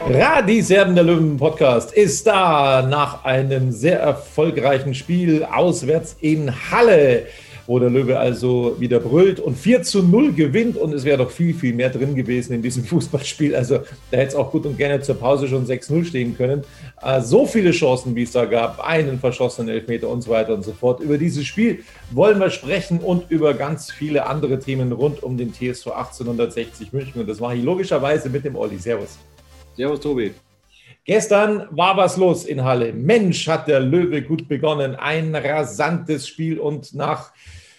Radiserben 0.00 0.94
der 0.94 1.02
Löwen 1.02 1.36
Podcast 1.36 1.92
ist 1.92 2.26
da 2.26 2.82
nach 2.82 3.24
einem 3.24 3.72
sehr 3.72 3.98
erfolgreichen 3.98 4.94
Spiel 4.94 5.44
auswärts 5.44 6.16
in 6.20 6.52
Halle, 6.70 7.26
wo 7.66 7.80
der 7.80 7.90
Löwe 7.90 8.18
also 8.18 8.76
wieder 8.78 9.00
brüllt 9.00 9.40
und 9.40 9.58
4 9.58 9.82
zu 9.82 10.02
0 10.04 10.32
gewinnt 10.32 10.76
und 10.76 10.94
es 10.94 11.04
wäre 11.04 11.18
doch 11.18 11.32
viel, 11.32 11.52
viel 11.52 11.74
mehr 11.74 11.90
drin 11.90 12.14
gewesen 12.14 12.54
in 12.54 12.62
diesem 12.62 12.84
Fußballspiel. 12.86 13.56
Also 13.56 13.80
da 14.10 14.18
hätte 14.18 14.28
es 14.28 14.34
auch 14.36 14.52
gut 14.52 14.66
und 14.66 14.78
gerne 14.78 15.00
zur 15.00 15.16
Pause 15.16 15.48
schon 15.48 15.66
6-0 15.66 16.04
stehen 16.04 16.36
können. 16.36 16.62
Äh, 17.02 17.20
so 17.20 17.44
viele 17.44 17.72
Chancen, 17.72 18.14
wie 18.14 18.22
es 18.22 18.30
da 18.30 18.44
gab, 18.44 18.80
einen 18.86 19.18
verschossenen 19.18 19.68
Elfmeter 19.68 20.08
und 20.08 20.22
so 20.22 20.30
weiter 20.30 20.54
und 20.54 20.62
so 20.62 20.72
fort. 20.72 21.00
Über 21.00 21.18
dieses 21.18 21.44
Spiel 21.44 21.80
wollen 22.12 22.38
wir 22.38 22.50
sprechen 22.50 23.00
und 23.00 23.30
über 23.30 23.52
ganz 23.52 23.90
viele 23.90 24.26
andere 24.26 24.60
Themen 24.60 24.92
rund 24.92 25.24
um 25.24 25.36
den 25.36 25.52
TSV 25.52 25.88
1860 25.88 26.92
München. 26.92 27.20
Und 27.20 27.28
das 27.28 27.40
mache 27.40 27.56
ich 27.56 27.64
logischerweise 27.64 28.30
mit 28.30 28.44
dem 28.44 28.54
Olli. 28.54 28.78
Servus. 28.78 29.18
Servus, 29.78 30.00
Tobi. 30.00 30.34
Gestern 31.04 31.68
war 31.70 31.96
was 31.96 32.16
los 32.16 32.44
in 32.44 32.64
Halle. 32.64 32.92
Mensch, 32.92 33.46
hat 33.46 33.68
der 33.68 33.78
Löwe 33.78 34.22
gut 34.22 34.48
begonnen. 34.48 34.96
Ein 34.96 35.36
rasantes 35.36 36.26
Spiel 36.26 36.58
und 36.58 36.94
nach 36.94 37.32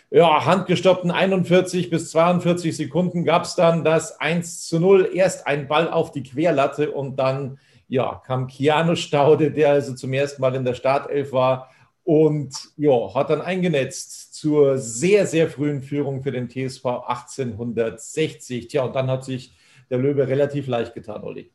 ja, 0.09 0.45
handgestoppten 0.45 1.11
41 1.11 1.89
bis 1.89 2.11
42 2.11 2.77
Sekunden 2.77 3.25
gab 3.25 3.43
es 3.43 3.55
dann 3.55 3.83
das 3.83 4.17
1 4.17 4.65
zu 4.69 4.79
0. 4.79 5.09
Erst 5.13 5.45
ein 5.45 5.67
Ball 5.67 5.89
auf 5.89 6.13
die 6.13 6.23
Querlatte 6.23 6.91
und 6.91 7.17
dann 7.17 7.59
ja, 7.89 8.21
kam 8.25 8.47
Keanu 8.47 8.95
Staude, 8.95 9.51
der 9.51 9.71
also 9.71 9.93
zum 9.93 10.13
ersten 10.13 10.41
Mal 10.41 10.55
in 10.55 10.63
der 10.63 10.75
Startelf 10.75 11.33
war 11.33 11.69
und 12.05 12.55
ja, 12.77 13.13
hat 13.13 13.29
dann 13.29 13.41
eingenetzt 13.41 14.35
zur 14.35 14.77
sehr, 14.77 15.27
sehr 15.27 15.49
frühen 15.49 15.81
Führung 15.81 16.23
für 16.23 16.31
den 16.31 16.47
TSV 16.47 16.85
1860. 16.85 18.69
Tja, 18.69 18.83
und 18.83 18.95
dann 18.95 19.11
hat 19.11 19.25
sich 19.25 19.53
der 19.89 19.97
Löwe 19.97 20.29
relativ 20.29 20.67
leicht 20.67 20.93
getan, 20.93 21.23
Olli. 21.25 21.51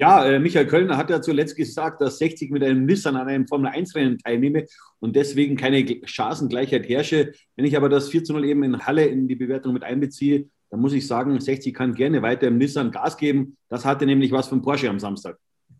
Ja, 0.00 0.24
äh, 0.24 0.38
Michael 0.38 0.66
Kölner 0.66 0.96
hat 0.96 1.10
ja 1.10 1.20
zuletzt 1.20 1.56
gesagt, 1.56 2.00
dass 2.00 2.16
60 2.16 2.50
mit 2.50 2.64
einem 2.64 2.86
Nissan 2.86 3.16
an 3.16 3.28
einem 3.28 3.46
Formel-1-Rennen 3.46 4.16
teilnehme 4.16 4.64
und 4.98 5.14
deswegen 5.14 5.58
keine 5.58 5.84
Chancengleichheit 6.06 6.88
herrsche. 6.88 7.32
Wenn 7.54 7.66
ich 7.66 7.76
aber 7.76 7.90
das 7.90 8.08
4 8.08 8.24
zu 8.24 8.32
0 8.32 8.46
eben 8.46 8.62
in 8.62 8.86
Halle 8.86 9.04
in 9.04 9.28
die 9.28 9.34
Bewertung 9.34 9.74
mit 9.74 9.84
einbeziehe, 9.84 10.46
dann 10.70 10.80
muss 10.80 10.94
ich 10.94 11.06
sagen, 11.06 11.38
60 11.38 11.74
kann 11.74 11.94
gerne 11.94 12.22
weiter 12.22 12.46
im 12.46 12.56
Nissan 12.56 12.92
Gas 12.92 13.18
geben. 13.18 13.58
Das 13.68 13.84
hatte 13.84 14.06
nämlich 14.06 14.32
was 14.32 14.48
von 14.48 14.62
Porsche 14.62 14.88
am 14.88 14.98
Samstag. 14.98 15.36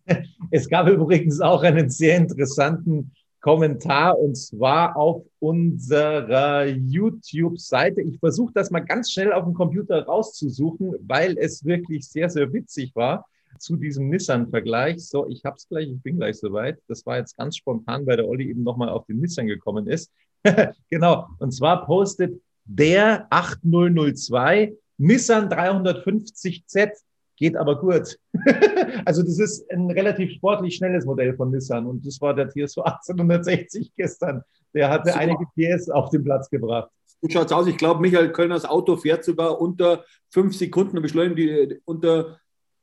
Es 0.50 0.68
gab 0.68 0.86
übrigens 0.86 1.40
auch 1.40 1.62
einen 1.62 1.88
sehr 1.88 2.18
interessanten 2.18 3.12
Kommentar 3.40 4.18
und 4.18 4.36
zwar 4.36 4.98
auf 4.98 5.22
unserer 5.38 6.66
YouTube-Seite. 6.66 8.02
Ich 8.02 8.18
versuche 8.18 8.52
das 8.52 8.70
mal 8.70 8.80
ganz 8.80 9.12
schnell 9.12 9.32
auf 9.32 9.44
dem 9.44 9.54
Computer 9.54 10.04
rauszusuchen, 10.04 10.92
weil 11.06 11.38
es 11.38 11.64
wirklich 11.64 12.06
sehr, 12.06 12.28
sehr 12.28 12.52
witzig 12.52 12.94
war 12.94 13.24
zu 13.60 13.76
diesem 13.76 14.08
Nissan-Vergleich. 14.08 15.06
So, 15.06 15.26
ich 15.28 15.44
habe 15.44 15.56
es 15.56 15.68
gleich, 15.68 15.88
ich 15.88 16.02
bin 16.02 16.16
gleich 16.16 16.38
soweit. 16.38 16.78
Das 16.88 17.04
war 17.06 17.18
jetzt 17.18 17.36
ganz 17.36 17.56
spontan, 17.56 18.06
weil 18.06 18.16
der 18.16 18.28
Olli 18.28 18.48
eben 18.48 18.62
nochmal 18.62 18.88
auf 18.88 19.06
den 19.06 19.20
Nissan 19.20 19.46
gekommen 19.46 19.86
ist. 19.86 20.10
genau, 20.90 21.28
und 21.38 21.52
zwar 21.52 21.84
postet 21.86 22.40
der 22.64 23.26
8002 23.30 24.74
Nissan 24.98 25.48
350Z 25.48 26.92
geht 27.36 27.56
aber 27.56 27.80
gut. 27.80 28.18
also 29.06 29.22
das 29.22 29.38
ist 29.38 29.68
ein 29.70 29.90
relativ 29.90 30.30
sportlich 30.32 30.76
schnelles 30.76 31.06
Modell 31.06 31.34
von 31.34 31.50
Nissan 31.50 31.86
und 31.86 32.06
das 32.06 32.20
war 32.20 32.34
der 32.34 32.48
TSV 32.48 32.78
1860 32.78 33.92
gestern. 33.96 34.42
Der 34.74 34.90
hatte 34.90 35.10
Super. 35.10 35.20
einige 35.20 35.46
PS 35.56 35.88
auf 35.88 36.10
den 36.10 36.22
Platz 36.22 36.50
gebracht. 36.50 36.90
Gut 37.22 37.32
schaut's 37.32 37.52
aus. 37.52 37.66
Ich 37.66 37.78
glaube, 37.78 38.00
Michael 38.00 38.30
Kölners 38.32 38.64
Auto 38.64 38.96
fährt 38.96 39.24
sogar 39.24 39.60
unter 39.60 40.04
fünf 40.30 40.54
Sekunden, 40.54 41.00
beschleunigen 41.02 41.36
die 41.36 41.80
unter 41.84 42.38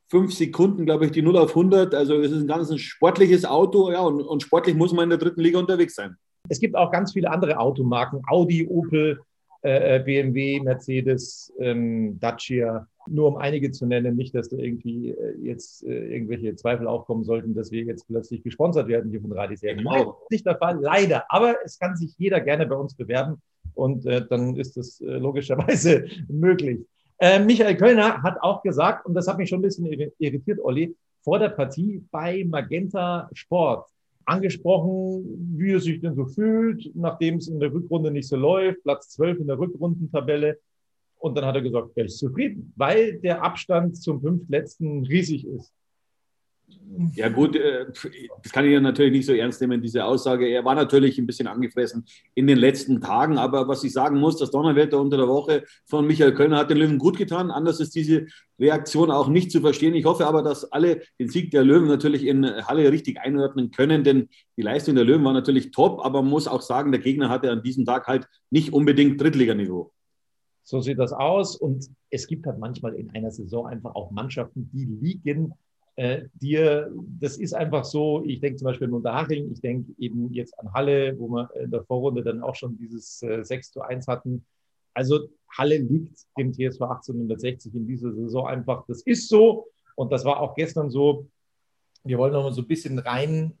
fünf 0.08 0.34
Sekunden, 0.34 0.84
glaube 0.84 1.06
ich, 1.06 1.12
die 1.12 1.22
0 1.22 1.36
auf 1.36 1.50
100. 1.50 1.94
Also 1.94 2.14
es 2.20 2.32
ist 2.32 2.42
ein 2.42 2.46
ganz 2.46 2.74
sportliches 2.80 3.44
Auto, 3.44 3.90
ja, 3.90 4.00
und, 4.00 4.20
und 4.20 4.42
sportlich 4.42 4.74
muss 4.74 4.92
man 4.92 5.04
in 5.04 5.10
der 5.10 5.18
dritten 5.18 5.40
Liga 5.40 5.58
unterwegs 5.58 5.94
sein. 5.94 6.16
Es 6.48 6.60
gibt 6.60 6.76
auch 6.76 6.90
ganz 6.90 7.12
viele 7.12 7.30
andere 7.30 7.58
Automarken, 7.58 8.22
Audi, 8.28 8.66
Opel, 8.66 9.20
äh, 9.62 10.00
BMW, 10.00 10.60
Mercedes, 10.60 11.52
ähm, 11.58 12.18
Dacia, 12.20 12.86
nur 13.10 13.28
um 13.28 13.36
einige 13.36 13.70
zu 13.70 13.86
nennen, 13.86 14.16
nicht, 14.16 14.34
dass 14.34 14.48
da 14.48 14.56
irgendwie 14.56 15.10
äh, 15.10 15.36
jetzt 15.42 15.84
äh, 15.84 16.14
irgendwelche 16.14 16.54
Zweifel 16.54 16.86
aufkommen 16.86 17.24
sollten, 17.24 17.54
dass 17.54 17.70
wir 17.70 17.82
jetzt 17.82 18.06
plötzlich 18.06 18.42
gesponsert 18.42 18.88
werden 18.88 19.10
hier 19.10 19.20
von 19.20 19.32
Radiserien. 19.32 19.78
Genau. 19.78 19.92
Nein, 19.92 20.06
nicht 20.30 20.46
der 20.46 20.56
Fall, 20.56 20.78
leider. 20.80 21.24
Aber 21.28 21.56
es 21.64 21.78
kann 21.78 21.96
sich 21.96 22.14
jeder 22.18 22.40
gerne 22.40 22.66
bei 22.66 22.76
uns 22.76 22.94
bewerben 22.94 23.42
und 23.74 24.06
äh, 24.06 24.24
dann 24.26 24.56
ist 24.56 24.76
das 24.76 25.00
äh, 25.00 25.18
logischerweise 25.18 26.06
möglich. 26.28 26.80
Äh, 27.20 27.40
Michael 27.40 27.76
Kölner 27.76 28.22
hat 28.22 28.40
auch 28.40 28.62
gesagt, 28.62 29.04
und 29.06 29.14
das 29.14 29.26
hat 29.26 29.38
mich 29.38 29.48
schon 29.48 29.58
ein 29.58 29.62
bisschen 29.62 29.86
irritiert, 30.18 30.60
Olli, 30.62 30.94
vor 31.22 31.38
der 31.38 31.48
Partie 31.48 32.04
bei 32.10 32.44
Magenta 32.44 33.28
Sport 33.32 33.88
angesprochen, 34.24 35.56
wie 35.56 35.72
er 35.72 35.80
sich 35.80 36.00
denn 36.00 36.14
so 36.14 36.26
fühlt, 36.26 36.94
nachdem 36.94 37.38
es 37.38 37.48
in 37.48 37.58
der 37.58 37.72
Rückrunde 37.72 38.10
nicht 38.10 38.28
so 38.28 38.36
läuft, 38.36 38.82
Platz 38.82 39.10
12 39.10 39.40
in 39.40 39.46
der 39.46 39.58
Rückrundentabelle. 39.58 40.58
Und 41.18 41.36
dann 41.36 41.46
hat 41.46 41.56
er 41.56 41.62
gesagt, 41.62 41.90
er 41.96 42.04
ist 42.04 42.18
zufrieden, 42.18 42.72
weil 42.76 43.18
der 43.18 43.42
Abstand 43.42 43.96
zum 43.96 44.20
fünftletzten 44.20 45.04
riesig 45.04 45.46
ist. 45.46 45.72
Ja 47.14 47.28
gut, 47.28 47.54
äh, 47.54 47.86
das 48.42 48.52
kann 48.52 48.64
ich 48.64 48.72
ja 48.72 48.80
natürlich 48.80 49.12
nicht 49.12 49.26
so 49.26 49.32
ernst 49.32 49.60
nehmen, 49.60 49.80
diese 49.80 50.04
Aussage. 50.04 50.48
Er 50.48 50.64
war 50.64 50.74
natürlich 50.74 51.18
ein 51.18 51.26
bisschen 51.26 51.46
angefressen 51.46 52.04
in 52.34 52.46
den 52.46 52.58
letzten 52.58 53.00
Tagen, 53.00 53.38
aber 53.38 53.68
was 53.68 53.84
ich 53.84 53.92
sagen 53.92 54.18
muss, 54.18 54.36
das 54.36 54.50
Donnerwetter 54.50 55.00
unter 55.00 55.16
der 55.16 55.28
Woche 55.28 55.64
von 55.86 56.06
Michael 56.06 56.34
Kölner 56.34 56.58
hat 56.58 56.70
den 56.70 56.78
Löwen 56.78 56.98
gut 56.98 57.16
getan. 57.16 57.50
Anders 57.50 57.78
ist 57.78 57.94
diese 57.94 58.26
Reaktion 58.58 59.10
auch 59.10 59.28
nicht 59.28 59.52
zu 59.52 59.60
verstehen. 59.60 59.94
Ich 59.94 60.06
hoffe 60.06 60.26
aber, 60.26 60.42
dass 60.42 60.72
alle 60.72 61.02
den 61.18 61.28
Sieg 61.28 61.50
der 61.52 61.62
Löwen 61.62 61.88
natürlich 61.88 62.26
in 62.26 62.44
Halle 62.66 62.90
richtig 62.90 63.20
einordnen 63.20 63.70
können, 63.70 64.02
denn 64.02 64.28
die 64.56 64.62
Leistung 64.62 64.94
der 64.96 65.04
Löwen 65.04 65.24
war 65.24 65.32
natürlich 65.32 65.70
top, 65.70 66.00
aber 66.04 66.22
man 66.22 66.30
muss 66.30 66.48
auch 66.48 66.62
sagen, 66.62 66.90
der 66.90 67.00
Gegner 67.00 67.28
hatte 67.28 67.50
an 67.50 67.62
diesem 67.62 67.84
Tag 67.84 68.06
halt 68.08 68.26
nicht 68.50 68.72
unbedingt 68.72 69.20
Drittliganiveau. 69.20 69.92
So 70.64 70.80
sieht 70.80 70.98
das 70.98 71.12
aus 71.12 71.56
und 71.56 71.88
es 72.10 72.26
gibt 72.26 72.46
halt 72.46 72.58
manchmal 72.58 72.94
in 72.94 73.10
einer 73.10 73.30
Saison 73.30 73.66
einfach 73.66 73.94
auch 73.94 74.10
Mannschaften, 74.10 74.68
die 74.72 74.84
liegen 74.84 75.54
äh, 75.98 76.28
dir, 76.34 76.90
das 77.20 77.36
ist 77.36 77.54
einfach 77.54 77.84
so, 77.84 78.22
ich 78.24 78.40
denke 78.40 78.56
zum 78.56 78.66
Beispiel 78.66 78.86
an 78.86 78.94
Unterhaching, 78.94 79.50
ich 79.50 79.60
denke 79.60 79.92
eben 79.98 80.32
jetzt 80.32 80.58
an 80.58 80.72
Halle, 80.72 81.18
wo 81.18 81.28
wir 81.28 81.50
in 81.60 81.70
der 81.70 81.84
Vorrunde 81.84 82.22
dann 82.22 82.42
auch 82.42 82.54
schon 82.54 82.78
dieses 82.78 83.22
äh, 83.22 83.44
6 83.44 83.72
zu 83.72 83.82
1 83.82 84.06
hatten. 84.06 84.44
Also 84.94 85.28
Halle 85.56 85.78
liegt 85.78 86.20
dem 86.38 86.52
TSV 86.52 86.82
1860 86.82 87.74
in 87.74 87.86
dieser 87.86 88.12
Saison 88.12 88.46
einfach, 88.46 88.84
das 88.86 89.02
ist 89.02 89.28
so 89.28 89.66
und 89.96 90.12
das 90.12 90.24
war 90.24 90.40
auch 90.40 90.54
gestern 90.54 90.90
so. 90.90 91.26
Wir 92.04 92.16
wollen 92.16 92.32
noch 92.32 92.44
mal 92.44 92.52
so 92.52 92.62
ein 92.62 92.68
bisschen 92.68 92.98
rein 92.98 93.58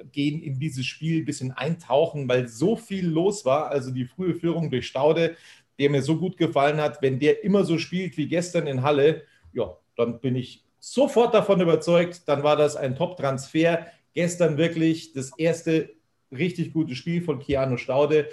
reingehen 0.00 0.42
in 0.42 0.58
dieses 0.58 0.86
Spiel, 0.86 1.22
ein 1.22 1.24
bisschen 1.24 1.52
eintauchen, 1.52 2.28
weil 2.28 2.48
so 2.48 2.76
viel 2.76 3.06
los 3.06 3.44
war. 3.44 3.70
Also 3.70 3.90
die 3.90 4.04
frühe 4.04 4.34
Führung 4.34 4.70
durch 4.70 4.86
Staude, 4.86 5.36
der 5.78 5.90
mir 5.90 6.02
so 6.02 6.18
gut 6.18 6.36
gefallen 6.36 6.78
hat, 6.78 7.00
wenn 7.02 7.18
der 7.18 7.44
immer 7.44 7.64
so 7.64 7.78
spielt 7.78 8.16
wie 8.16 8.28
gestern 8.28 8.66
in 8.66 8.82
Halle, 8.82 9.22
ja, 9.52 9.76
dann 9.96 10.20
bin 10.20 10.36
ich 10.36 10.64
sofort 10.80 11.34
davon 11.34 11.60
überzeugt, 11.60 12.22
dann 12.26 12.42
war 12.42 12.56
das 12.56 12.76
ein 12.76 12.96
Top-Transfer. 12.96 13.86
Gestern 14.14 14.56
wirklich 14.56 15.12
das 15.12 15.30
erste 15.38 15.90
richtig 16.32 16.72
gute 16.72 16.94
Spiel 16.94 17.22
von 17.22 17.38
Keanu 17.38 17.76
Staude. 17.76 18.28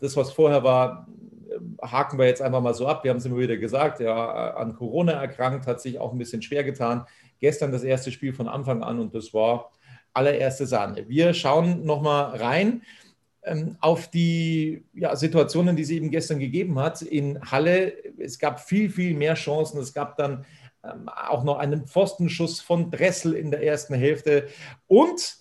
Das, 0.00 0.16
was 0.16 0.32
vorher 0.32 0.64
war, 0.64 1.06
haken 1.82 2.18
wir 2.18 2.26
jetzt 2.26 2.42
einfach 2.42 2.60
mal 2.60 2.74
so 2.74 2.86
ab. 2.86 3.04
Wir 3.04 3.10
haben 3.10 3.18
es 3.18 3.24
immer 3.26 3.38
wieder 3.38 3.56
gesagt, 3.56 4.00
ja, 4.00 4.54
an 4.54 4.74
Corona 4.74 5.12
erkrankt, 5.12 5.66
hat 5.66 5.80
sich 5.80 5.98
auch 5.98 6.12
ein 6.12 6.18
bisschen 6.18 6.42
schwer 6.42 6.64
getan. 6.64 7.04
Gestern 7.40 7.72
das 7.72 7.84
erste 7.84 8.10
Spiel 8.10 8.32
von 8.32 8.48
Anfang 8.48 8.82
an 8.82 8.98
und 8.98 9.14
das 9.14 9.34
war 9.34 9.70
allererste 10.12 10.66
Sahne. 10.66 11.08
Wir 11.08 11.34
schauen 11.34 11.84
nochmal 11.84 12.36
rein 12.36 12.82
ähm, 13.42 13.76
auf 13.80 14.08
die 14.08 14.84
ja, 14.94 15.14
Situationen, 15.14 15.76
die 15.76 15.82
es 15.82 15.90
eben 15.90 16.10
gestern 16.10 16.38
gegeben 16.38 16.78
hat 16.78 17.02
in 17.02 17.40
Halle. 17.50 17.92
Es 18.18 18.38
gab 18.38 18.60
viel, 18.60 18.88
viel 18.88 19.14
mehr 19.14 19.34
Chancen. 19.34 19.78
Es 19.78 19.92
gab 19.92 20.16
dann 20.16 20.44
auch 21.06 21.44
noch 21.44 21.58
einen 21.58 21.86
Pfostenschuss 21.86 22.60
von 22.60 22.90
Dressel 22.90 23.34
in 23.34 23.50
der 23.50 23.62
ersten 23.62 23.94
Hälfte 23.94 24.48
und 24.86 25.36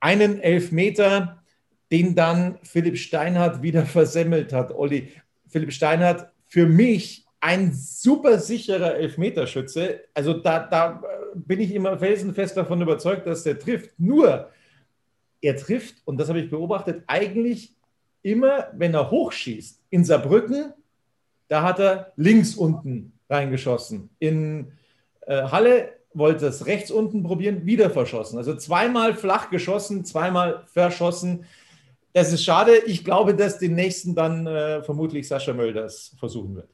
einen 0.00 0.40
Elfmeter, 0.40 1.42
den 1.90 2.14
dann 2.14 2.58
Philipp 2.62 2.98
Steinhardt 2.98 3.62
wieder 3.62 3.86
versemmelt 3.86 4.52
hat. 4.52 4.72
Olli, 4.72 5.12
Philipp 5.48 5.72
Steinhardt 5.72 6.30
für 6.46 6.66
mich 6.66 7.26
ein 7.40 7.72
super 7.72 8.38
sicherer 8.38 8.96
Elfmeterschütze. 8.96 10.02
Also 10.14 10.34
da, 10.34 10.60
da 10.60 11.02
bin 11.34 11.60
ich 11.60 11.74
immer 11.74 11.98
felsenfest 11.98 12.56
davon 12.56 12.82
überzeugt, 12.82 13.26
dass 13.26 13.44
der 13.44 13.58
trifft. 13.58 13.98
Nur, 13.98 14.50
er 15.40 15.56
trifft, 15.56 15.96
und 16.04 16.18
das 16.18 16.28
habe 16.28 16.40
ich 16.40 16.50
beobachtet, 16.50 17.02
eigentlich 17.06 17.74
immer, 18.22 18.68
wenn 18.74 18.94
er 18.94 19.10
hochschießt. 19.10 19.82
In 19.90 20.04
Saarbrücken, 20.04 20.72
da 21.48 21.62
hat 21.62 21.78
er 21.78 22.12
links 22.16 22.54
unten 22.54 23.12
reingeschossen. 23.28 24.10
In 24.18 24.66
äh, 24.68 24.79
Halle 25.34 25.92
wollte 26.12 26.46
es 26.46 26.66
rechts 26.66 26.90
unten 26.90 27.22
probieren, 27.22 27.66
wieder 27.66 27.90
verschossen. 27.90 28.38
Also 28.38 28.56
zweimal 28.56 29.14
flach 29.14 29.50
geschossen, 29.50 30.04
zweimal 30.04 30.64
verschossen. 30.66 31.44
Das 32.12 32.32
ist 32.32 32.42
schade. 32.42 32.72
Ich 32.86 33.04
glaube, 33.04 33.34
dass 33.34 33.58
den 33.58 33.74
nächsten 33.74 34.14
dann 34.14 34.46
äh, 34.46 34.82
vermutlich 34.82 35.28
Sascha 35.28 35.52
Mölders 35.52 36.16
versuchen 36.18 36.56
wird. 36.56 36.68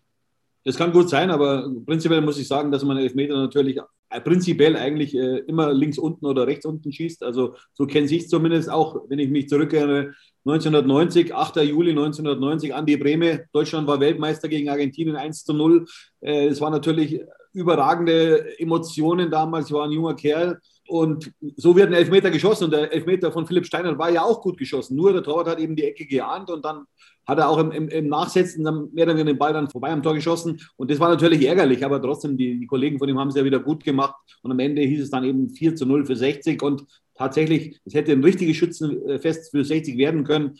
Das 0.64 0.76
kann 0.76 0.92
gut 0.92 1.08
sein, 1.08 1.30
aber 1.30 1.70
prinzipiell 1.84 2.22
muss 2.22 2.38
ich 2.38 2.48
sagen, 2.48 2.72
dass 2.72 2.82
man 2.82 2.96
Elfmeter 2.96 3.36
natürlich 3.36 3.78
äh, 4.08 4.20
prinzipiell 4.20 4.76
eigentlich 4.76 5.14
äh, 5.14 5.38
immer 5.46 5.72
links 5.72 5.98
unten 5.98 6.26
oder 6.26 6.46
rechts 6.46 6.64
unten 6.64 6.90
schießt. 6.90 7.22
Also 7.22 7.54
so 7.74 7.86
kenne 7.86 8.06
ich 8.06 8.22
es 8.22 8.28
zumindest 8.28 8.70
auch, 8.70 9.02
wenn 9.08 9.18
ich 9.18 9.28
mich 9.28 9.48
zurückerinnere. 9.48 10.14
1990, 10.44 11.34
8. 11.34 11.56
Juli 11.56 11.90
1990, 11.90 12.74
Andi 12.74 12.96
Breme, 12.96 13.46
Deutschland 13.52 13.86
war 13.86 14.00
Weltmeister 14.00 14.48
gegen 14.48 14.68
Argentinien 14.68 15.16
1 15.16 15.44
zu 15.44 15.52
0. 15.52 15.86
Äh, 16.20 16.46
es 16.46 16.60
war 16.60 16.70
natürlich 16.70 17.20
überragende 17.56 18.58
Emotionen 18.58 19.30
damals. 19.30 19.66
Ich 19.66 19.72
war 19.72 19.84
ein 19.84 19.92
junger 19.92 20.14
Kerl. 20.14 20.60
Und 20.88 21.32
so 21.56 21.74
wird 21.74 21.88
ein 21.88 21.94
Elfmeter 21.94 22.30
geschossen. 22.30 22.64
Und 22.64 22.70
der 22.70 22.92
Elfmeter 22.92 23.32
von 23.32 23.46
Philipp 23.46 23.66
Steiner 23.66 23.98
war 23.98 24.10
ja 24.10 24.22
auch 24.22 24.40
gut 24.40 24.58
geschossen. 24.58 24.96
Nur 24.96 25.12
der 25.12 25.22
Torwart 25.22 25.48
hat 25.48 25.58
eben 25.58 25.74
die 25.74 25.84
Ecke 25.84 26.06
geahnt 26.06 26.50
und 26.50 26.64
dann 26.64 26.84
hat 27.26 27.38
er 27.38 27.48
auch 27.48 27.58
im, 27.58 27.72
im, 27.72 27.88
im 27.88 28.08
Nachsetzen 28.08 28.62
dann 28.62 28.88
mehr 28.92 29.04
oder 29.04 29.14
weniger 29.14 29.32
den 29.32 29.38
Ball 29.38 29.52
dann 29.52 29.68
vorbei 29.68 29.90
am 29.90 30.02
Tor 30.02 30.14
geschossen. 30.14 30.60
Und 30.76 30.90
das 30.90 31.00
war 31.00 31.08
natürlich 31.08 31.44
ärgerlich, 31.44 31.84
aber 31.84 32.00
trotzdem, 32.00 32.36
die, 32.36 32.60
die 32.60 32.66
Kollegen 32.66 32.98
von 32.98 33.08
ihm 33.08 33.18
haben 33.18 33.28
es 33.28 33.34
ja 33.34 33.44
wieder 33.44 33.58
gut 33.58 33.82
gemacht. 33.82 34.14
Und 34.42 34.52
am 34.52 34.58
Ende 34.60 34.82
hieß 34.82 35.02
es 35.02 35.10
dann 35.10 35.24
eben 35.24 35.50
4 35.50 35.74
zu 35.74 35.86
0 35.86 36.06
für 36.06 36.14
60. 36.14 36.62
Und 36.62 36.84
tatsächlich, 37.16 37.80
es 37.84 37.94
hätte 37.94 38.12
ein 38.12 38.22
richtiges 38.22 38.56
Schützenfest 38.56 39.50
für 39.50 39.64
60 39.64 39.98
werden 39.98 40.22
können. 40.22 40.58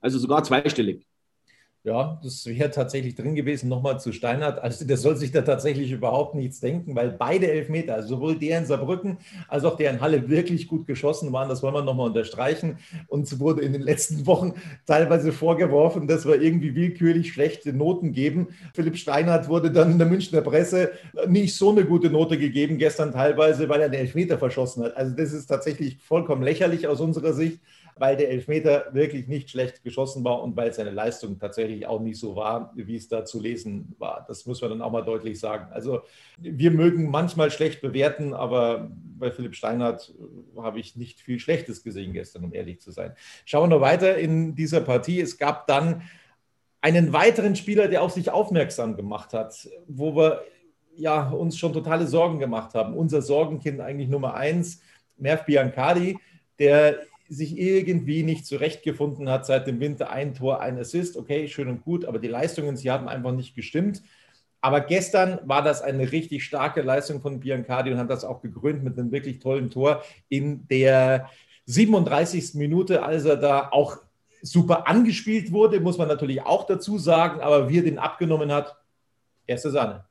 Also 0.00 0.18
sogar 0.18 0.42
zweistellig. 0.42 1.06
Ja, 1.82 2.20
das 2.22 2.44
wäre 2.44 2.70
tatsächlich 2.70 3.14
drin 3.14 3.34
gewesen, 3.34 3.70
nochmal 3.70 3.98
zu 3.98 4.12
Steinhardt. 4.12 4.58
Also 4.58 4.84
der 4.84 4.98
soll 4.98 5.16
sich 5.16 5.32
da 5.32 5.40
tatsächlich 5.40 5.90
überhaupt 5.90 6.34
nichts 6.34 6.60
denken, 6.60 6.94
weil 6.94 7.10
beide 7.10 7.50
Elfmeter, 7.50 7.94
also 7.94 8.16
sowohl 8.16 8.38
der 8.38 8.58
in 8.58 8.66
Saarbrücken 8.66 9.16
als 9.48 9.64
auch 9.64 9.78
der 9.78 9.90
in 9.90 10.02
Halle 10.02 10.28
wirklich 10.28 10.68
gut 10.68 10.86
geschossen 10.86 11.32
waren. 11.32 11.48
Das 11.48 11.62
wollen 11.62 11.72
wir 11.72 11.82
nochmal 11.82 12.08
unterstreichen. 12.08 12.76
Uns 13.08 13.40
wurde 13.40 13.62
in 13.62 13.72
den 13.72 13.80
letzten 13.80 14.26
Wochen 14.26 14.52
teilweise 14.84 15.32
vorgeworfen, 15.32 16.06
dass 16.06 16.26
wir 16.26 16.42
irgendwie 16.42 16.74
willkürlich 16.74 17.32
schlechte 17.32 17.72
Noten 17.72 18.12
geben. 18.12 18.48
Philipp 18.74 18.98
Steinhardt 18.98 19.48
wurde 19.48 19.70
dann 19.72 19.92
in 19.92 19.98
der 19.98 20.06
Münchner 20.06 20.42
Presse 20.42 20.90
nicht 21.28 21.54
so 21.56 21.70
eine 21.70 21.86
gute 21.86 22.10
Note 22.10 22.36
gegeben, 22.36 22.76
gestern 22.76 23.10
teilweise, 23.12 23.70
weil 23.70 23.80
er 23.80 23.88
den 23.88 24.00
Elfmeter 24.00 24.36
verschossen 24.36 24.84
hat. 24.84 24.98
Also 24.98 25.16
das 25.16 25.32
ist 25.32 25.46
tatsächlich 25.46 25.96
vollkommen 26.02 26.42
lächerlich 26.42 26.86
aus 26.88 27.00
unserer 27.00 27.32
Sicht 27.32 27.58
weil 28.00 28.16
der 28.16 28.30
Elfmeter 28.30 28.86
wirklich 28.92 29.28
nicht 29.28 29.50
schlecht 29.50 29.84
geschossen 29.84 30.24
war 30.24 30.42
und 30.42 30.56
weil 30.56 30.72
seine 30.72 30.90
Leistung 30.90 31.38
tatsächlich 31.38 31.86
auch 31.86 32.00
nicht 32.00 32.18
so 32.18 32.34
war, 32.34 32.72
wie 32.74 32.96
es 32.96 33.08
da 33.08 33.26
zu 33.26 33.38
lesen 33.38 33.94
war. 33.98 34.24
Das 34.26 34.46
muss 34.46 34.62
man 34.62 34.70
dann 34.70 34.80
auch 34.80 34.90
mal 34.90 35.02
deutlich 35.02 35.38
sagen. 35.38 35.70
Also 35.70 36.00
wir 36.38 36.70
mögen 36.70 37.10
manchmal 37.10 37.50
schlecht 37.50 37.82
bewerten, 37.82 38.32
aber 38.32 38.90
bei 39.18 39.30
Philipp 39.30 39.54
Steinhardt 39.54 40.14
habe 40.56 40.80
ich 40.80 40.96
nicht 40.96 41.20
viel 41.20 41.38
Schlechtes 41.38 41.84
gesehen 41.84 42.14
gestern, 42.14 42.44
um 42.44 42.54
ehrlich 42.54 42.80
zu 42.80 42.90
sein. 42.90 43.12
Schauen 43.44 43.68
wir 43.68 43.76
noch 43.76 43.82
weiter 43.82 44.16
in 44.16 44.54
dieser 44.54 44.80
Partie. 44.80 45.20
Es 45.20 45.36
gab 45.36 45.66
dann 45.66 46.00
einen 46.80 47.12
weiteren 47.12 47.54
Spieler, 47.54 47.88
der 47.88 48.00
auf 48.00 48.12
sich 48.12 48.30
aufmerksam 48.30 48.96
gemacht 48.96 49.34
hat, 49.34 49.68
wo 49.86 50.16
wir 50.16 50.42
ja, 50.96 51.28
uns 51.28 51.58
schon 51.58 51.74
totale 51.74 52.06
Sorgen 52.06 52.38
gemacht 52.38 52.72
haben. 52.72 52.94
Unser 52.94 53.20
Sorgenkind 53.20 53.82
eigentlich 53.82 54.08
Nummer 54.08 54.32
eins, 54.32 54.80
Merv 55.18 55.44
Biancardi, 55.44 56.18
der 56.58 57.09
sich 57.30 57.56
irgendwie 57.56 58.24
nicht 58.24 58.44
zurechtgefunden 58.44 59.30
hat 59.30 59.46
seit 59.46 59.68
dem 59.68 59.78
Winter. 59.78 60.10
Ein 60.10 60.34
Tor, 60.34 60.60
ein 60.60 60.78
Assist, 60.78 61.16
okay, 61.16 61.46
schön 61.46 61.68
und 61.68 61.84
gut, 61.84 62.04
aber 62.04 62.18
die 62.18 62.28
Leistungen, 62.28 62.76
sie 62.76 62.90
haben 62.90 63.08
einfach 63.08 63.32
nicht 63.32 63.54
gestimmt. 63.54 64.02
Aber 64.60 64.80
gestern 64.80 65.38
war 65.44 65.62
das 65.62 65.80
eine 65.80 66.10
richtig 66.10 66.44
starke 66.44 66.82
Leistung 66.82 67.22
von 67.22 67.38
Biancardi 67.38 67.92
und 67.92 67.98
hat 67.98 68.10
das 68.10 68.24
auch 68.24 68.42
gekrönt 68.42 68.82
mit 68.82 68.98
einem 68.98 69.12
wirklich 69.12 69.38
tollen 69.38 69.70
Tor 69.70 70.02
in 70.28 70.66
der 70.68 71.30
37. 71.66 72.54
Minute, 72.54 73.04
als 73.04 73.24
er 73.24 73.36
da 73.36 73.68
auch 73.70 73.98
super 74.42 74.88
angespielt 74.88 75.52
wurde, 75.52 75.78
muss 75.80 75.98
man 75.98 76.08
natürlich 76.08 76.42
auch 76.42 76.66
dazu 76.66 76.98
sagen, 76.98 77.40
aber 77.40 77.68
wie 77.68 77.78
er 77.78 77.84
den 77.84 77.98
abgenommen 77.98 78.52
hat, 78.52 78.76
erste 79.46 79.70
Sahne. 79.70 80.04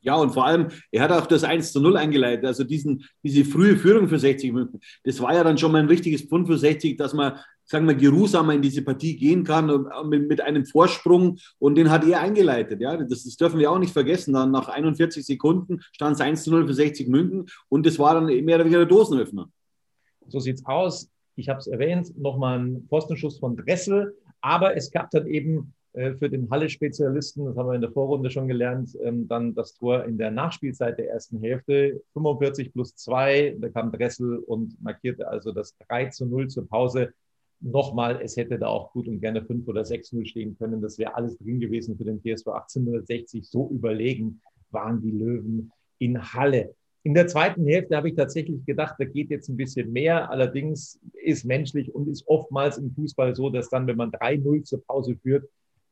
Ja, 0.00 0.14
und 0.14 0.30
vor 0.30 0.46
allem, 0.46 0.68
er 0.92 1.02
hat 1.02 1.12
auch 1.12 1.26
das 1.26 1.42
1 1.42 1.72
zu 1.72 1.80
0 1.80 1.96
eingeleitet, 1.96 2.44
also 2.44 2.62
diesen, 2.62 3.04
diese 3.22 3.44
frühe 3.44 3.76
Führung 3.76 4.08
für 4.08 4.18
60 4.18 4.52
Minuten. 4.52 4.80
Das 5.02 5.20
war 5.20 5.34
ja 5.34 5.42
dann 5.42 5.58
schon 5.58 5.72
mal 5.72 5.82
ein 5.82 5.88
richtiges 5.88 6.22
Pfund 6.22 6.46
für 6.46 6.56
60, 6.56 6.96
dass 6.96 7.14
man, 7.14 7.38
sagen 7.64 7.86
wir, 7.86 7.94
geruhsamer 7.94 8.54
in 8.54 8.62
diese 8.62 8.82
Partie 8.82 9.16
gehen 9.16 9.42
kann 9.42 9.68
äh, 9.68 10.04
mit, 10.04 10.28
mit 10.28 10.40
einem 10.40 10.64
Vorsprung 10.64 11.38
und 11.58 11.74
den 11.74 11.90
hat 11.90 12.06
er 12.06 12.20
eingeleitet. 12.20 12.80
Ja, 12.80 12.96
das, 12.96 13.24
das, 13.24 13.36
dürfen 13.36 13.58
wir 13.58 13.70
auch 13.72 13.78
nicht 13.78 13.92
vergessen. 13.92 14.34
Dann 14.34 14.52
nach 14.52 14.68
41 14.68 15.26
Sekunden 15.26 15.80
stand 15.92 16.14
es 16.14 16.20
1 16.20 16.44
zu 16.44 16.50
0 16.50 16.66
für 16.68 16.74
60 16.74 17.08
München 17.08 17.46
und 17.68 17.84
das 17.84 17.98
war 17.98 18.14
dann 18.14 18.26
mehr 18.26 18.54
oder 18.54 18.64
weniger 18.64 18.78
der 18.78 18.86
Dosenöffner. 18.86 19.50
So 20.28 20.38
sieht's 20.38 20.64
aus. 20.64 21.10
Ich 21.34 21.48
habe 21.48 21.58
es 21.58 21.66
erwähnt, 21.66 22.16
nochmal 22.16 22.60
ein 22.60 22.86
Postenschuss 22.88 23.38
von 23.38 23.56
Dressel, 23.56 24.16
aber 24.40 24.76
es 24.76 24.90
gab 24.90 25.10
dann 25.10 25.26
eben 25.26 25.74
für 26.18 26.30
den 26.30 26.48
Halle-Spezialisten, 26.48 27.44
das 27.44 27.56
haben 27.56 27.68
wir 27.68 27.74
in 27.74 27.80
der 27.80 27.90
Vorrunde 27.90 28.30
schon 28.30 28.46
gelernt, 28.46 28.96
ähm, 29.02 29.26
dann 29.26 29.54
das 29.54 29.74
Tor 29.74 30.04
in 30.04 30.16
der 30.16 30.30
Nachspielzeit 30.30 30.98
der 30.98 31.10
ersten 31.10 31.40
Hälfte, 31.40 32.00
45 32.12 32.72
plus 32.72 32.94
2, 32.94 33.56
da 33.58 33.68
kam 33.68 33.90
Dressel 33.90 34.38
und 34.38 34.80
markierte 34.80 35.26
also 35.26 35.50
das 35.50 35.76
3 35.88 36.06
zu 36.10 36.26
0 36.26 36.48
zur 36.48 36.68
Pause. 36.68 37.12
Nochmal, 37.60 38.20
es 38.22 38.36
hätte 38.36 38.58
da 38.58 38.68
auch 38.68 38.92
gut 38.92 39.08
und 39.08 39.20
gerne 39.20 39.44
5 39.44 39.66
oder 39.66 39.82
6-0 39.82 40.24
stehen 40.26 40.56
können. 40.56 40.80
Das 40.80 40.98
wäre 40.98 41.16
alles 41.16 41.36
drin 41.38 41.58
gewesen 41.58 41.96
für 41.96 42.04
den 42.04 42.20
TSV 42.20 42.46
1860. 42.46 43.48
So 43.48 43.68
überlegen 43.70 44.40
waren 44.70 45.00
die 45.00 45.10
Löwen 45.10 45.72
in 45.98 46.22
Halle. 46.32 46.74
In 47.02 47.14
der 47.14 47.26
zweiten 47.26 47.66
Hälfte 47.66 47.96
habe 47.96 48.10
ich 48.10 48.14
tatsächlich 48.14 48.64
gedacht, 48.64 48.94
da 48.98 49.04
geht 49.04 49.30
jetzt 49.30 49.48
ein 49.48 49.56
bisschen 49.56 49.92
mehr. 49.92 50.30
Allerdings 50.30 51.00
ist 51.24 51.44
menschlich 51.44 51.92
und 51.92 52.08
ist 52.08 52.28
oftmals 52.28 52.78
im 52.78 52.92
Fußball 52.92 53.34
so, 53.34 53.50
dass 53.50 53.68
dann, 53.68 53.88
wenn 53.88 53.96
man 53.96 54.12
3-0 54.12 54.62
zur 54.62 54.84
Pause 54.84 55.16
führt, 55.16 55.48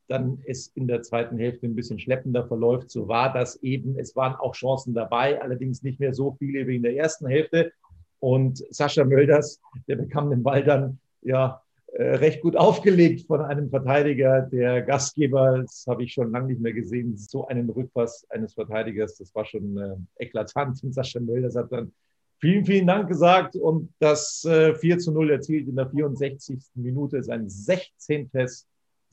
dann 0.08 0.40
es 0.46 0.68
in 0.68 0.86
der 0.86 1.02
zweiten 1.02 1.38
Hälfte 1.38 1.66
ein 1.66 1.74
bisschen 1.74 1.98
schleppender 1.98 2.46
verläuft. 2.46 2.90
So 2.90 3.08
war 3.08 3.32
das 3.32 3.62
eben. 3.62 3.98
Es 3.98 4.14
waren 4.16 4.34
auch 4.34 4.54
Chancen 4.54 4.94
dabei, 4.94 5.40
allerdings 5.40 5.82
nicht 5.82 6.00
mehr 6.00 6.14
so 6.14 6.36
viele 6.38 6.66
wie 6.66 6.76
in 6.76 6.82
der 6.82 6.96
ersten 6.96 7.26
Hälfte. 7.26 7.72
Und 8.20 8.64
Sascha 8.70 9.04
Mölders, 9.04 9.60
der 9.88 9.96
bekam 9.96 10.30
den 10.30 10.42
Ball 10.42 10.64
dann 10.64 10.98
ja 11.22 11.60
äh, 11.92 12.16
recht 12.16 12.42
gut 12.42 12.56
aufgelegt 12.56 13.26
von 13.26 13.40
einem 13.40 13.70
Verteidiger. 13.70 14.42
Der 14.42 14.82
Gastgeber, 14.82 15.62
das 15.62 15.86
habe 15.88 16.04
ich 16.04 16.12
schon 16.12 16.30
lange 16.30 16.48
nicht 16.48 16.60
mehr 16.60 16.72
gesehen, 16.72 17.16
so 17.16 17.46
einen 17.46 17.68
Rückpass 17.70 18.26
eines 18.30 18.54
Verteidigers, 18.54 19.16
das 19.16 19.34
war 19.34 19.44
schon 19.44 19.76
äh, 19.76 19.96
eklatant. 20.22 20.82
Und 20.82 20.92
Sascha 20.92 21.20
Mölders 21.20 21.56
hat 21.56 21.72
dann 21.72 21.92
vielen, 22.38 22.64
vielen 22.64 22.86
Dank 22.86 23.08
gesagt 23.08 23.56
und 23.56 23.92
das 23.98 24.44
äh, 24.44 24.74
4 24.74 24.98
zu 24.98 25.12
0 25.12 25.30
erzielt 25.30 25.68
in 25.68 25.76
der 25.76 25.88
64. 25.88 26.58
Minute, 26.74 27.22
sein 27.22 27.48
16. 27.48 28.30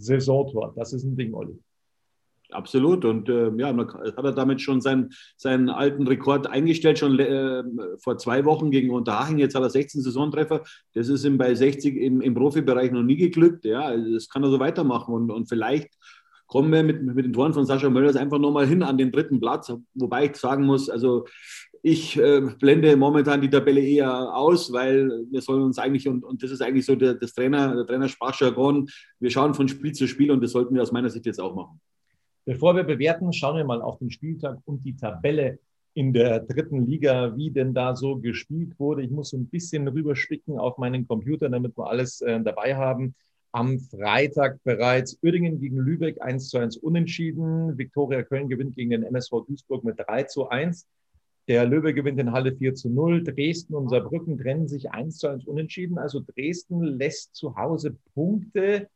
Saisontor. 0.04 0.74
Das 0.76 0.94
ist 0.94 1.04
ein 1.04 1.16
Ding, 1.16 1.34
Olli. 1.34 1.60
Absolut. 2.54 3.06
Und 3.06 3.30
äh, 3.30 3.52
ja, 3.58 3.76
hat 3.76 4.24
er 4.24 4.32
damit 4.32 4.62
schon 4.62 4.82
seinen, 4.82 5.12
seinen 5.38 5.70
alten 5.70 6.08
Rekord 6.08 6.48
eingestellt, 6.48 7.00
schon 7.00 7.20
äh, 7.20 7.64
vor 8.00 8.18
zwei 8.18 8.46
Wochen 8.46 8.72
gegen 8.72 8.92
Unterhaching. 8.92 9.40
Jetzt 9.40 9.56
hat 9.56 9.64
er 9.64 9.70
16 9.70 10.02
Saisontreffer. 10.02 10.64
Das 10.94 11.10
ist 11.10 11.26
ihm 11.26 11.38
bei 11.38 11.54
60 11.56 11.98
im, 11.98 12.22
im 12.22 12.34
Profibereich 12.34 12.92
noch 12.92 13.04
nie 13.04 13.18
geglückt. 13.18 13.66
Ja, 13.66 13.82
also 13.82 14.14
das 14.14 14.30
kann 14.30 14.44
er 14.44 14.50
so 14.50 14.60
weitermachen. 14.60 15.14
Und, 15.14 15.32
und 15.32 15.48
vielleicht 15.48 15.90
kommen 16.48 16.72
wir 16.72 16.84
mit, 16.84 17.02
mit 17.02 17.26
den 17.26 17.34
Toren 17.34 17.54
von 17.54 17.66
Sascha 17.66 17.90
Möllers 17.90 18.16
einfach 18.16 18.38
nochmal 18.38 18.68
hin 18.68 18.84
an 18.84 18.98
den 18.98 19.12
dritten 19.12 19.40
Platz. 19.40 19.74
Wobei 19.96 20.26
ich 20.26 20.36
sagen 20.36 20.66
muss, 20.66 20.90
also 20.90 21.26
ich 21.86 22.18
äh, 22.18 22.40
blende 22.60 22.96
momentan 22.96 23.42
die 23.42 23.50
Tabelle 23.50 23.82
eher 23.82 24.34
aus, 24.34 24.72
weil 24.72 25.26
wir 25.30 25.42
sollen 25.42 25.64
uns 25.64 25.78
eigentlich, 25.78 26.08
und, 26.08 26.24
und 26.24 26.42
das 26.42 26.50
ist 26.50 26.62
eigentlich 26.62 26.86
so 26.86 26.96
der, 26.96 27.14
das 27.16 27.34
Trainer, 27.34 27.76
der 27.76 27.86
Trainersprachjargon, 27.86 28.90
wir 29.20 29.30
schauen 29.30 29.54
von 29.54 29.68
Spiel 29.68 29.92
zu 29.92 30.08
Spiel 30.08 30.32
und 30.32 30.42
das 30.42 30.52
sollten 30.52 30.74
wir 30.74 30.82
aus 30.82 30.94
meiner 30.94 31.10
Sicht 31.10 31.26
jetzt 31.26 31.42
auch 31.42 31.54
machen. 31.54 31.82
Bevor 32.46 32.74
wir 32.78 32.84
bewerten, 32.84 33.34
schauen 33.34 33.58
wir 33.58 33.66
mal 33.66 33.82
auf 33.82 34.00
den 34.00 34.12
Spieltag 34.12 34.60
und 34.64 34.86
die 34.86 34.96
Tabelle 34.96 35.60
in 35.94 36.14
der 36.14 36.40
dritten 36.40 36.88
Liga, 36.88 37.36
wie 37.36 37.52
denn 37.52 37.74
da 37.74 37.98
so 37.98 38.16
gespielt 38.16 38.80
wurde. 38.80 39.04
Ich 39.04 39.12
muss 39.12 39.32
so 39.32 39.38
ein 39.38 39.48
bisschen 39.48 39.86
rüberspicken 39.86 40.58
auf 40.58 40.78
meinen 40.78 41.06
Computer, 41.06 41.50
damit 41.50 41.78
wir 41.78 41.88
alles 41.88 42.22
äh, 42.22 42.40
dabei 42.42 42.78
haben. 42.78 43.14
Am 43.52 43.78
Freitag 43.80 44.64
bereits 44.64 45.20
Uerdingen 45.22 45.60
gegen 45.60 45.78
Lübeck 45.78 46.22
1 46.22 46.48
zu 46.48 46.60
1 46.60 46.78
unentschieden. 46.78 47.78
Viktoria 47.78 48.24
Köln 48.24 48.48
gewinnt 48.48 48.76
gegen 48.76 48.92
den 48.92 49.04
MSV 49.04 49.46
Duisburg 49.46 49.84
mit 49.84 50.00
3 50.00 50.24
zu 50.24 50.48
1. 50.48 50.88
Der 51.48 51.66
Löwe 51.66 51.94
gewinnt 51.94 52.20
in 52.20 52.32
Halle 52.32 52.56
4 52.56 52.74
zu 52.76 52.90
0. 52.90 53.24
Dresden 53.24 53.76
und 53.76 53.90
Saarbrücken 53.90 54.38
trennen 54.38 54.68
sich 54.68 54.92
1 54.92 55.18
zu 55.18 55.28
1 55.28 55.46
unentschieden. 55.46 55.98
Also 55.98 56.24
Dresden 56.26 56.82
lässt 56.82 57.36
zu 57.36 57.56
Hause 57.58 57.98
Punkte, 58.14 58.88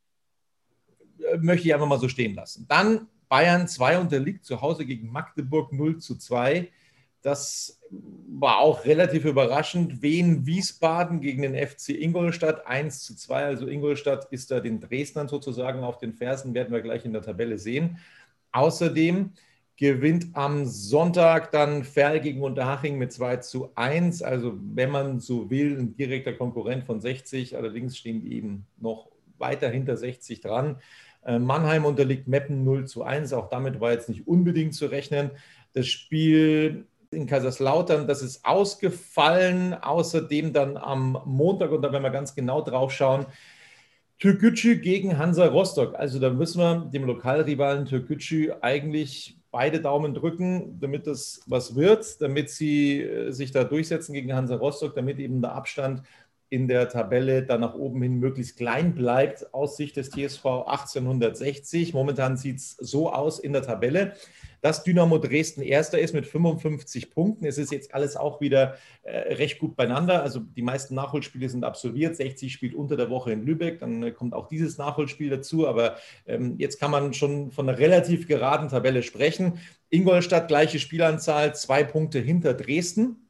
äh, 1.19 1.37
möchte 1.37 1.67
ich 1.67 1.73
einfach 1.73 1.87
mal 1.87 1.99
so 1.99 2.07
stehen 2.07 2.35
lassen. 2.35 2.65
Dann 2.69 3.07
Bayern 3.27 3.67
2 3.67 3.99
unterliegt 3.99 4.45
zu 4.45 4.61
Hause 4.61 4.85
gegen 4.85 5.11
Magdeburg 5.11 5.73
0 5.73 5.97
zu 5.97 6.15
2. 6.15 6.69
Das 7.21 7.81
war 8.29 8.59
auch 8.59 8.85
relativ 8.85 9.25
überraschend. 9.25 10.01
Wien 10.01 10.45
Wiesbaden 10.45 11.19
gegen 11.19 11.41
den 11.41 11.55
FC 11.55 11.89
Ingolstadt 11.89 12.65
1 12.65 13.03
zu 13.03 13.15
2. 13.15 13.45
Also 13.45 13.67
Ingolstadt 13.67 14.31
ist 14.31 14.51
da 14.51 14.61
den 14.61 14.79
Dresdnern 14.79 15.27
sozusagen 15.27 15.83
auf 15.83 15.97
den 15.97 16.13
Fersen, 16.13 16.53
werden 16.53 16.71
wir 16.71 16.81
gleich 16.81 17.03
in 17.03 17.11
der 17.11 17.21
Tabelle 17.21 17.57
sehen. 17.57 17.97
Außerdem 18.53 19.33
gewinnt 19.77 20.27
am 20.33 20.65
Sonntag 20.65 21.51
dann 21.51 21.83
Ferl 21.83 22.19
gegen 22.19 22.41
Unterhaching 22.41 22.97
mit 22.97 23.13
2 23.13 23.37
zu 23.37 23.69
1. 23.75 24.23
Also 24.23 24.57
wenn 24.73 24.89
man 24.89 25.19
so 25.19 25.51
will, 25.51 25.77
ein 25.77 25.95
direkter 25.95 26.33
Konkurrent 26.33 26.83
von 26.83 26.99
60. 26.99 27.55
Allerdings 27.55 27.95
stehen 27.95 28.21
die 28.21 28.35
eben 28.35 28.65
noch 28.79 29.09
weiter 29.37 29.69
hinter 29.69 29.95
60 29.95 30.41
dran. 30.41 30.77
Äh, 31.23 31.37
Mannheim 31.37 31.85
unterliegt 31.85 32.27
Meppen 32.27 32.63
0 32.63 32.87
zu 32.87 33.03
1. 33.03 33.33
Auch 33.33 33.49
damit 33.49 33.79
war 33.79 33.91
jetzt 33.91 34.09
nicht 34.09 34.27
unbedingt 34.27 34.73
zu 34.73 34.87
rechnen. 34.87 35.29
Das 35.73 35.85
Spiel 35.85 36.87
in 37.11 37.27
Kaiserslautern, 37.27 38.07
das 38.07 38.23
ist 38.23 38.43
ausgefallen. 38.45 39.75
Außerdem 39.75 40.53
dann 40.53 40.77
am 40.77 41.21
Montag, 41.25 41.71
und 41.71 41.83
da 41.83 41.91
werden 41.91 42.03
wir 42.03 42.09
ganz 42.09 42.33
genau 42.33 42.63
drauf 42.63 42.91
schauen, 42.91 43.27
Türkgücü 44.17 44.77
gegen 44.77 45.19
Hansa 45.19 45.45
Rostock. 45.45 45.93
Also 45.93 46.17
da 46.17 46.31
müssen 46.31 46.59
wir 46.59 46.89
dem 46.91 47.03
Lokalrivalen 47.03 47.85
Türkgücü 47.85 48.53
eigentlich 48.61 49.36
beide 49.51 49.81
Daumen 49.81 50.13
drücken, 50.13 50.79
damit 50.79 51.07
das 51.07 51.41
was 51.45 51.75
wird, 51.75 52.21
damit 52.21 52.49
sie 52.49 53.01
äh, 53.01 53.31
sich 53.31 53.51
da 53.51 53.63
durchsetzen 53.63 54.13
gegen 54.13 54.33
Hansa 54.33 54.55
Rostock, 54.55 54.95
damit 54.95 55.19
eben 55.19 55.41
der 55.41 55.53
Abstand 55.53 56.03
in 56.49 56.67
der 56.67 56.87
Tabelle 56.87 57.43
dann 57.43 57.61
nach 57.61 57.73
oben 57.75 58.01
hin 58.01 58.19
möglichst 58.19 58.57
klein 58.57 58.95
bleibt 58.95 59.53
aus 59.53 59.75
Sicht 59.75 59.97
des 59.97 60.09
TSV 60.09 60.45
1860. 60.45 61.93
Momentan 61.93 62.37
sieht 62.37 62.57
es 62.57 62.71
so 62.71 63.11
aus 63.11 63.39
in 63.39 63.51
der 63.51 63.63
Tabelle, 63.63 64.13
dass 64.61 64.83
Dynamo 64.83 65.17
Dresden 65.17 65.61
erster 65.61 65.99
ist 65.99 66.13
mit 66.13 66.25
55 66.25 67.11
Punkten. 67.11 67.45
Es 67.45 67.57
ist 67.57 67.71
jetzt 67.71 67.93
alles 67.93 68.15
auch 68.15 68.39
wieder 68.39 68.75
äh, 69.03 69.33
recht 69.33 69.59
gut 69.59 69.75
beieinander. 69.75 70.23
Also 70.23 70.39
die 70.39 70.61
meisten 70.61 70.95
Nachholspiele 70.95 71.49
sind 71.49 71.65
absolviert. 71.65 72.15
60 72.15 72.51
spielt 72.51 72.73
unter 72.73 72.95
der 72.95 73.09
Woche 73.09 73.33
in 73.33 73.43
Lübeck. 73.43 73.79
Dann 73.79 74.01
äh, 74.03 74.11
kommt 74.11 74.33
auch 74.33 74.47
dieses 74.47 74.77
Nachholspiel 74.77 75.29
dazu. 75.29 75.67
Aber 75.67 75.97
ähm, 76.25 76.55
jetzt 76.57 76.79
kann 76.79 76.91
man 76.91 77.13
schon 77.13 77.51
von 77.51 77.67
einer 77.67 77.77
relativ 77.77 78.27
geraden 78.27 78.69
Tabelle 78.69 79.03
sprechen. 79.03 79.59
Ingolstadt 79.89 80.47
gleiche 80.47 80.79
Spielanzahl, 80.79 81.53
zwei 81.55 81.83
Punkte 81.83 82.19
hinter 82.19 82.53
Dresden. 82.53 83.26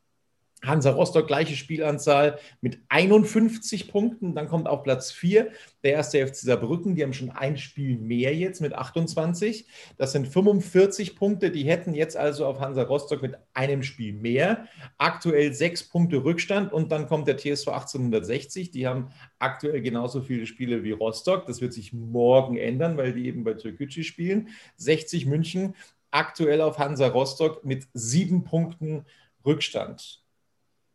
Hansa 0.64 0.90
Rostock 0.90 1.28
gleiche 1.28 1.56
Spielanzahl 1.56 2.40
mit 2.62 2.80
51 2.90 3.92
Punkten. 3.92 4.34
Dann 4.34 4.48
kommt 4.48 4.68
auf 4.68 4.82
Platz 4.82 5.12
4 5.12 5.52
der 5.84 5.92
erste 5.92 6.26
FC 6.26 6.36
Saarbrücken. 6.36 6.96
Die 6.96 7.04
haben 7.04 7.14
schon 7.14 7.30
ein 7.30 7.58
Spiel 7.58 7.98
mehr 7.98 8.36
jetzt 8.36 8.60
mit 8.60 8.74
28. 8.74 9.68
Das 9.98 10.14
sind 10.14 10.28
45 10.28 11.16
Punkte. 11.16 11.52
Die 11.52 11.64
hätten 11.64 11.94
jetzt 11.94 12.18
also 12.18 12.46
auf 12.48 12.60
Hansa 12.60 12.84
Rostock 12.84 13.22
mit 13.22 13.36
einem 13.54 13.84
Spiel 13.84 14.14
mehr. 14.14 14.68
Aktuell 14.98 15.54
sechs 15.54 15.88
Punkte 15.88 16.24
Rückstand. 16.24 16.74
Und 16.74 16.92
dann 16.92 17.08
kommt 17.08 17.28
der 17.28 17.38
TSV 17.38 17.68
1860. 17.68 18.72
Die 18.72 18.88
haben 18.88 19.10
aktuell 19.38 19.82
genauso 19.82 20.22
viele 20.22 20.48
Spiele 20.48 20.84
wie 20.84 20.92
Rostock. 20.92 21.46
Das 21.46 21.62
wird 21.62 21.74
sich 21.74 21.94
morgen 21.94 22.58
ändern, 22.58 22.98
weil 22.98 23.14
die 23.14 23.28
eben 23.28 23.44
bei 23.44 23.54
Türkgücü 23.54 24.04
spielen. 24.04 24.50
60 24.78 25.28
München 25.28 25.76
aktuell 26.10 26.62
auf 26.62 26.80
Hansa 26.80 27.08
Rostock 27.08 27.64
mit 27.64 27.88
sieben 27.94 28.44
Punkten 28.44 29.06
Rückstand. 29.46 30.27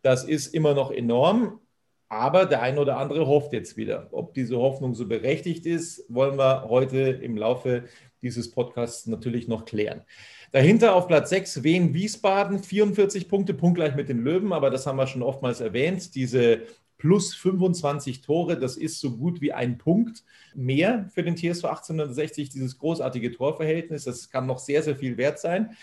Das 0.03 0.25
ist 0.25 0.49
immer 0.55 0.75
noch 0.75 0.91
enorm, 0.91 1.61
aber 2.09 2.45
der 2.45 2.61
eine 2.61 2.81
oder 2.81 2.99
andere 2.99 3.27
hofft 3.27 3.53
jetzt 3.53 3.77
wieder. 3.77 4.09
Ob 4.11 4.35
diese 4.35 4.59
Hoffnung 4.59 4.95
so 4.95 5.07
berechtigt 5.07 5.65
ist, 5.65 6.05
wollen 6.09 6.37
wir 6.37 6.69
heute 6.69 6.99
im 6.99 7.37
Laufe 7.37 7.85
dieses 8.21 8.51
Podcasts 8.51 9.07
natürlich 9.07 9.49
noch 9.49 9.65
klären. 9.65 10.03
Dahinter 10.51 10.95
auf 10.95 11.09
Platz 11.09 11.31
6 11.31 11.63
Wien 11.63 11.95
Wiesbaden, 11.95 12.63
44 12.63 13.29
Punkte, 13.29 13.55
punktgleich 13.55 13.95
mit 13.95 14.09
den 14.09 14.19
Löwen, 14.19 14.53
aber 14.53 14.71
das 14.71 14.87
haben 14.87 14.97
wir 14.97 15.07
schon 15.07 15.23
oftmals 15.23 15.61
erwähnt. 15.61 16.15
Diese 16.15 16.63
plus 16.99 17.35
25 17.35 18.21
Tore, 18.21 18.59
das 18.59 18.77
ist 18.77 19.01
so 19.01 19.17
gut 19.17 19.41
wie 19.41 19.53
ein 19.53 19.79
Punkt 19.79 20.23
mehr 20.55 21.09
für 21.13 21.23
den 21.23 21.37
TSV 21.37 21.65
1860, 21.65 22.51
dieses 22.51 22.79
großartige 22.79 23.33
Torverhältnis. 23.33 24.05
Das 24.05 24.31
kann 24.31 24.47
noch 24.47 24.59
sehr, 24.59 24.83
sehr 24.83 24.97
viel 24.97 25.17
wert 25.17 25.41
sein. 25.41 25.77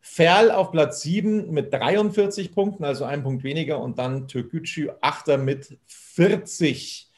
Ferl 0.00 0.50
auf 0.50 0.70
Platz 0.70 1.02
7 1.02 1.50
mit 1.50 1.72
43 1.72 2.54
Punkten, 2.54 2.84
also 2.84 3.04
ein 3.04 3.22
Punkt 3.22 3.44
weniger. 3.44 3.80
Und 3.80 3.98
dann 3.98 4.28
Türkgücü, 4.28 4.90
Achter 5.00 5.38
mit 5.38 5.78
40 5.86 7.10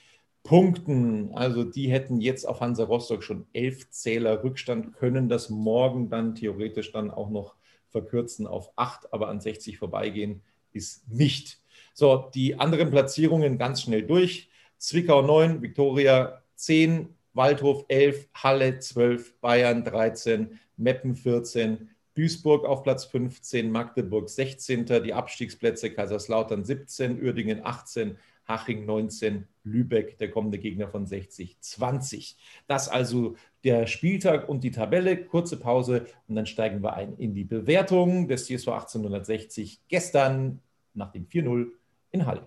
Punkten. 0.42 1.30
Also 1.34 1.64
die 1.64 1.90
hätten 1.90 2.20
jetzt 2.20 2.44
auf 2.44 2.60
Hansa 2.60 2.84
Rostock 2.84 3.22
schon 3.22 3.46
elf 3.52 3.88
Zähler 3.90 4.42
Rückstand, 4.42 4.94
können 4.94 5.28
das 5.28 5.50
morgen 5.50 6.10
dann 6.10 6.34
theoretisch 6.34 6.92
dann 6.92 7.10
auch 7.10 7.30
noch 7.30 7.54
verkürzen 7.88 8.46
auf 8.46 8.72
8, 8.76 9.12
aber 9.12 9.28
an 9.28 9.40
60 9.40 9.78
vorbeigehen 9.78 10.42
ist 10.72 11.08
nicht. 11.10 11.60
So, 11.94 12.30
die 12.34 12.58
anderen 12.58 12.90
Platzierungen 12.90 13.58
ganz 13.58 13.82
schnell 13.82 14.02
durch. 14.02 14.48
Zwickau 14.78 15.22
9, 15.22 15.62
Viktoria 15.62 16.42
10, 16.56 17.14
Waldhof 17.34 17.84
11, 17.88 18.28
Halle 18.34 18.78
12, 18.78 19.38
Bayern 19.40 19.84
13, 19.84 20.58
Meppen 20.76 21.14
14, 21.14 21.90
Duisburg 22.14 22.64
auf 22.64 22.82
Platz 22.82 23.04
15, 23.06 23.70
Magdeburg 23.70 24.28
16. 24.28 24.86
Die 25.04 25.14
Abstiegsplätze 25.14 25.90
Kaiserslautern 25.90 26.64
17, 26.64 27.22
Uerdingen 27.22 27.64
18, 27.64 28.18
Haching 28.46 28.84
19, 28.84 29.46
Lübeck, 29.64 30.18
der 30.18 30.30
kommende 30.30 30.58
Gegner 30.58 30.88
von 30.88 31.06
60, 31.06 31.58
20. 31.60 32.36
Das 32.66 32.88
also 32.88 33.36
der 33.64 33.86
Spieltag 33.86 34.48
und 34.48 34.64
die 34.64 34.72
Tabelle. 34.72 35.24
Kurze 35.24 35.58
Pause 35.58 36.06
und 36.28 36.34
dann 36.34 36.46
steigen 36.46 36.82
wir 36.82 36.94
ein 36.94 37.16
in 37.16 37.34
die 37.34 37.44
Bewertung 37.44 38.28
des 38.28 38.46
TSV 38.46 38.68
1860 38.68 39.80
gestern 39.88 40.60
nach 40.94 41.12
dem 41.12 41.26
4-0 41.26 41.68
in 42.10 42.26
Halle. 42.26 42.46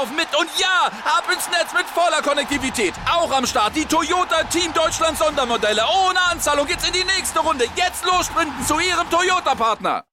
mit. 0.09 0.27
Und 0.39 0.49
ja, 0.57 0.89
ab 1.05 1.25
ins 1.31 1.47
Netz 1.49 1.73
mit 1.73 1.85
voller 1.85 2.21
Konnektivität. 2.21 2.93
Auch 3.05 3.31
am 3.31 3.45
Start 3.45 3.75
die 3.75 3.85
Toyota 3.85 4.43
Team 4.45 4.73
Deutschland 4.73 5.17
Sondermodelle. 5.17 5.83
Ohne 6.07 6.19
Anzahlung 6.31 6.65
geht's 6.65 6.87
in 6.87 6.93
die 6.93 7.05
nächste 7.05 7.39
Runde. 7.39 7.65
Jetzt 7.75 8.03
los 8.05 8.25
sprinten 8.25 8.65
zu 8.65 8.79
ihrem 8.79 9.09
Toyota-Partner. 9.09 10.03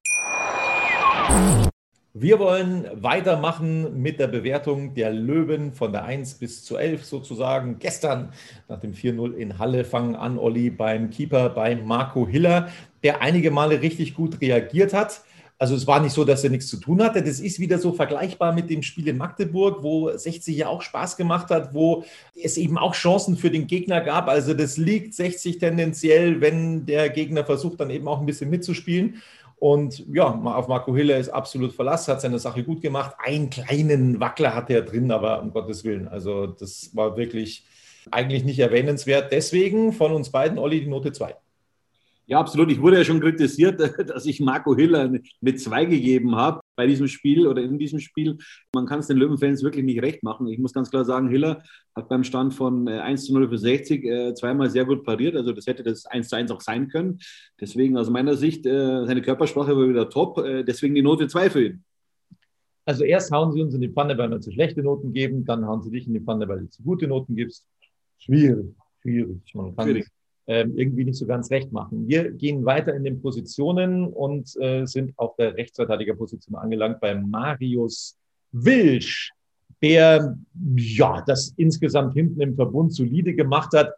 Wir 2.13 2.39
wollen 2.39 2.87
weitermachen 2.95 4.01
mit 4.01 4.19
der 4.19 4.27
Bewertung 4.27 4.93
der 4.93 5.11
Löwen 5.11 5.73
von 5.73 5.91
der 5.91 6.05
1 6.05 6.35
bis 6.35 6.65
zu 6.65 6.75
11 6.75 7.05
sozusagen. 7.05 7.77
Gestern 7.79 8.33
nach 8.67 8.79
dem 8.79 8.93
4-0 8.93 9.35
in 9.35 9.59
Halle 9.59 9.85
fangen 9.85 10.15
an, 10.15 10.37
Olli, 10.37 10.69
beim 10.69 11.11
Keeper, 11.11 11.49
bei 11.49 11.75
Marco 11.75 12.27
Hiller, 12.27 12.69
der 13.03 13.21
einige 13.21 13.51
Male 13.51 13.81
richtig 13.81 14.15
gut 14.15 14.41
reagiert 14.41 14.93
hat. 14.93 15.21
Also 15.59 15.75
es 15.75 15.85
war 15.85 15.99
nicht 15.99 16.13
so, 16.13 16.23
dass 16.23 16.43
er 16.45 16.49
nichts 16.49 16.67
zu 16.67 16.77
tun 16.77 17.03
hatte. 17.03 17.21
Das 17.21 17.41
ist 17.41 17.59
wieder 17.59 17.79
so 17.79 17.91
vergleichbar 17.91 18.53
mit 18.53 18.69
dem 18.69 18.81
Spiel 18.81 19.09
in 19.09 19.17
Magdeburg, 19.17 19.83
wo 19.83 20.09
60 20.09 20.55
ja 20.55 20.67
auch 20.69 20.81
Spaß 20.81 21.17
gemacht 21.17 21.49
hat, 21.49 21.73
wo 21.73 22.05
es 22.41 22.55
eben 22.55 22.77
auch 22.77 22.95
Chancen 22.95 23.35
für 23.35 23.51
den 23.51 23.67
Gegner 23.67 23.99
gab. 23.99 24.29
Also 24.29 24.53
das 24.53 24.77
liegt 24.77 25.13
60 25.13 25.57
tendenziell, 25.57 26.39
wenn 26.39 26.85
der 26.85 27.09
Gegner 27.09 27.43
versucht, 27.43 27.81
dann 27.81 27.89
eben 27.89 28.07
auch 28.07 28.21
ein 28.21 28.25
bisschen 28.25 28.49
mitzuspielen. 28.49 29.21
Und 29.57 30.05
ja, 30.13 30.33
auf 30.33 30.69
Marco 30.69 30.95
Hiller 30.95 31.17
ist 31.17 31.27
absolut 31.27 31.73
Verlass, 31.73 32.07
hat 32.07 32.21
seine 32.21 32.39
Sache 32.39 32.63
gut 32.63 32.81
gemacht. 32.81 33.15
Einen 33.19 33.49
kleinen 33.49 34.21
Wackler 34.21 34.55
hatte 34.55 34.73
er 34.73 34.83
drin, 34.83 35.11
aber 35.11 35.41
um 35.41 35.51
Gottes 35.51 35.83
Willen. 35.83 36.07
Also 36.07 36.47
das 36.47 36.91
war 36.95 37.17
wirklich 37.17 37.65
eigentlich 38.11 38.45
nicht 38.45 38.59
erwähnenswert. 38.59 39.33
Deswegen 39.33 39.91
von 39.91 40.13
uns 40.13 40.29
beiden, 40.29 40.57
Olli, 40.57 40.79
die 40.79 40.87
Note 40.87 41.11
2. 41.11 41.35
Ja, 42.29 42.39
absolut. 42.39 42.71
Ich 42.71 42.79
wurde 42.79 42.97
ja 42.97 43.03
schon 43.03 43.19
kritisiert, 43.19 43.79
dass 44.07 44.27
ich 44.27 44.39
Marco 44.39 44.75
Hiller 44.75 45.11
mit 45.41 45.59
zwei 45.59 45.85
gegeben 45.85 46.35
habe 46.35 46.61
bei 46.75 46.85
diesem 46.85 47.07
Spiel 47.07 47.47
oder 47.47 47.63
in 47.63 47.79
diesem 47.79 47.97
Spiel. 47.97 48.37
Man 48.71 48.85
kann 48.85 48.99
es 48.99 49.07
den 49.07 49.17
Löwenfans 49.17 49.63
wirklich 49.63 49.83
nicht 49.83 50.03
recht 50.03 50.21
machen. 50.21 50.45
Ich 50.45 50.59
muss 50.59 50.71
ganz 50.71 50.91
klar 50.91 51.05
sagen, 51.05 51.29
Hiller 51.29 51.63
hat 51.95 52.07
beim 52.07 52.23
Stand 52.23 52.53
von 52.53 52.87
1 52.87 53.23
äh, 53.23 53.25
zu 53.25 53.33
0 53.33 53.49
für 53.49 53.57
60 53.57 54.05
äh, 54.05 54.33
zweimal 54.35 54.69
sehr 54.69 54.85
gut 54.85 55.03
pariert. 55.03 55.35
Also 55.35 55.53
das 55.53 55.65
hätte 55.65 55.81
das 55.81 56.05
1 56.05 56.29
zu 56.29 56.35
1 56.35 56.51
auch 56.51 56.61
sein 56.61 56.87
können. 56.87 57.17
Deswegen 57.59 57.97
aus 57.97 58.11
meiner 58.11 58.35
Sicht, 58.35 58.63
äh, 58.67 59.07
seine 59.07 59.23
Körpersprache 59.23 59.75
war 59.75 59.89
wieder 59.89 60.07
top. 60.07 60.35
Deswegen 60.67 60.93
die 60.93 61.01
Note 61.01 61.27
2 61.27 61.49
für 61.49 61.65
ihn. 61.65 61.83
Also 62.85 63.05
erst 63.05 63.31
hauen 63.31 63.53
sie 63.53 63.63
uns 63.63 63.73
in 63.73 63.81
die 63.81 63.89
Pfanne, 63.89 64.15
weil 64.19 64.29
wir 64.29 64.39
zu 64.39 64.51
schlechte 64.51 64.83
Noten 64.83 65.13
geben, 65.13 65.45
dann 65.45 65.65
hauen 65.65 65.81
sie 65.81 65.89
dich 65.89 66.05
in 66.05 66.13
die 66.13 66.19
Pfanne, 66.19 66.47
weil 66.47 66.59
du 66.59 66.69
zu 66.69 66.83
gute 66.83 67.07
Noten 67.07 67.35
gibst. 67.35 67.65
Schwierig, 68.19 68.75
schwierig. 69.01 69.55
Man 69.55 69.75
kann 69.75 69.87
schwierig 69.87 70.05
irgendwie 70.49 71.05
nicht 71.05 71.17
so 71.17 71.27
ganz 71.27 71.51
recht 71.51 71.71
machen. 71.71 72.07
Wir 72.07 72.31
gehen 72.31 72.65
weiter 72.65 72.95
in 72.95 73.03
den 73.03 73.21
Positionen 73.21 74.07
und 74.07 74.55
äh, 74.59 74.85
sind 74.85 75.13
auf 75.17 75.35
der 75.35 75.55
Rechtsverteidigerposition 75.55 76.55
angelangt 76.55 76.99
bei 76.99 77.13
Marius 77.13 78.17
Wilsch, 78.51 79.31
der 79.83 80.35
ja 80.75 81.23
das 81.27 81.53
insgesamt 81.55 82.13
hinten 82.13 82.41
im 82.41 82.55
Verbund 82.55 82.93
solide 82.93 83.35
gemacht 83.35 83.73
hat. 83.75 83.93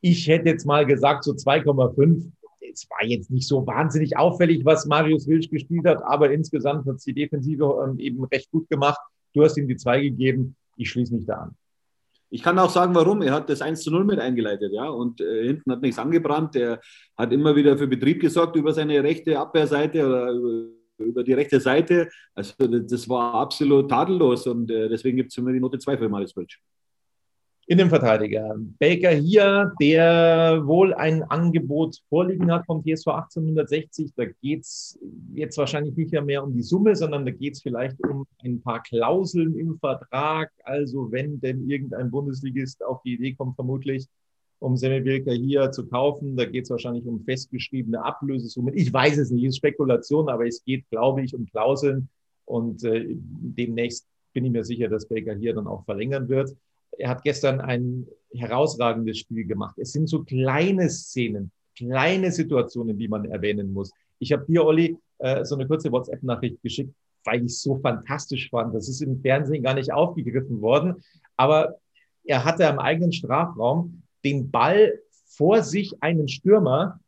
Ich 0.00 0.28
hätte 0.28 0.50
jetzt 0.50 0.66
mal 0.66 0.86
gesagt, 0.86 1.24
so 1.24 1.32
2,5. 1.32 2.30
Es 2.72 2.88
war 2.88 3.04
jetzt 3.04 3.30
nicht 3.30 3.48
so 3.48 3.66
wahnsinnig 3.66 4.16
auffällig, 4.16 4.64
was 4.64 4.86
Marius 4.86 5.26
Wilsch 5.26 5.50
gespielt 5.50 5.84
hat, 5.84 6.02
aber 6.04 6.30
insgesamt 6.30 6.86
hat 6.86 6.96
es 6.96 7.04
die 7.04 7.12
Defensive 7.12 7.84
ähm, 7.84 7.98
eben 7.98 8.24
recht 8.24 8.50
gut 8.50 8.68
gemacht. 8.70 9.00
Du 9.34 9.42
hast 9.42 9.56
ihm 9.56 9.66
die 9.66 9.76
zwei 9.76 10.00
gegeben. 10.00 10.56
Ich 10.76 10.90
schließe 10.90 11.14
mich 11.14 11.26
da 11.26 11.34
an. 11.34 11.56
Ich 12.34 12.42
kann 12.42 12.58
auch 12.58 12.70
sagen, 12.70 12.94
warum. 12.94 13.20
Er 13.20 13.34
hat 13.34 13.50
das 13.50 13.60
1 13.60 13.82
zu 13.82 13.90
0 13.90 14.04
mit 14.04 14.18
eingeleitet, 14.18 14.72
ja. 14.72 14.88
Und 14.88 15.20
äh, 15.20 15.44
hinten 15.44 15.70
hat 15.70 15.82
nichts 15.82 15.98
angebrannt. 15.98 16.56
Er 16.56 16.80
hat 17.18 17.30
immer 17.30 17.54
wieder 17.54 17.76
für 17.76 17.86
Betrieb 17.86 18.20
gesorgt 18.22 18.56
über 18.56 18.72
seine 18.72 19.02
rechte 19.02 19.38
Abwehrseite 19.38 20.06
oder 20.06 20.32
über, 20.32 20.68
über 20.98 21.24
die 21.24 21.34
rechte 21.34 21.60
Seite. 21.60 22.08
Also 22.34 22.54
das 22.66 23.06
war 23.06 23.34
absolut 23.34 23.90
tadellos 23.90 24.46
und 24.46 24.70
äh, 24.70 24.88
deswegen 24.88 25.18
gibt 25.18 25.30
es 25.30 25.36
immer 25.36 25.52
die 25.52 25.60
Note 25.60 25.78
2 25.78 25.98
für 25.98 26.08
Marius 26.08 26.34
Welch. 26.34 26.58
Innenverteidiger. 27.66 28.56
Baker 28.80 29.10
hier, 29.10 29.72
der 29.80 30.62
wohl 30.66 30.92
ein 30.94 31.22
Angebot 31.22 31.96
vorliegen 32.08 32.50
hat 32.50 32.66
vom 32.66 32.82
TSV 32.82 33.06
1860. 33.08 34.12
Da 34.16 34.24
geht 34.24 34.62
es 34.62 34.98
jetzt 35.32 35.56
wahrscheinlich 35.58 35.96
nicht 35.96 36.12
mehr 36.22 36.42
um 36.42 36.52
die 36.52 36.62
Summe, 36.62 36.96
sondern 36.96 37.24
da 37.24 37.30
geht 37.30 37.54
es 37.54 37.62
vielleicht 37.62 37.96
um 38.04 38.26
ein 38.42 38.60
paar 38.60 38.82
Klauseln 38.82 39.56
im 39.56 39.78
Vertrag. 39.78 40.50
Also 40.64 41.12
wenn 41.12 41.40
denn 41.40 41.68
irgendein 41.70 42.10
Bundesligist 42.10 42.84
auf 42.84 43.00
die 43.02 43.14
Idee 43.14 43.34
kommt, 43.34 43.54
vermutlich 43.54 44.08
um 44.58 44.76
Baker 44.76 45.32
hier 45.32 45.70
zu 45.70 45.86
kaufen, 45.86 46.36
da 46.36 46.44
geht 46.44 46.64
es 46.64 46.70
wahrscheinlich 46.70 47.06
um 47.06 47.24
festgeschriebene 47.24 48.04
Ablösesummen. 48.04 48.76
Ich 48.76 48.92
weiß 48.92 49.18
es 49.18 49.30
nicht, 49.30 49.44
es 49.44 49.50
ist 49.50 49.56
Spekulation, 49.58 50.28
aber 50.28 50.46
es 50.46 50.64
geht, 50.64 50.88
glaube 50.90 51.22
ich, 51.22 51.34
um 51.34 51.46
Klauseln. 51.46 52.08
Und 52.44 52.82
äh, 52.84 53.06
demnächst 53.08 54.08
bin 54.32 54.44
ich 54.44 54.50
mir 54.52 54.64
sicher, 54.64 54.88
dass 54.88 55.08
Baker 55.08 55.34
hier 55.34 55.54
dann 55.54 55.68
auch 55.68 55.84
verlängern 55.84 56.28
wird 56.28 56.56
er 56.98 57.08
hat 57.08 57.22
gestern 57.22 57.60
ein 57.60 58.06
herausragendes 58.34 59.18
Spiel 59.18 59.44
gemacht. 59.44 59.76
Es 59.78 59.92
sind 59.92 60.08
so 60.08 60.22
kleine 60.22 60.88
Szenen, 60.88 61.50
kleine 61.76 62.32
Situationen, 62.32 62.98
die 62.98 63.08
man 63.08 63.24
erwähnen 63.24 63.72
muss. 63.72 63.90
Ich 64.18 64.32
habe 64.32 64.44
dir, 64.46 64.64
Olli, 64.64 64.96
äh, 65.18 65.44
so 65.44 65.54
eine 65.54 65.66
kurze 65.66 65.90
WhatsApp-Nachricht 65.90 66.62
geschickt, 66.62 66.94
weil 67.24 67.40
ich 67.40 67.52
es 67.52 67.62
so 67.62 67.78
fantastisch 67.78 68.50
fand. 68.50 68.74
Das 68.74 68.88
ist 68.88 69.00
im 69.00 69.20
Fernsehen 69.20 69.62
gar 69.62 69.74
nicht 69.74 69.92
aufgegriffen 69.92 70.60
worden. 70.60 71.02
Aber 71.36 71.76
er 72.24 72.44
hatte 72.44 72.68
am 72.68 72.78
eigenen 72.78 73.12
Strafraum 73.12 74.02
den 74.24 74.50
Ball 74.50 74.98
vor 75.26 75.62
sich 75.62 75.94
einen 76.02 76.28
Stürmer 76.28 77.00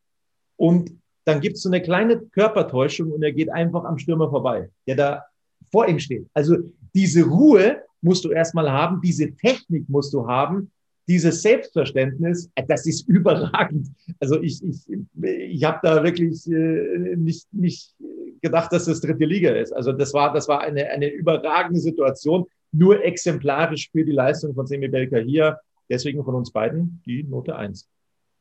und 0.56 0.90
dann 1.24 1.40
gibt 1.40 1.56
es 1.56 1.62
so 1.62 1.68
eine 1.68 1.82
kleine 1.82 2.18
Körpertäuschung 2.18 3.12
und 3.12 3.22
er 3.22 3.32
geht 3.32 3.50
einfach 3.50 3.84
am 3.84 3.98
Stürmer 3.98 4.30
vorbei, 4.30 4.70
der 4.86 4.96
da 4.96 5.24
vor 5.70 5.88
ihm 5.88 5.98
steht. 5.98 6.26
Also 6.34 6.56
diese 6.94 7.24
Ruhe, 7.24 7.82
musst 8.04 8.24
du 8.24 8.30
erstmal 8.30 8.70
haben, 8.70 9.00
diese 9.02 9.34
Technik 9.34 9.88
musst 9.88 10.12
du 10.14 10.26
haben, 10.26 10.70
dieses 11.08 11.42
Selbstverständnis, 11.42 12.50
äh, 12.54 12.64
das 12.66 12.86
ist 12.86 13.08
überragend. 13.08 13.88
Also 14.20 14.40
ich, 14.40 14.62
ich, 14.62 14.86
ich 15.22 15.64
habe 15.64 15.80
da 15.82 16.02
wirklich 16.02 16.46
äh, 16.46 17.16
nicht, 17.16 17.46
nicht 17.52 17.94
gedacht, 18.40 18.72
dass 18.72 18.84
das 18.84 19.00
dritte 19.00 19.24
Liga 19.24 19.50
ist. 19.52 19.72
Also 19.72 19.92
das 19.92 20.12
war, 20.14 20.32
das 20.32 20.48
war 20.48 20.60
eine, 20.60 20.88
eine 20.90 21.08
überragende 21.08 21.80
Situation, 21.80 22.44
nur 22.72 23.02
exemplarisch 23.04 23.90
für 23.90 24.04
die 24.04 24.12
Leistung 24.12 24.54
von 24.54 24.66
Semi 24.66 24.88
Belka 24.88 25.18
hier. 25.18 25.58
Deswegen 25.88 26.24
von 26.24 26.34
uns 26.34 26.50
beiden 26.50 27.02
die 27.06 27.22
Note 27.22 27.56
eins. 27.56 27.88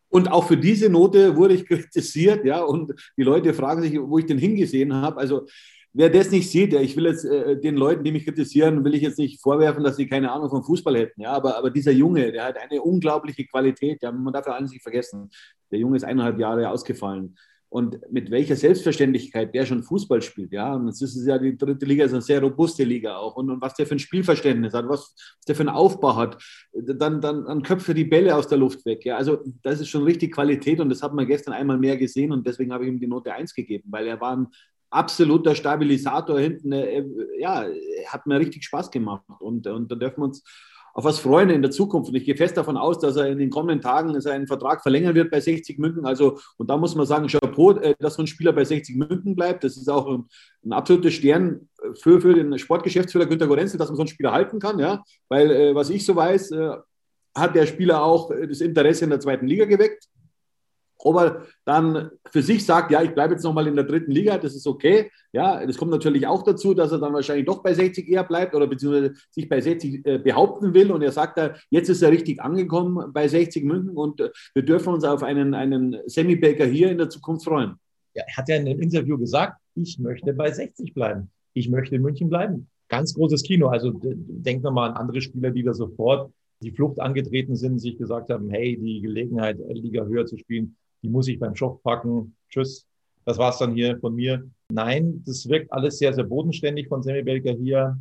Und 0.10 0.32
auch 0.32 0.47
für 0.47 0.58
diese 0.58 0.89
Note 0.89 1.36
wurde 1.36 1.56
ich 1.56 1.65
kritisiert, 1.65 2.45
ja, 2.45 2.62
und 2.62 2.93
die 3.17 3.23
Leute 3.23 3.54
fragen 3.54 3.82
sich, 3.82 3.99
wo 3.99 4.19
ich 4.19 4.26
denn 4.26 4.38
hingesehen 4.38 4.93
habe. 4.93 5.17
Also 5.17 5.47
wer 5.94 6.10
das 6.10 6.32
nicht 6.32 6.50
sieht, 6.50 6.74
ich 6.74 6.98
will 6.98 7.06
jetzt 7.06 7.24
äh, 7.24 7.60
den 7.60 7.76
Leuten, 7.76 8.04
die 8.04 8.12
mich 8.12 8.26
kritisieren, 8.26 8.84
will 8.84 8.96
ich 8.96 9.02
jetzt 9.02 9.20
nicht 9.20 9.42
vorwerfen, 9.42 9.84
dass 9.84 9.96
sie 9.96 10.08
keine 10.08 10.32
Ahnung 10.32 10.50
vom 10.50 10.64
Fußball 10.64 10.98
hätten. 10.98 11.22
Ja, 11.22 11.32
aber, 11.32 11.58
aber 11.58 11.70
dieser 11.70 11.92
Junge, 11.92 12.32
der 12.32 12.46
hat 12.46 12.58
eine 12.58 12.82
unglaubliche 12.82 13.46
Qualität. 13.46 14.02
Ja, 14.02 14.12
man 14.12 14.34
darf 14.34 14.48
ja 14.48 14.54
alles 14.54 14.72
nicht 14.72 14.84
vergessen. 14.84 15.30
Der 15.72 15.80
Junge 15.80 15.98
ist 15.98 16.04
eineinhalb 16.04 16.40
Jahre 16.40 16.70
ausgefallen. 16.70 17.36
Und 17.70 18.00
mit 18.12 18.30
welcher 18.30 18.56
Selbstverständlichkeit 18.56 19.56
der 19.56 19.66
schon 19.66 19.82
Fußball 19.82 20.22
spielt, 20.22 20.52
ja. 20.52 20.76
Und 20.76 20.90
es 20.90 21.02
ist 21.02 21.26
ja 21.26 21.40
die 21.40 21.58
dritte 21.58 21.88
Liga, 21.88 22.06
ist 22.06 22.14
eine 22.14 22.22
sehr 22.22 22.40
robuste 22.40 22.84
Liga 22.84 23.18
auch. 23.18 23.36
Und, 23.36 23.50
und 23.50 23.62
was 23.62 23.74
der 23.74 23.88
für 23.88 23.96
ein 23.96 24.00
Spielverständnis 24.00 24.76
hat, 24.76 24.88
was, 24.88 25.16
was 25.16 25.46
der 25.48 25.56
für 25.56 25.64
einen 25.64 25.70
Aufbau 25.70 26.16
hat, 26.16 26.38
dann, 26.72 27.20
dann, 27.20 27.46
dann 27.46 27.64
köpft 27.64 27.98
die 27.98 28.04
Bälle 28.04 28.36
aus 28.36 28.48
der 28.48 28.60
Luft 28.60 28.86
weg. 28.86 29.04
Ja, 29.06 29.18
also 29.18 29.40
das 29.64 29.82
ist 29.82 29.90
schon 29.90 30.04
richtig 30.04 30.36
Qualität 30.36 30.82
und 30.82 30.90
das 30.90 31.02
hat 31.02 31.16
man 31.16 31.26
gestern 31.26 31.56
einmal 31.56 31.80
mehr 31.80 31.98
gesehen 31.98 32.32
und 32.32 32.46
deswegen 32.46 32.72
habe 32.72 32.84
ich 32.84 32.92
ihm 32.92 33.00
die 33.00 33.08
Note 33.08 33.34
1 33.34 33.56
gegeben, 33.56 33.86
weil 33.90 34.06
er 34.06 34.22
war 34.22 34.38
ein 34.38 34.48
absoluter 34.94 35.56
Stabilisator 35.56 36.40
hinten. 36.40 36.72
Äh, 36.72 37.04
ja, 37.40 37.66
hat 38.08 38.26
mir 38.26 38.40
richtig 38.40 38.64
Spaß 38.64 38.92
gemacht. 38.92 39.24
Und, 39.40 39.68
und 39.68 39.92
da 39.92 39.96
dürfen 39.96 40.22
wir 40.22 40.26
uns 40.26 40.44
auf 40.96 41.06
was 41.06 41.20
freuen 41.20 41.50
in 41.50 41.64
der 41.64 41.72
Zukunft. 41.72 42.10
Und 42.10 42.16
ich 42.16 42.24
gehe 42.24 42.38
fest 42.38 42.56
davon 42.56 42.78
aus, 42.78 43.00
dass 43.00 43.16
er 43.16 43.28
in 43.28 43.40
den 43.40 43.50
kommenden 43.50 43.82
Tagen 43.82 44.20
seinen 44.22 44.46
Vertrag 44.46 44.84
verlängern 44.84 45.16
wird 45.16 45.32
bei 45.32 45.40
60 45.40 45.80
München. 45.80 46.06
Also, 46.06 46.38
und 46.58 46.70
da 46.70 46.78
muss 46.78 46.94
man 46.94 47.08
sagen, 47.08 47.28
Chapeau, 47.28 47.72
äh, 47.72 47.96
dass 48.00 48.16
so 48.16 48.24
ein 48.24 48.28
Spieler 48.28 48.54
bei 48.54 48.64
60 48.64 48.96
München 48.96 49.36
bleibt. 49.36 49.64
Das 49.64 49.76
ist 49.76 49.90
auch 49.90 50.08
ein, 50.08 50.26
ein 50.64 50.74
absoluter 50.74 51.10
Stern 51.10 51.68
für, 51.96 52.22
für 52.22 52.36
den 52.36 52.58
Sportgeschäftsführer 52.60 53.26
Günter 53.26 53.48
Gorenzel, 53.48 53.80
dass 53.80 53.90
man 53.90 53.96
so 53.96 54.04
einen 54.04 54.10
Spieler 54.10 54.32
halten 54.32 54.60
kann. 54.60 54.78
Ja? 54.80 55.04
Weil, 55.30 55.50
äh, 55.52 55.76
was 55.76 55.90
ich 55.90 56.06
so 56.06 56.16
weiß, 56.16 56.54
hat 57.36 57.56
der 57.56 57.66
Spieler 57.66 58.04
auch 58.04 58.30
das 58.30 58.62
Interesse 58.62 59.06
in 59.06 59.10
der 59.10 59.20
zweiten 59.20 59.48
Liga 59.48 59.66
geweckt 59.66 60.08
ob 61.06 61.18
er 61.18 61.46
dann 61.66 62.12
für 62.30 62.42
sich 62.42 62.66
sagt, 62.66 62.92
ja, 62.92 63.02
ich 63.02 63.12
bleibe 63.12 63.34
jetzt 63.34 63.44
nochmal 63.44 63.68
in 63.68 63.76
der 63.76 63.86
dritten 63.86 64.12
Liga, 64.12 64.38
das 64.38 64.56
ist 64.56 64.68
okay. 64.68 65.12
Ja, 65.32 65.66
das 65.66 65.78
kommt 65.78 65.92
natürlich 65.92 66.28
auch 66.28 66.44
dazu, 66.44 66.74
dass 66.74 66.92
er 66.92 67.00
dann 67.00 67.13
wahrscheinlich 67.13 67.46
doch 67.46 67.63
bei 67.63 67.74
60 67.74 68.08
eher 68.08 68.24
bleibt 68.24 68.56
oder 68.56 68.68
beziehungsweise 68.68 69.13
sich 69.32 69.50
bei 69.50 69.60
60 69.60 70.06
äh, 70.06 70.18
behaupten 70.20 70.74
will. 70.74 70.92
Und 70.92 71.02
er 71.02 71.12
sagt, 71.12 71.38
da, 71.38 71.56
jetzt 71.70 71.89
ist 71.89 72.02
er 72.02 72.12
richtig 72.12 72.42
angekommen 72.42 73.12
bei 73.13 73.28
60 73.28 73.63
München 73.63 73.92
und 73.92 74.20
äh, 74.20 74.30
wir 74.54 74.63
dürfen 74.63 74.94
uns 74.94 75.04
auf 75.04 75.24
einen, 75.24 75.54
einen 75.54 75.98
Semi-Baker 76.06 76.66
hier 76.66 76.92
in 76.92 76.98
der 76.98 77.10
Zukunft 77.10 77.46
freuen. 77.46 77.76
Ja, 78.13 78.24
er 78.28 78.38
hat 78.38 78.50
ja 78.50 78.56
in 78.56 78.68
einem 78.68 78.80
Interview 78.80 79.18
gesagt, 79.18 79.60
ich 79.76 79.98
möchte 80.00 80.34
bei 80.34 80.52
60 80.52 80.94
bleiben. 80.94 81.32
Ich 81.54 81.70
möchte 81.70 81.96
in 81.96 82.02
München 82.02 82.30
bleiben. 82.30 82.70
Ganz 82.89 83.13
großes 83.16 83.44
Kino. 83.44 83.68
Also 83.68 83.92
denkt 84.04 84.63
nochmal 84.63 84.92
an 84.92 84.98
andere 84.98 85.22
Spieler, 85.22 85.52
die 85.52 85.63
da 85.63 85.74
sofort 85.74 86.32
die 86.63 86.72
Flucht 86.72 87.00
angetreten 87.00 87.56
sind, 87.56 87.80
sich 87.80 87.98
gesagt 87.98 88.30
haben, 88.30 88.50
hey, 88.50 88.78
die 88.78 89.02
Gelegenheit, 89.02 89.58
Liga 89.70 90.06
höher 90.06 90.26
zu 90.26 90.38
spielen, 90.38 90.76
die 91.04 91.10
muss 91.10 91.28
ich 91.28 91.39
beim 91.39 91.56
Schock 91.56 91.84
packen. 91.84 92.36
Tschüss. 92.50 92.88
Das 93.26 93.38
war's 93.38 93.60
dann 93.60 93.74
hier 93.74 93.98
von 94.00 94.16
mir. 94.16 94.50
Nein, 94.70 95.24
das 95.26 95.48
wirkt 95.48 95.72
alles 95.72 95.98
sehr, 96.00 96.13
sehr 96.13 96.24
bodenständig 96.24 96.88
von 96.88 97.04
Sammy 97.04 97.22
Belker 97.22 97.54
hier. 97.54 98.00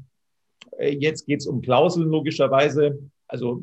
Äh, 0.79 0.97
jetzt 0.97 1.27
geht's 1.27 1.47
um 1.47 1.61
Klauseln 1.61 2.09
logischerweise. 2.09 2.99
Also 3.29 3.63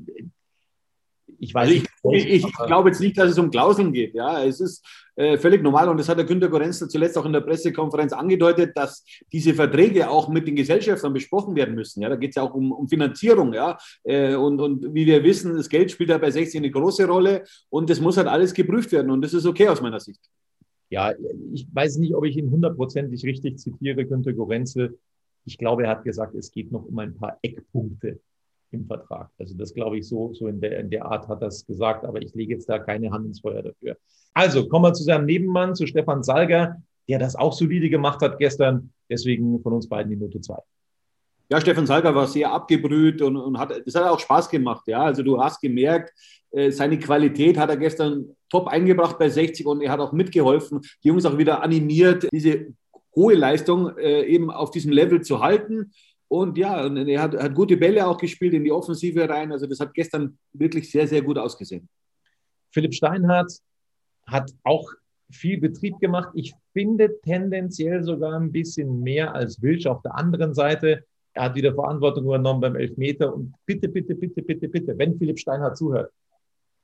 ich 1.40 1.54
weiß 1.54 1.70
also 1.70 2.16
ich, 2.16 2.26
ich, 2.26 2.46
ich 2.46 2.54
glaube 2.54 2.90
jetzt 2.90 3.00
nicht, 3.00 3.18
dass 3.18 3.32
es 3.32 3.38
um 3.38 3.52
Klauseln 3.52 3.94
geht. 3.94 4.14
Ja, 4.14 4.44
es 4.44 4.60
ist 4.60 4.86
äh, 5.16 5.38
völlig 5.38 5.62
normal 5.62 5.90
und 5.90 5.98
das 5.98 6.10
hat 6.10 6.18
der 6.18 6.26
Günter 6.26 6.50
Gorenzler 6.50 6.88
zuletzt 6.88 7.18
auch 7.18 7.26
in 7.26 7.34
der 7.34 7.42
Pressekonferenz 7.42 8.14
angedeutet, 8.14 8.72
dass 8.76 9.04
diese 9.32 9.54
Verträge 9.54 10.10
auch 10.10 10.30
mit 10.30 10.48
den 10.48 10.56
Gesellschaftern 10.56 11.14
besprochen 11.14 11.56
werden 11.56 11.76
müssen. 11.76 12.02
Ja, 12.02 12.10
da 12.10 12.16
geht 12.16 12.32
es 12.32 12.36
ja 12.36 12.44
auch 12.44 12.54
um, 12.54 12.72
um 12.72 12.88
Finanzierung. 12.88 13.54
Ja, 13.54 13.78
äh, 14.04 14.36
und, 14.36 14.60
und 14.60 14.94
wie 14.94 15.06
wir 15.06 15.24
wissen, 15.24 15.56
das 15.56 15.70
Geld 15.70 15.92
spielt 15.92 16.10
ja 16.10 16.18
bei 16.18 16.32
60 16.32 16.60
eine 16.60 16.72
große 16.72 17.06
Rolle 17.06 17.44
und 17.70 17.90
das 17.90 18.00
muss 18.00 18.18
halt 18.18 18.28
alles 18.28 18.54
geprüft 18.54 18.92
werden 18.92 19.12
und 19.12 19.22
das 19.22 19.34
ist 19.34 19.46
okay 19.46 19.68
aus 19.68 19.82
meiner 19.82 20.00
Sicht. 20.00 20.22
Ja, 20.90 21.14
ich 21.54 21.68
weiß 21.72 21.98
nicht, 21.98 22.16
ob 22.16 22.26
ich 22.26 22.36
ihn 22.36 22.50
hundertprozentig 22.50 23.24
richtig 23.24 23.60
zitiere, 23.60 24.06
Günter 24.06 24.34
Gorenzel. 24.34 24.98
Ich 25.46 25.58
glaube, 25.58 25.84
er 25.84 25.90
hat 25.90 26.04
gesagt, 26.04 26.34
es 26.36 26.52
geht 26.52 26.72
noch 26.72 26.86
um 26.86 26.98
ein 26.98 27.16
paar 27.16 27.38
Eckpunkte 27.42 28.20
im 28.72 28.86
Vertrag. 28.86 29.30
Also 29.38 29.56
das 29.56 29.74
glaube 29.74 29.98
ich 29.98 30.08
so, 30.08 30.34
so 30.34 30.48
in 30.48 30.62
der, 30.62 30.80
in 30.80 30.90
der 30.90 31.06
Art 31.06 31.28
hat 31.28 31.42
es 31.44 31.66
gesagt, 31.66 32.06
aber 32.06 32.22
ich 32.22 32.34
lege 32.34 32.54
jetzt 32.54 32.70
da 32.70 32.80
keine 32.80 33.12
Hand 33.12 33.26
ins 33.26 33.42
Feuer 33.42 33.64
dafür. 33.64 33.98
Also 34.34 34.68
kommen 34.68 34.86
wir 34.86 34.94
zu 34.94 35.04
seinem 35.04 35.26
Nebenmann, 35.26 35.76
zu 35.76 35.88
Stefan 35.88 36.24
Salger, 36.24 36.78
der 37.08 37.20
das 37.20 37.36
auch 37.36 37.54
solide 37.54 37.90
gemacht 37.90 38.22
hat 38.22 38.38
gestern. 38.38 38.92
Deswegen 39.10 39.60
von 39.62 39.74
uns 39.74 39.90
beiden 39.90 40.12
die 40.12 40.18
Note 40.18 40.40
zwei. 40.42 40.60
Ja, 41.52 41.60
Stefan 41.60 41.88
Salger 41.88 42.14
war 42.14 42.28
sehr 42.28 42.52
abgebrüht 42.52 43.24
und, 43.24 43.36
und 43.36 43.58
hat, 43.58 43.74
das 43.84 43.96
hat 43.96 44.04
auch 44.04 44.20
Spaß 44.20 44.50
gemacht. 44.50 44.84
Ja, 44.88 45.02
also 45.02 45.24
du 45.24 45.42
hast 45.42 45.60
gemerkt, 45.60 46.14
äh, 46.52 46.72
seine 46.72 47.00
Qualität 47.00 47.58
hat 47.58 47.72
er 47.72 47.78
gestern 47.78 48.36
top 48.50 48.68
eingebracht 48.68 49.18
bei 49.18 49.30
60 49.30 49.66
und 49.66 49.82
er 49.82 49.92
hat 49.92 50.00
auch 50.00 50.12
mitgeholfen, 50.12 50.82
die 51.04 51.08
Jungs 51.08 51.26
auch 51.26 51.40
wieder 51.40 51.64
animiert, 51.64 52.28
diese 52.32 52.68
hohe 53.16 53.34
Leistung 53.34 53.98
äh, 53.98 54.26
eben 54.26 54.52
auf 54.52 54.70
diesem 54.70 54.92
Level 54.92 55.22
zu 55.22 55.40
halten. 55.40 55.92
Und 56.30 56.58
ja, 56.60 56.86
und 56.86 56.96
er 56.96 57.22
hat, 57.22 57.36
hat, 57.36 57.56
gute 57.56 57.76
Bälle 57.76 58.06
auch 58.08 58.18
gespielt 58.18 58.54
in 58.54 58.64
die 58.64 58.72
Offensive 58.72 59.28
rein. 59.28 59.52
Also 59.52 59.66
das 59.66 59.80
hat 59.80 59.94
gestern 59.94 60.38
wirklich 60.54 60.90
sehr, 60.90 61.08
sehr 61.08 61.24
gut 61.24 61.38
ausgesehen. 61.38 61.90
Philipp 62.72 62.94
Steinhardt 62.94 63.52
hat 64.28 64.52
auch 64.64 64.88
viel 65.32 65.60
Betrieb 65.60 66.00
gemacht. 66.00 66.30
Ich 66.36 66.54
finde 66.72 67.20
tendenziell 67.22 68.04
sogar 68.04 68.40
ein 68.40 68.52
bisschen 68.52 69.02
mehr 69.02 69.34
als 69.34 69.62
Wilsch 69.62 69.88
auf 69.88 70.04
der 70.04 70.16
anderen 70.16 70.54
Seite. 70.54 71.04
Er 71.34 71.46
hat 71.46 71.56
wieder 71.56 71.74
Verantwortung 71.74 72.26
übernommen 72.26 72.62
beim 72.62 72.76
Elfmeter. 72.76 73.34
Und 73.34 73.54
bitte, 73.66 73.90
bitte, 73.90 74.14
bitte, 74.14 74.44
bitte, 74.44 74.70
bitte, 74.70 74.98
wenn 74.98 75.18
Philipp 75.18 75.40
Steinhardt 75.40 75.78
zuhört, 75.78 76.12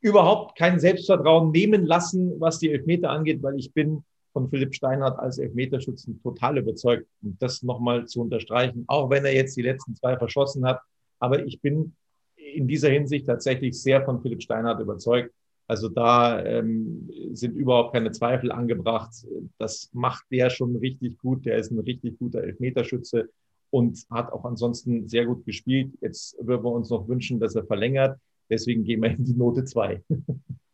überhaupt 0.01 0.57
kein 0.57 0.79
Selbstvertrauen 0.79 1.51
nehmen 1.51 1.85
lassen, 1.85 2.39
was 2.39 2.57
die 2.57 2.71
Elfmeter 2.71 3.11
angeht, 3.11 3.43
weil 3.43 3.57
ich 3.57 3.73
bin 3.73 4.03
von 4.35 4.49
Philipp 4.49 4.75
Steinhardt 4.75 5.17
als 5.17 5.37
Elfmeterschützen 5.37 6.21
total 6.21 6.57
überzeugt. 6.57 7.07
Und 7.23 7.41
das 7.41 7.63
nochmal 7.63 8.05
zu 8.05 8.19
unterstreichen, 8.19 8.83
auch 8.87 9.09
wenn 9.09 9.23
er 9.23 9.33
jetzt 9.33 9.55
die 9.55 9.61
letzten 9.61 9.95
zwei 9.95 10.17
verschossen 10.17 10.65
hat. 10.65 10.81
Aber 11.19 11.45
ich 11.45 11.61
bin 11.61 11.95
in 12.35 12.67
dieser 12.67 12.89
Hinsicht 12.89 13.27
tatsächlich 13.27 13.81
sehr 13.81 14.03
von 14.03 14.21
Philipp 14.21 14.43
Steinhardt 14.43 14.81
überzeugt. 14.81 15.33
Also 15.67 15.87
da 15.87 16.43
ähm, 16.43 17.09
sind 17.31 17.55
überhaupt 17.55 17.93
keine 17.93 18.11
Zweifel 18.11 18.51
angebracht. 18.51 19.25
Das 19.57 19.89
macht 19.93 20.25
der 20.29 20.49
schon 20.49 20.75
richtig 20.75 21.17
gut. 21.17 21.45
Der 21.45 21.55
ist 21.55 21.71
ein 21.71 21.79
richtig 21.79 22.19
guter 22.19 22.43
Elfmeterschütze 22.43 23.29
und 23.69 24.05
hat 24.11 24.33
auch 24.33 24.43
ansonsten 24.43 25.07
sehr 25.07 25.25
gut 25.25 25.45
gespielt. 25.45 25.93
Jetzt 26.01 26.35
würden 26.41 26.65
wir 26.65 26.73
uns 26.73 26.89
noch 26.89 27.07
wünschen, 27.07 27.39
dass 27.39 27.55
er 27.55 27.65
verlängert. 27.65 28.19
Deswegen 28.49 28.83
gehen 28.83 29.01
wir 29.01 29.11
in 29.11 29.23
die 29.23 29.33
Note 29.33 29.63
zwei. 29.63 30.03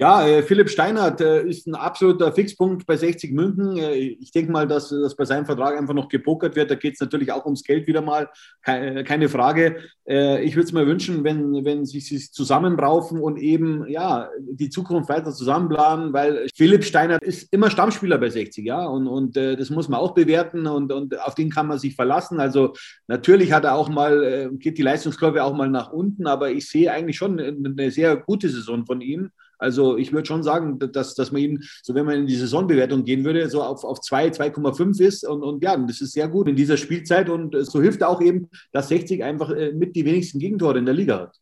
Ja, 0.00 0.26
äh, 0.26 0.42
Philipp 0.42 0.70
Steinert 0.70 1.20
äh, 1.20 1.42
ist 1.42 1.66
ein 1.66 1.74
absoluter 1.74 2.32
Fixpunkt 2.32 2.86
bei 2.86 2.96
60 2.96 3.32
München. 3.32 3.76
Äh, 3.76 3.96
ich 3.96 4.32
denke 4.32 4.50
mal, 4.50 4.66
dass, 4.66 4.88
dass 4.88 5.14
bei 5.14 5.26
seinem 5.26 5.44
Vertrag 5.44 5.76
einfach 5.76 5.92
noch 5.92 6.08
gepokert 6.08 6.56
wird. 6.56 6.70
Da 6.70 6.74
geht 6.74 6.94
es 6.94 7.00
natürlich 7.00 7.30
auch 7.32 7.44
ums 7.44 7.62
Geld 7.62 7.86
wieder 7.86 8.00
mal, 8.00 8.30
keine, 8.62 9.28
Frage. 9.28 9.76
Ich 10.06 10.56
würde 10.56 10.66
es 10.66 10.72
mir 10.72 10.86
wünschen, 10.86 11.22
wenn, 11.22 11.64
wenn 11.64 11.84
sie 11.84 12.00
sich 12.00 12.32
zusammenraufen 12.32 13.20
und 13.20 13.38
eben 13.38 13.86
ja, 13.88 14.30
die 14.40 14.70
Zukunft 14.70 15.10
weiter 15.10 15.32
zusammenplanen, 15.32 16.12
weil 16.12 16.46
Philipp 16.54 16.84
Steinert 16.84 17.22
ist 17.22 17.52
immer 17.52 17.70
Stammspieler 17.70 18.18
bei 18.18 18.30
60, 18.30 18.64
ja, 18.64 18.86
und, 18.86 19.06
und 19.06 19.36
das 19.36 19.70
muss 19.70 19.88
man 19.88 20.00
auch 20.00 20.14
bewerten 20.14 20.66
und, 20.66 20.92
und 20.92 21.20
auf 21.20 21.34
den 21.34 21.50
kann 21.50 21.66
man 21.66 21.78
sich 21.78 21.94
verlassen. 21.94 22.40
Also 22.40 22.74
natürlich 23.06 23.52
hat 23.52 23.64
er 23.64 23.74
auch 23.74 23.88
mal, 23.88 24.50
geht 24.54 24.78
die 24.78 24.82
Leistungskurve 24.82 25.44
auch 25.44 25.54
mal 25.54 25.68
nach 25.68 25.92
unten, 25.92 26.26
aber 26.26 26.50
ich 26.50 26.68
sehe 26.68 26.90
eigentlich 26.90 27.16
schon 27.16 27.38
eine 27.38 27.90
sehr 27.90 28.16
gute 28.16 28.48
Saison 28.48 28.86
von 28.86 29.00
ihm. 29.00 29.30
Also 29.60 29.98
ich 29.98 30.12
würde 30.12 30.26
schon 30.26 30.42
sagen, 30.42 30.78
dass, 30.78 31.14
dass 31.14 31.32
man 31.32 31.42
ihm, 31.42 31.62
so 31.82 31.94
wenn 31.94 32.06
man 32.06 32.20
in 32.20 32.26
die 32.26 32.36
Saisonbewertung 32.36 33.04
gehen 33.04 33.24
würde, 33.24 33.48
so 33.50 33.62
auf, 33.62 33.84
auf 33.84 34.00
2, 34.00 34.28
2,5 34.28 35.00
ist. 35.00 35.28
Und, 35.28 35.42
und 35.42 35.62
ja, 35.62 35.76
das 35.76 36.00
ist 36.00 36.12
sehr 36.12 36.28
gut 36.28 36.48
in 36.48 36.56
dieser 36.56 36.78
Spielzeit. 36.78 37.28
Und 37.28 37.54
so 37.66 37.80
hilft 37.80 38.02
auch 38.02 38.22
eben, 38.22 38.48
dass 38.72 38.88
60 38.88 39.22
einfach 39.22 39.50
äh, 39.50 39.72
mit 39.72 39.94
die 39.94 40.04
wenigsten 40.04 40.38
Gegentore 40.38 40.78
in 40.78 40.86
der 40.86 40.94
Liga 40.94 41.20
hat. 41.20 41.36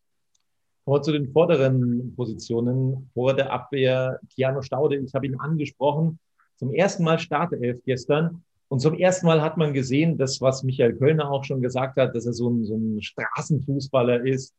Wir 0.84 1.02
zu 1.02 1.12
den 1.12 1.30
vorderen 1.30 2.14
Positionen 2.16 3.10
vor 3.14 3.34
der 3.34 3.52
Abwehr. 3.52 4.18
Keanu 4.34 4.62
Staude, 4.62 4.96
ich 4.96 5.14
habe 5.14 5.26
ihn 5.26 5.38
angesprochen. 5.38 6.18
Zum 6.56 6.72
ersten 6.72 7.04
Mal 7.04 7.18
Startelf 7.18 7.78
gestern. 7.84 8.42
Und 8.68 8.80
zum 8.80 8.94
ersten 8.94 9.26
Mal 9.26 9.40
hat 9.40 9.56
man 9.56 9.72
gesehen, 9.72 10.18
das, 10.18 10.40
was 10.40 10.62
Michael 10.62 10.96
Kölner 10.96 11.30
auch 11.30 11.44
schon 11.44 11.62
gesagt 11.62 11.98
hat, 11.98 12.14
dass 12.14 12.26
er 12.26 12.32
so 12.32 12.50
ein, 12.50 12.64
so 12.64 12.74
ein 12.74 13.00
Straßenfußballer 13.00 14.26
ist, 14.26 14.54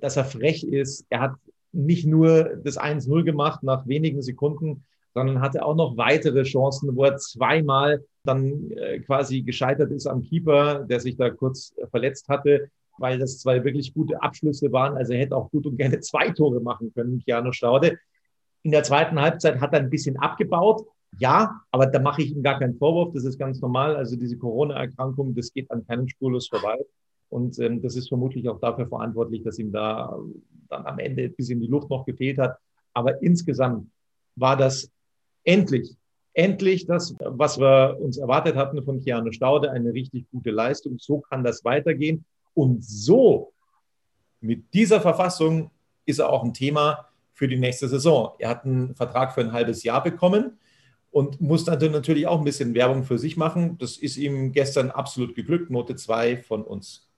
dass 0.00 0.16
er 0.16 0.24
frech 0.24 0.64
ist. 0.64 1.06
Er 1.08 1.20
hat 1.20 1.32
nicht 1.72 2.06
nur 2.06 2.56
das 2.62 2.78
1-0 2.78 3.24
gemacht 3.24 3.62
nach 3.62 3.86
wenigen 3.86 4.22
Sekunden, 4.22 4.84
sondern 5.14 5.40
hatte 5.40 5.64
auch 5.64 5.74
noch 5.74 5.96
weitere 5.96 6.42
Chancen, 6.42 6.94
wo 6.96 7.04
er 7.04 7.16
zweimal 7.16 8.04
dann 8.24 8.70
äh, 8.70 9.00
quasi 9.00 9.42
gescheitert 9.42 9.90
ist 9.90 10.06
am 10.06 10.22
Keeper, 10.22 10.84
der 10.84 11.00
sich 11.00 11.16
da 11.16 11.30
kurz 11.30 11.74
äh, 11.76 11.86
verletzt 11.88 12.28
hatte, 12.28 12.70
weil 12.98 13.18
das 13.18 13.38
zwei 13.38 13.64
wirklich 13.64 13.94
gute 13.94 14.22
Abschlüsse 14.22 14.72
waren. 14.72 14.96
Also 14.96 15.12
er 15.12 15.20
hätte 15.20 15.36
auch 15.36 15.50
gut 15.50 15.66
und 15.66 15.76
gerne 15.76 16.00
zwei 16.00 16.30
Tore 16.30 16.60
machen 16.60 16.92
können, 16.94 17.18
Piano 17.18 17.52
Staude. 17.52 17.98
In 18.62 18.72
der 18.72 18.82
zweiten 18.82 19.20
Halbzeit 19.20 19.60
hat 19.60 19.72
er 19.72 19.80
ein 19.80 19.90
bisschen 19.90 20.18
abgebaut. 20.18 20.86
Ja, 21.18 21.60
aber 21.70 21.86
da 21.86 21.98
mache 21.98 22.22
ich 22.22 22.30
ihm 22.30 22.42
gar 22.42 22.58
keinen 22.58 22.76
Vorwurf. 22.76 23.12
Das 23.14 23.24
ist 23.24 23.38
ganz 23.38 23.60
normal. 23.60 23.96
Also 23.96 24.16
diese 24.16 24.36
Corona-Erkrankung, 24.36 25.34
das 25.34 25.52
geht 25.52 25.70
an 25.70 25.84
keinem 25.86 26.06
spurlos 26.06 26.48
vorbei. 26.48 26.78
Und 27.30 27.58
ähm, 27.60 27.80
das 27.80 27.96
ist 27.96 28.08
vermutlich 28.08 28.48
auch 28.48 28.60
dafür 28.60 28.86
verantwortlich, 28.86 29.42
dass 29.42 29.58
ihm 29.58 29.72
da 29.72 30.18
dann 30.68 30.84
am 30.84 30.98
Ende 30.98 31.28
bis 31.28 31.48
in 31.48 31.60
die 31.60 31.68
Luft 31.68 31.88
noch 31.88 32.04
gefehlt 32.04 32.38
hat. 32.38 32.58
Aber 32.92 33.22
insgesamt 33.22 33.88
war 34.36 34.56
das 34.56 34.90
endlich, 35.44 35.96
endlich 36.34 36.86
das, 36.86 37.14
was 37.20 37.58
wir 37.58 37.96
uns 38.00 38.18
erwartet 38.18 38.56
hatten 38.56 38.82
von 38.82 39.00
Keanu 39.00 39.32
Staude, 39.32 39.70
eine 39.70 39.92
richtig 39.92 40.26
gute 40.30 40.50
Leistung. 40.50 40.98
So 40.98 41.20
kann 41.20 41.44
das 41.44 41.64
weitergehen. 41.64 42.24
Und 42.54 42.84
so, 42.84 43.52
mit 44.40 44.74
dieser 44.74 45.00
Verfassung, 45.00 45.70
ist 46.06 46.18
er 46.18 46.30
auch 46.30 46.42
ein 46.42 46.54
Thema 46.54 47.06
für 47.32 47.46
die 47.46 47.58
nächste 47.58 47.88
Saison. 47.88 48.32
Er 48.38 48.48
hat 48.48 48.64
einen 48.64 48.94
Vertrag 48.94 49.32
für 49.32 49.40
ein 49.40 49.52
halbes 49.52 49.84
Jahr 49.84 50.02
bekommen 50.02 50.58
und 51.10 51.40
muss 51.40 51.64
dann 51.64 51.78
natürlich 51.92 52.26
auch 52.26 52.38
ein 52.38 52.44
bisschen 52.44 52.74
Werbung 52.74 53.04
für 53.04 53.18
sich 53.18 53.36
machen. 53.36 53.78
Das 53.78 53.96
ist 53.96 54.16
ihm 54.16 54.52
gestern 54.52 54.90
absolut 54.90 55.34
geglückt. 55.34 55.70
Note 55.70 55.94
2 55.94 56.38
von 56.38 56.64
uns 56.64 57.09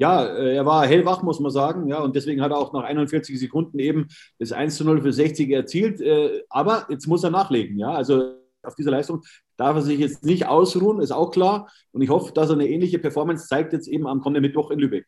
ja, 0.00 0.24
äh, 0.24 0.56
er 0.56 0.64
war 0.64 0.86
hellwach, 0.86 1.22
muss 1.22 1.40
man 1.40 1.50
sagen. 1.50 1.86
Ja, 1.86 2.02
und 2.02 2.16
deswegen 2.16 2.40
hat 2.40 2.52
er 2.52 2.58
auch 2.58 2.72
nach 2.72 2.84
41 2.84 3.38
Sekunden 3.38 3.78
eben 3.78 4.08
das 4.38 4.50
1 4.50 4.76
zu 4.76 4.84
0 4.84 5.02
für 5.02 5.12
60 5.12 5.50
erzielt. 5.50 6.00
Äh, 6.00 6.42
aber 6.48 6.86
jetzt 6.88 7.06
muss 7.06 7.22
er 7.22 7.30
nachlegen. 7.30 7.78
Ja, 7.78 7.92
also 7.92 8.34
auf 8.62 8.74
dieser 8.74 8.92
Leistung 8.92 9.20
darf 9.58 9.76
er 9.76 9.82
sich 9.82 9.98
jetzt 9.98 10.24
nicht 10.24 10.46
ausruhen, 10.46 11.00
ist 11.00 11.10
auch 11.10 11.30
klar. 11.30 11.70
Und 11.92 12.00
ich 12.00 12.08
hoffe, 12.08 12.32
dass 12.32 12.48
er 12.48 12.54
eine 12.54 12.66
ähnliche 12.66 12.98
Performance 12.98 13.46
zeigt, 13.46 13.74
jetzt 13.74 13.88
eben 13.88 14.06
am 14.06 14.22
kommenden 14.22 14.42
Mittwoch 14.42 14.70
in 14.70 14.78
Lübeck. 14.78 15.06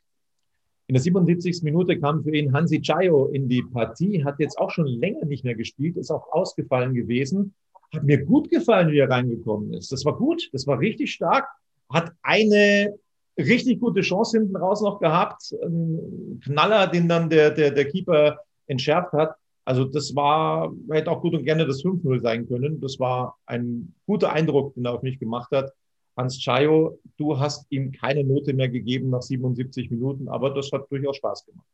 In 0.88 0.94
der 0.94 1.02
77. 1.02 1.62
Minute 1.62 1.98
kam 1.98 2.22
für 2.22 2.37
ihn 2.37 2.52
Hansi 2.52 2.83
Chayo 2.83 3.28
in 3.28 3.48
die 3.48 3.62
Partie, 3.62 4.22
hat 4.24 4.38
jetzt 4.40 4.59
auch 4.59 4.70
schon 4.70 4.87
länger 4.87 5.24
nicht 5.24 5.42
mehr 5.42 5.55
gespielt, 5.55 5.96
ist 5.96 6.11
auch 6.11 6.31
ausgefallen 6.33 6.92
gewesen. 6.92 7.55
Hat 7.94 8.05
mir 8.05 8.22
gut 8.22 8.50
gefallen, 8.50 8.92
wie 8.92 8.98
er 8.98 9.09
reingekommen 9.09 9.72
ist. 9.72 9.90
Das 9.90 10.05
war 10.05 10.18
gut, 10.18 10.50
das 10.52 10.66
war 10.66 10.81
richtig 10.81 11.12
stark. 11.12 11.48
Hat 11.88 12.12
eine 12.22 12.94
richtig 13.38 13.81
gute 13.81 14.01
Chance 14.01 14.38
hinten 14.38 14.57
raus 14.57 14.81
noch 14.83 15.01
gehabt. 15.01 15.55
Ein 15.62 16.40
Knaller, 16.45 16.87
den 16.87 17.09
dann 17.09 17.31
der, 17.31 17.51
der, 17.51 17.71
der 17.71 17.88
Keeper 17.88 18.38
entschärft 18.66 19.12
hat. 19.12 19.35
Also 19.64 19.85
das 19.85 20.14
war, 20.14 20.73
hätte 20.90 21.11
auch 21.11 21.21
gut 21.21 21.35
und 21.35 21.45
gerne 21.45 21.66
das 21.66 21.85
5-0 21.85 22.21
sein 22.21 22.49
können. 22.49 22.81
Das 22.81 22.99
war 22.99 23.38
ein 23.47 23.95
guter 24.07 24.33
Eindruck, 24.33 24.75
den 24.75 24.85
er 24.85 24.95
auf 24.95 25.03
mich 25.03 25.18
gemacht 25.18 25.51
hat. 25.53 25.73
Hans 26.16 26.38
Chayo, 26.38 26.99
du 27.16 27.38
hast 27.38 27.66
ihm 27.71 27.92
keine 27.92 28.25
Note 28.25 28.53
mehr 28.53 28.68
gegeben 28.68 29.11
nach 29.11 29.23
77 29.23 29.90
Minuten, 29.90 30.29
aber 30.29 30.51
das 30.51 30.71
hat 30.73 30.90
durchaus 30.90 31.16
Spaß 31.16 31.47
gemacht. 31.47 31.66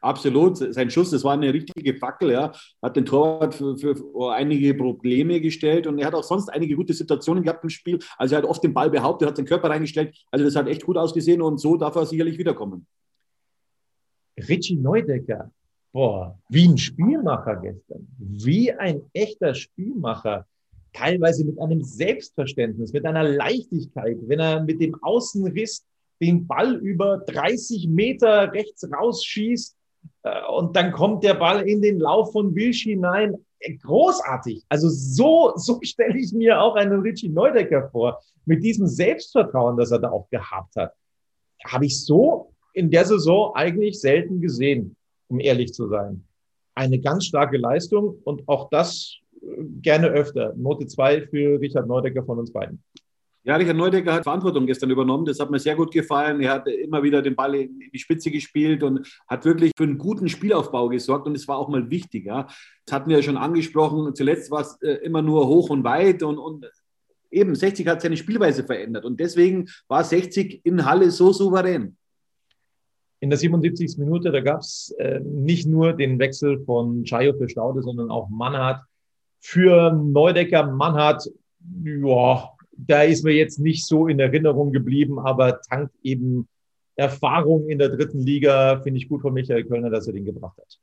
Absolut, 0.00 0.56
sein 0.56 0.90
Schuss, 0.90 1.10
das 1.10 1.24
war 1.24 1.34
eine 1.34 1.52
richtige 1.52 1.94
Fackel, 1.94 2.32
ja. 2.32 2.52
Hat 2.80 2.96
den 2.96 3.04
Torwart 3.04 3.54
für, 3.54 3.76
für, 3.76 4.32
einige 4.32 4.72
Probleme 4.74 5.40
gestellt 5.40 5.86
und 5.86 5.98
er 5.98 6.06
hat 6.06 6.14
auch 6.14 6.24
sonst 6.24 6.48
einige 6.48 6.74
gute 6.74 6.94
Situationen 6.94 7.42
gehabt 7.42 7.62
im 7.64 7.70
Spiel. 7.70 7.98
Also 8.16 8.34
er 8.34 8.42
hat 8.42 8.48
oft 8.48 8.64
den 8.64 8.72
Ball 8.72 8.88
behauptet, 8.88 9.28
hat 9.28 9.38
den 9.38 9.44
Körper 9.44 9.68
reingestellt. 9.68 10.16
Also 10.30 10.46
das 10.46 10.56
hat 10.56 10.68
echt 10.68 10.86
gut 10.86 10.96
ausgesehen 10.96 11.42
und 11.42 11.58
so 11.58 11.76
darf 11.76 11.96
er 11.96 12.06
sicherlich 12.06 12.38
wiederkommen. 12.38 12.86
Richie 14.48 14.76
Neudecker, 14.76 15.50
boah, 15.92 16.38
wie 16.48 16.66
ein 16.66 16.78
Spielmacher 16.78 17.56
gestern. 17.56 18.08
Wie 18.18 18.72
ein 18.72 19.02
echter 19.12 19.54
Spielmacher. 19.54 20.46
Teilweise 20.94 21.44
mit 21.44 21.60
einem 21.60 21.82
Selbstverständnis, 21.82 22.94
mit 22.94 23.04
einer 23.04 23.22
Leichtigkeit, 23.22 24.16
wenn 24.22 24.40
er 24.40 24.62
mit 24.62 24.80
dem 24.80 24.96
Außenriss 25.02 25.84
den 26.22 26.46
Ball 26.46 26.76
über 26.76 27.18
30 27.18 27.86
Meter 27.88 28.52
rechts 28.52 28.90
rausschießt 28.90 29.76
und 30.50 30.76
dann 30.76 30.92
kommt 30.92 31.24
der 31.24 31.34
Ball 31.34 31.68
in 31.68 31.80
den 31.80 31.98
Lauf 31.98 32.32
von 32.32 32.54
Wilsch 32.54 32.82
hinein. 32.82 33.34
Äh, 33.58 33.74
großartig. 33.76 34.64
Also 34.68 34.88
so, 34.88 35.52
so 35.56 35.78
stelle 35.82 36.18
ich 36.18 36.32
mir 36.32 36.60
auch 36.60 36.74
einen 36.74 37.00
Richie 37.00 37.28
Neudecker 37.28 37.88
vor. 37.90 38.20
Mit 38.44 38.64
diesem 38.64 38.86
Selbstvertrauen, 38.86 39.76
das 39.76 39.90
er 39.90 39.98
da 39.98 40.10
auch 40.10 40.28
gehabt 40.30 40.76
hat. 40.76 40.94
Habe 41.64 41.86
ich 41.86 42.04
so 42.04 42.52
in 42.72 42.90
der 42.90 43.04
Saison 43.04 43.54
eigentlich 43.54 44.00
selten 44.00 44.40
gesehen, 44.40 44.96
um 45.28 45.40
ehrlich 45.40 45.72
zu 45.72 45.88
sein. 45.88 46.24
Eine 46.74 46.98
ganz 47.00 47.26
starke 47.26 47.58
Leistung 47.58 48.18
und 48.24 48.48
auch 48.48 48.70
das 48.70 49.16
äh, 49.42 49.46
gerne 49.82 50.08
öfter. 50.08 50.54
Note 50.56 50.86
2 50.86 51.26
für 51.28 51.60
Richard 51.60 51.86
Neudecker 51.86 52.24
von 52.24 52.38
uns 52.38 52.52
beiden. 52.52 52.82
Ja, 53.42 53.56
Richard 53.56 53.76
Neudecker 53.76 54.12
hat 54.12 54.24
Verantwortung 54.24 54.66
gestern 54.66 54.90
übernommen. 54.90 55.24
Das 55.24 55.40
hat 55.40 55.50
mir 55.50 55.58
sehr 55.58 55.74
gut 55.74 55.92
gefallen. 55.92 56.42
Er 56.42 56.52
hat 56.52 56.68
immer 56.68 57.02
wieder 57.02 57.22
den 57.22 57.34
Ball 57.34 57.54
in 57.54 57.90
die 57.90 57.98
Spitze 57.98 58.30
gespielt 58.30 58.82
und 58.82 59.06
hat 59.26 59.46
wirklich 59.46 59.72
für 59.74 59.84
einen 59.84 59.96
guten 59.96 60.28
Spielaufbau 60.28 60.88
gesorgt. 60.88 61.26
Und 61.26 61.34
es 61.34 61.48
war 61.48 61.56
auch 61.56 61.68
mal 61.68 61.90
wichtig. 61.90 62.26
Ja. 62.26 62.46
Das 62.84 62.94
hatten 62.94 63.08
wir 63.08 63.16
ja 63.16 63.22
schon 63.22 63.38
angesprochen. 63.38 64.14
Zuletzt 64.14 64.50
war 64.50 64.60
es 64.60 64.76
äh, 64.82 64.92
immer 65.04 65.22
nur 65.22 65.48
hoch 65.48 65.70
und 65.70 65.84
weit 65.84 66.22
und, 66.22 66.36
und 66.36 66.70
eben 67.30 67.54
60 67.54 67.86
hat 67.86 68.02
seine 68.02 68.18
Spielweise 68.18 68.64
verändert. 68.64 69.06
Und 69.06 69.20
deswegen 69.20 69.68
war 69.88 70.04
60 70.04 70.60
in 70.64 70.84
Halle 70.84 71.10
so 71.10 71.32
souverän. 71.32 71.96
In 73.20 73.30
der 73.30 73.38
77. 73.38 73.96
Minute, 73.96 74.32
da 74.32 74.40
gab 74.40 74.60
es 74.60 74.94
äh, 74.98 75.20
nicht 75.20 75.66
nur 75.66 75.94
den 75.94 76.18
Wechsel 76.18 76.62
von 76.64 77.04
Chayo 77.04 77.32
für 77.34 77.48
Staude, 77.48 77.82
sondern 77.82 78.10
auch 78.10 78.28
Mannhardt 78.28 78.82
für 79.40 79.92
Neudecker. 79.92 80.70
Mannhardt, 80.70 81.30
ja, 81.84 82.50
da 82.86 83.02
ist 83.02 83.24
mir 83.24 83.34
jetzt 83.34 83.58
nicht 83.58 83.86
so 83.86 84.08
in 84.08 84.20
Erinnerung 84.20 84.72
geblieben, 84.72 85.18
aber 85.18 85.60
tankt 85.62 85.94
eben 86.02 86.48
Erfahrung 86.96 87.68
in 87.68 87.78
der 87.78 87.88
dritten 87.88 88.20
Liga, 88.20 88.80
finde 88.82 88.98
ich 88.98 89.08
gut 89.08 89.22
von 89.22 89.32
Michael 89.32 89.64
Kölner, 89.64 89.90
dass 89.90 90.06
er 90.06 90.12
den 90.12 90.24
gebracht 90.24 90.58
hat. 90.58 90.78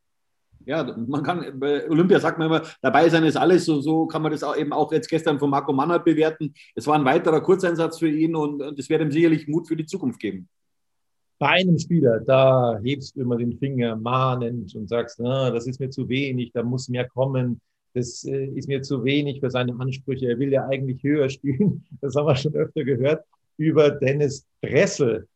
Ja, 0.66 0.84
man 1.08 1.24
kann, 1.24 1.60
bei 1.60 1.90
Olympia 1.90 2.20
sagt 2.20 2.38
man 2.38 2.48
immer, 2.48 2.62
dabei 2.82 3.08
sein 3.08 3.24
ist 3.24 3.38
alles, 3.38 3.64
so, 3.64 3.80
so 3.80 4.06
kann 4.06 4.22
man 4.22 4.34
das 4.34 4.44
auch 4.44 4.58
eben 4.58 4.74
auch 4.74 4.92
jetzt 4.92 5.08
gestern 5.08 5.40
von 5.40 5.50
Marco 5.50 5.72
Mannert 5.72 6.04
bewerten. 6.04 6.54
Es 6.76 6.86
war 6.88 6.96
ein 6.96 7.06
weiterer 7.06 7.40
Kurzeinsatz 7.40 8.00
für 8.00 8.10
ihn 8.10 8.36
und 8.36 8.62
es 8.78 8.90
wird 8.90 9.02
ihm 9.02 9.12
sicherlich 9.12 9.48
Mut 9.48 9.68
für 9.68 9.78
die 9.78 9.86
Zukunft 9.86 10.20
geben. 10.20 10.50
Bei 11.40 11.50
einem 11.50 11.78
Spieler, 11.78 12.20
da 12.20 12.80
hebst 12.84 13.16
du 13.16 13.22
immer 13.22 13.38
den 13.38 13.58
Finger 13.58 13.96
mahnend 13.96 14.76
und 14.76 14.90
sagst, 14.90 15.20
na, 15.20 15.52
das 15.52 15.68
ist 15.68 15.80
mir 15.80 15.90
zu 15.90 16.10
wenig, 16.10 16.52
da 16.52 16.64
muss 16.64 16.90
mehr 16.90 17.08
kommen 17.08 17.62
das 17.94 18.24
äh, 18.26 18.46
ist 18.48 18.68
mir 18.68 18.82
zu 18.82 19.04
wenig 19.04 19.40
für 19.40 19.50
seine 19.50 19.80
Ansprüche. 19.80 20.28
Er 20.28 20.40
will 20.40 20.52
ja 20.52 20.68
eigentlich 20.68 21.04
höher 21.04 21.30
spielen. 21.30 21.86
Das 22.02 22.16
haben 22.16 22.28
wir 22.28 22.36
schon 22.36 22.54
öfter 22.56 22.84
gehört 22.84 23.26
über 23.58 23.90
Dennis 23.90 24.46
Dressel. 24.62 25.28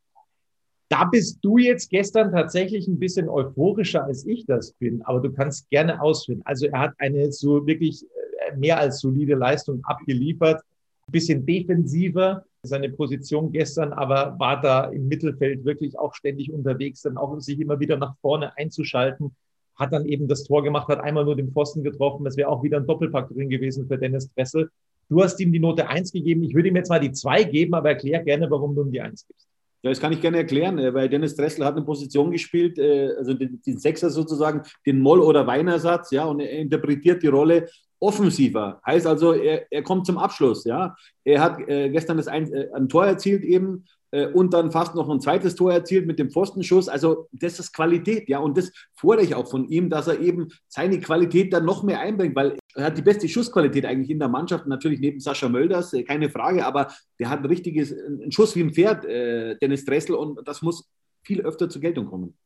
Da 0.89 1.05
bist 1.05 1.39
du 1.41 1.57
jetzt 1.57 1.89
gestern 1.89 2.31
tatsächlich 2.31 2.87
ein 2.87 2.99
bisschen 2.99 3.29
euphorischer, 3.29 4.03
als 4.03 4.25
ich 4.25 4.45
das 4.45 4.73
bin, 4.73 5.01
aber 5.03 5.21
du 5.21 5.31
kannst 5.31 5.69
gerne 5.69 6.01
ausführen. 6.01 6.41
Also 6.45 6.67
er 6.67 6.79
hat 6.79 6.93
eine 6.97 7.31
so 7.31 7.65
wirklich 7.65 8.03
äh, 8.03 8.57
mehr 8.57 8.77
als 8.77 8.99
solide 8.99 9.35
Leistung 9.35 9.81
abgeliefert, 9.85 10.61
ein 11.07 11.11
bisschen 11.11 11.45
defensiver 11.45 12.43
seine 12.63 12.89
Position 12.89 13.51
gestern, 13.51 13.93
aber 13.93 14.37
war 14.37 14.61
da 14.61 14.85
im 14.85 15.07
Mittelfeld 15.07 15.65
wirklich 15.65 15.97
auch 15.97 16.13
ständig 16.13 16.51
unterwegs, 16.51 17.01
dann 17.01 17.17
auch 17.17 17.39
sich 17.39 17.59
immer 17.59 17.79
wieder 17.79 17.97
nach 17.97 18.15
vorne 18.21 18.55
einzuschalten 18.57 19.35
hat 19.81 19.91
dann 19.91 20.05
eben 20.05 20.27
das 20.27 20.43
Tor 20.45 20.63
gemacht, 20.63 20.87
hat 20.87 21.01
einmal 21.01 21.25
nur 21.25 21.35
den 21.35 21.51
Pfosten 21.51 21.83
getroffen. 21.83 22.23
Das 22.23 22.37
wäre 22.37 22.49
auch 22.49 22.63
wieder 22.63 22.77
ein 22.77 22.87
Doppelpack 22.87 23.29
drin 23.29 23.49
gewesen 23.49 23.87
für 23.87 23.97
Dennis 23.97 24.31
Dressel. 24.33 24.69
Du 25.09 25.21
hast 25.21 25.39
ihm 25.41 25.51
die 25.51 25.59
Note 25.59 25.89
1 25.89 26.13
gegeben. 26.13 26.43
Ich 26.43 26.53
würde 26.53 26.69
ihm 26.69 26.75
jetzt 26.75 26.89
mal 26.89 26.99
die 26.99 27.11
2 27.11 27.43
geben, 27.45 27.73
aber 27.73 27.89
erklär 27.89 28.23
gerne, 28.23 28.49
warum 28.49 28.75
du 28.75 28.83
ihm 28.83 28.91
die 28.91 29.01
1 29.01 29.27
gibst. 29.27 29.47
Ja, 29.83 29.89
das 29.89 29.99
kann 29.99 30.13
ich 30.13 30.21
gerne 30.21 30.37
erklären, 30.37 30.77
äh, 30.77 30.93
weil 30.93 31.09
Dennis 31.09 31.35
Dressel 31.35 31.65
hat 31.65 31.75
eine 31.75 31.83
Position 31.83 32.31
gespielt, 32.31 32.77
äh, 32.77 33.15
also 33.17 33.33
den, 33.33 33.59
den 33.65 33.79
Sechser 33.79 34.11
sozusagen, 34.11 34.61
den 34.85 34.99
Moll- 34.99 35.21
oder 35.21 35.47
Weinersatz, 35.47 36.11
ja, 36.11 36.25
und 36.25 36.39
er 36.39 36.51
interpretiert 36.51 37.23
die 37.23 37.27
Rolle 37.27 37.67
offensiver. 37.99 38.79
Heißt 38.85 39.07
also, 39.07 39.33
er, 39.33 39.65
er 39.71 39.81
kommt 39.81 40.05
zum 40.05 40.19
Abschluss, 40.19 40.65
ja. 40.65 40.95
Er 41.23 41.41
hat 41.41 41.67
äh, 41.67 41.89
gestern 41.89 42.17
das 42.17 42.27
ein, 42.27 42.51
ein 42.73 42.89
Tor 42.89 43.05
erzielt 43.07 43.43
eben 43.43 43.85
und 44.33 44.53
dann 44.53 44.71
fast 44.71 44.93
noch 44.93 45.09
ein 45.09 45.21
zweites 45.21 45.55
Tor 45.55 45.71
erzielt 45.71 46.05
mit 46.05 46.19
dem 46.19 46.29
Pfostenschuss. 46.29 46.89
Also 46.89 47.29
das 47.31 47.59
ist 47.59 47.73
Qualität, 47.73 48.27
ja. 48.27 48.39
Und 48.39 48.57
das 48.57 48.71
fordere 48.93 49.25
ich 49.25 49.35
auch 49.35 49.49
von 49.49 49.69
ihm, 49.69 49.89
dass 49.89 50.07
er 50.07 50.19
eben 50.19 50.49
seine 50.67 50.99
Qualität 50.99 51.53
dann 51.53 51.63
noch 51.63 51.83
mehr 51.83 52.01
einbringt, 52.01 52.35
weil 52.35 52.57
er 52.75 52.85
hat 52.85 52.97
die 52.97 53.01
beste 53.01 53.27
Schussqualität 53.27 53.85
eigentlich 53.85 54.09
in 54.09 54.19
der 54.19 54.27
Mannschaft, 54.27 54.67
natürlich 54.67 54.99
neben 54.99 55.19
Sascha 55.19 55.49
Mölders, 55.49 55.93
äh, 55.93 56.03
keine 56.03 56.29
Frage, 56.29 56.65
aber 56.65 56.91
der 57.19 57.29
hat 57.29 57.39
ein 57.39 57.45
richtiges, 57.45 57.93
einen 57.93 58.31
Schuss 58.31 58.55
wie 58.55 58.63
ein 58.63 58.73
Pferd, 58.73 59.05
äh, 59.05 59.55
Dennis 59.61 59.85
Dressel, 59.85 60.15
und 60.15 60.45
das 60.47 60.61
muss 60.61 60.89
viel 61.23 61.41
öfter 61.41 61.69
zur 61.69 61.81
Geltung 61.81 62.07
kommen. 62.07 62.37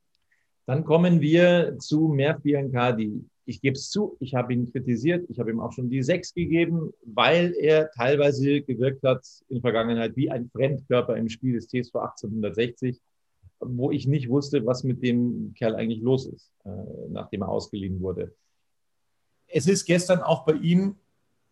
Dann 0.66 0.84
kommen 0.84 1.22
wir 1.22 1.78
zu 1.80 2.08
Merv 2.10 2.42
Biancardi 2.42 3.24
ich 3.46 3.62
gebe 3.62 3.76
es 3.76 3.90
zu, 3.90 4.18
ich 4.20 4.34
habe 4.34 4.54
ihn 4.54 4.72
kritisiert, 4.72 5.30
ich 5.30 5.40
habe 5.40 5.52
ihm 5.52 5.60
auch 5.60 5.72
schon 5.72 5.90
die 5.90 6.04
sechs 6.04 6.34
gegeben, 6.34 6.94
weil 7.04 7.54
er 7.60 7.92
teilweise 7.92 8.62
gewirkt 8.62 9.04
hat 9.04 9.26
in 9.50 9.58
der 9.58 9.62
Vergangenheit 9.62 10.16
wie 10.16 10.32
ein 10.32 10.50
Fremdkörper 10.50 11.16
im 11.16 11.30
Spiel 11.30 11.54
des 11.54 11.68
TSV 11.68 11.96
1860, 11.96 13.00
wo 13.60 13.92
ich 13.92 14.08
nicht 14.08 14.30
wusste, 14.30 14.66
was 14.66 14.84
mit 14.84 15.04
dem 15.04 15.54
Kerl 15.56 15.76
eigentlich 15.76 16.02
los 16.02 16.26
ist, 16.26 16.52
äh, 16.66 16.70
nachdem 17.10 17.44
er 17.44 17.50
ausgeliehen 17.50 18.02
wurde. 18.02 18.34
Es 19.48 19.68
ist 19.68 19.86
gestern 19.86 20.22
auch 20.22 20.46
bei 20.46 20.54
ihm 20.54 20.96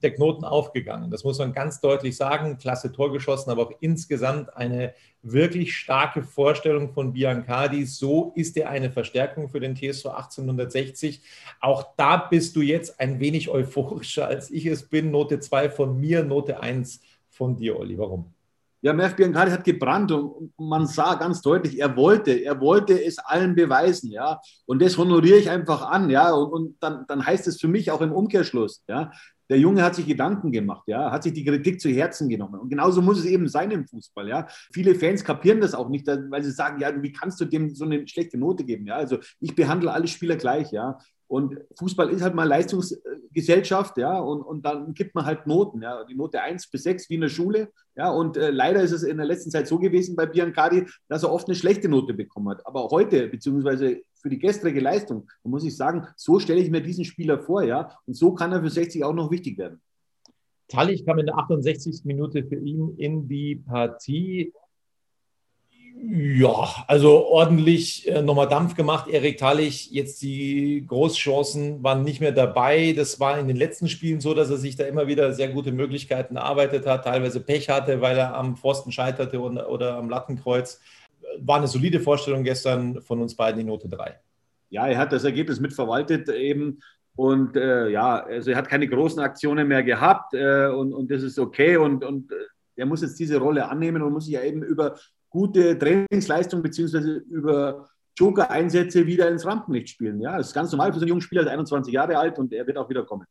der 0.04 0.14
Knoten 0.14 0.44
aufgegangen. 0.44 1.10
Das 1.10 1.24
muss 1.24 1.40
man 1.40 1.54
ganz 1.54 1.82
deutlich 1.82 2.16
sagen. 2.16 2.58
Klasse 2.58 2.92
Tor 2.92 3.12
geschossen, 3.12 3.50
aber 3.50 3.64
auch 3.64 3.74
insgesamt 3.80 4.56
eine 4.56 4.94
wirklich 5.22 5.76
starke 5.76 6.22
Vorstellung 6.22 6.92
von 6.92 7.14
Biancardi. 7.14 7.86
So 7.86 8.34
ist 8.36 8.58
er 8.58 8.70
eine 8.70 8.92
Verstärkung 8.92 9.50
für 9.50 9.60
den 9.60 9.76
TSV 9.76 10.08
1860. 10.08 11.22
Auch 11.62 11.96
da 11.96 12.18
bist 12.18 12.56
du 12.56 12.62
jetzt 12.62 13.00
ein 13.00 13.20
wenig 13.20 13.50
euphorischer, 13.50 14.28
als 14.28 14.52
ich 14.52 14.66
es 14.66 14.84
bin. 14.84 15.12
Note 15.12 15.40
2 15.40 15.70
von 15.70 16.00
mir, 16.00 16.24
Note 16.24 16.60
1 16.60 17.02
von 17.30 17.56
dir, 17.56 17.80
Olli. 17.80 17.98
Warum? 17.98 18.34
Ja, 18.84 18.92
Merv 18.92 19.16
Biancardi 19.16 19.50
hat 19.50 19.64
gebrannt 19.64 20.12
und 20.12 20.52
man 20.58 20.86
sah 20.88 21.16
ganz 21.16 21.42
deutlich, 21.42 21.80
er 21.80 21.96
wollte, 21.96 22.34
er 22.34 22.60
wollte 22.60 23.02
es 23.02 23.18
allen 23.18 23.56
beweisen, 23.56 24.12
ja. 24.12 24.42
Und 24.66 24.82
das 24.82 24.98
honoriere 24.98 25.38
ich 25.38 25.50
einfach 25.50 25.84
an, 25.84 26.10
ja. 26.10 26.34
Und, 26.34 26.52
und 26.52 26.84
dann, 26.84 27.06
dann 27.08 27.26
heißt 27.26 27.48
es 27.48 27.62
für 27.62 27.70
mich 27.70 27.92
auch 27.92 28.02
im 28.02 28.12
Umkehrschluss, 28.12 28.84
ja. 28.90 29.14
Der 29.50 29.60
Junge 29.60 29.84
hat 29.84 29.96
sich 29.96 30.08
Gedanken 30.08 30.52
gemacht, 30.52 30.84
ja, 30.88 31.12
hat 31.12 31.24
sich 31.24 31.34
die 31.34 31.44
Kritik 31.44 31.82
zu 31.82 31.90
Herzen 31.90 32.30
genommen. 32.30 32.60
Und 32.60 32.70
genauso 32.70 33.02
muss 33.02 33.20
es 33.20 33.26
eben 33.26 33.48
sein 33.48 33.72
im 33.72 33.88
Fußball, 33.88 34.28
ja. 34.28 34.48
Viele 34.74 34.96
Fans 34.96 35.24
kapieren 35.24 35.62
das 35.62 35.76
auch 35.76 35.90
nicht, 35.90 36.08
weil 36.08 36.44
sie 36.44 36.52
sagen, 36.52 36.80
ja, 36.80 36.92
wie 37.02 37.12
kannst 37.12 37.40
du 37.42 37.46
dem 37.46 37.74
so 37.76 37.86
eine 37.86 38.08
schlechte 38.08 38.38
Note 38.38 38.64
geben, 38.64 38.88
ja. 38.88 38.96
Also 38.96 39.18
ich 39.40 39.56
behandle 39.56 39.92
alle 39.92 40.08
Spieler 40.08 40.36
gleich, 40.36 40.72
ja. 40.72 40.98
Und 41.28 41.58
Fußball 41.80 42.10
ist 42.12 42.22
halt 42.22 42.36
mal 42.36 42.48
Leistungsgesellschaft, 42.48 43.98
ja, 43.98 44.20
und, 44.20 44.44
und 44.44 44.64
dann 44.66 44.94
gibt 44.94 45.16
man 45.16 45.26
halt 45.26 45.48
Noten, 45.48 45.82
ja, 45.82 46.04
die 46.04 46.16
Note 46.16 46.42
1 46.42 46.70
bis 46.70 46.84
6 46.84 47.10
wie 47.10 47.16
in 47.16 47.22
der 47.22 47.30
Schule, 47.30 47.70
ja, 47.96 48.12
und 48.12 48.38
äh, 48.38 48.52
leider 48.52 48.82
ist 48.82 48.92
es 48.92 49.04
in 49.04 49.18
der 49.18 49.26
letzten 49.26 49.50
Zeit 49.50 49.68
so 49.68 49.80
gewesen 49.80 50.16
bei 50.16 50.28
Biancardi, 50.28 50.86
dass 51.08 51.24
er 51.24 51.32
oft 51.32 51.48
eine 51.48 51.56
schlechte 51.56 51.90
Note 51.90 52.14
bekommen 52.14 52.50
hat. 52.50 52.66
Aber 52.68 52.90
heute, 52.90 53.28
beziehungsweise 53.30 54.02
für 54.24 54.30
die 54.30 54.40
gestrige 54.40 54.80
Leistung, 54.80 55.28
da 55.44 55.50
muss 55.50 55.66
ich 55.66 55.76
sagen, 55.76 56.08
so 56.16 56.40
stelle 56.40 56.62
ich 56.62 56.72
mir 56.72 56.82
diesen 56.82 57.04
Spieler 57.04 57.38
vor, 57.40 57.62
ja, 57.62 57.96
und 58.08 58.16
so 58.16 58.34
kann 58.34 58.54
er 58.54 58.62
für 58.62 58.70
60 58.70 59.04
auch 59.04 59.14
noch 59.14 59.30
wichtig 59.30 59.58
werden. 59.58 59.82
Tallich 60.70 61.06
kam 61.06 61.20
in 61.20 61.26
der 61.26 61.38
68. 61.38 62.06
Minute 62.06 62.46
für 62.46 62.56
ihn 62.56 62.96
in 62.98 63.28
die 63.28 63.58
Partie. 63.58 64.54
Ja, 65.96 66.86
also 66.88 67.26
ordentlich 67.28 68.10
äh, 68.10 68.22
nochmal 68.22 68.48
Dampf 68.48 68.76
gemacht. 68.76 69.08
Erik 69.08 69.38
Tallich, 69.38 69.92
jetzt 69.92 70.22
die 70.22 70.84
Großchancen 70.88 71.84
waren 71.84 72.04
nicht 72.04 72.20
mehr 72.20 72.32
dabei. 72.32 72.94
Das 72.94 73.20
war 73.20 73.38
in 73.38 73.48
den 73.48 73.58
letzten 73.58 73.88
Spielen 73.88 74.20
so, 74.20 74.34
dass 74.34 74.50
er 74.50 74.58
sich 74.58 74.76
da 74.76 74.86
immer 74.86 75.08
wieder 75.08 75.34
sehr 75.34 75.50
gute 75.50 75.72
Möglichkeiten 75.72 76.38
erarbeitet 76.38 76.88
hat, 76.88 77.04
teilweise 77.04 77.42
Pech 77.42 77.70
hatte, 77.70 78.02
weil 78.02 78.18
er 78.18 78.36
am 78.36 78.56
Pfosten 78.56 78.92
scheiterte 78.92 79.40
oder, 79.40 79.70
oder 79.70 79.98
am 79.98 80.10
Lattenkreuz. 80.10 80.80
War 81.40 81.58
eine 81.58 81.68
solide 81.68 82.00
Vorstellung 82.00 82.44
gestern 82.44 83.02
von 83.02 83.22
uns 83.22 83.36
beiden, 83.36 83.60
die 83.60 83.66
Note 83.66 83.88
3. 83.90 84.20
Ja, 84.70 84.88
er 84.88 84.98
hat 84.98 85.12
das 85.12 85.24
Ergebnis 85.24 85.60
mitverwaltet 85.60 86.30
eben. 86.30 86.80
Und 87.16 87.56
äh, 87.56 87.90
ja, 87.90 88.24
also 88.24 88.52
er 88.52 88.58
hat 88.58 88.68
keine 88.68 88.88
großen 88.88 89.20
Aktionen 89.20 89.68
mehr 89.68 89.84
gehabt 89.84 90.34
äh, 90.34 90.68
und, 90.68 90.94
und 90.94 91.12
das 91.12 91.22
ist 91.22 91.38
okay. 91.38 91.78
Und, 91.78 92.04
und 92.04 92.32
äh, 92.32 92.36
er 92.76 92.86
muss 92.86 93.02
jetzt 93.02 93.20
diese 93.20 93.38
Rolle 93.38 93.70
annehmen 93.70 94.02
und 94.02 94.14
muss 94.14 94.26
sich 94.26 94.34
ja 94.34 94.42
eben 94.42 94.64
über 94.64 94.96
gute 95.30 95.78
Trainingsleistung 95.78 96.64
beziehungsweise 96.64 97.18
über 97.30 97.88
Joker-Einsätze 98.18 99.06
wieder 99.06 99.30
ins 99.30 99.46
Rampenlicht 99.46 99.90
spielen. 99.90 100.22
Ja, 100.22 100.38
das 100.38 100.48
ist 100.48 100.54
ganz 100.54 100.72
normal 100.72 100.92
für 100.92 101.00
so 101.00 101.04
einen 101.04 101.10
jungen 101.10 101.22
Spieler, 101.22 101.44
der 101.44 101.52
ist 101.52 101.60
21 101.60 101.94
Jahre 101.94 102.18
alt 102.18 102.40
und 102.40 102.54
er 102.54 102.66
wird 102.66 102.78
auch 102.78 102.90
wieder 102.90 103.04
kommen. 103.04 103.26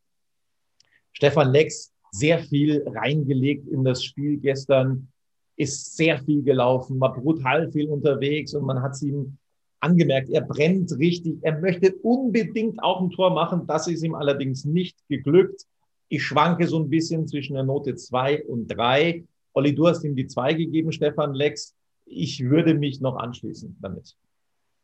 Stefan 1.13 1.51
Lex, 1.51 1.93
sehr 2.11 2.41
viel 2.41 2.85
reingelegt 2.87 3.69
in 3.69 3.85
das 3.85 4.05
Spiel 4.05 4.39
gestern, 4.39 5.09
ist 5.57 5.97
sehr 5.97 6.19
viel 6.19 6.43
gelaufen, 6.43 7.01
war 7.01 7.15
brutal 7.15 7.71
viel 7.71 7.89
unterwegs 7.89 8.55
und 8.55 8.65
man 8.65 8.83
hat 8.83 8.93
es 8.93 9.03
ihm 9.03 9.37
angemerkt, 9.81 10.31
er 10.31 10.43
brennt 10.43 10.93
richtig, 10.99 11.39
er 11.43 11.59
möchte 11.61 11.95
unbedingt 12.03 12.83
auch 12.83 13.01
ein 13.01 13.11
Tor 13.11 13.31
machen, 13.31 13.67
das 13.67 13.89
ist 13.89 14.03
ihm 14.03 14.15
allerdings 14.15 14.65
nicht 14.65 14.97
geglückt. 15.09 15.65
Ich 16.09 16.23
schwanke 16.23 16.69
so 16.69 16.79
ein 16.79 16.89
bisschen 16.89 17.27
zwischen 17.27 17.55
der 17.55 17.65
Note 17.65 17.95
2 17.95 18.45
und 18.45 18.69
3. 18.69 19.25
Olli, 19.55 19.75
du 19.75 19.89
hast 19.89 20.05
ihm 20.05 20.15
die 20.15 20.27
2 20.27 20.55
gegeben, 20.55 20.93
Stefan 20.93 21.35
Lex 21.35 21.75
ich 22.13 22.41
würde 22.49 22.75
mich 22.75 23.01
noch 23.01 23.17
anschließen 23.17 23.77
damit. 23.81 24.17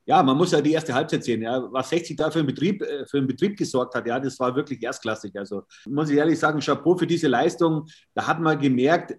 ja, 0.06 0.22
man 0.22 0.36
muss 0.38 0.52
ja 0.52 0.60
die 0.60 0.72
erste 0.72 0.94
Halbzeit 0.94 1.22
sehen. 1.22 1.42
Ja. 1.42 1.70
Was 1.70 1.90
60 1.90 2.16
da 2.16 2.30
für 2.30 2.38
einen, 2.38 2.46
Betrieb, 2.46 2.82
äh, 2.82 3.04
für 3.06 3.18
einen 3.18 3.26
Betrieb 3.26 3.56
gesorgt 3.58 3.94
hat, 3.94 4.06
ja, 4.06 4.18
das 4.18 4.40
war 4.40 4.56
wirklich 4.56 4.82
erstklassig. 4.82 5.36
Also 5.36 5.64
muss 5.86 6.08
ich 6.08 6.16
ehrlich 6.16 6.38
sagen, 6.38 6.60
Chapeau 6.60 6.96
für 6.96 7.06
diese 7.06 7.28
Leistung. 7.28 7.86
Da 8.14 8.26
hat 8.26 8.40
man 8.40 8.58
gemerkt, 8.58 9.14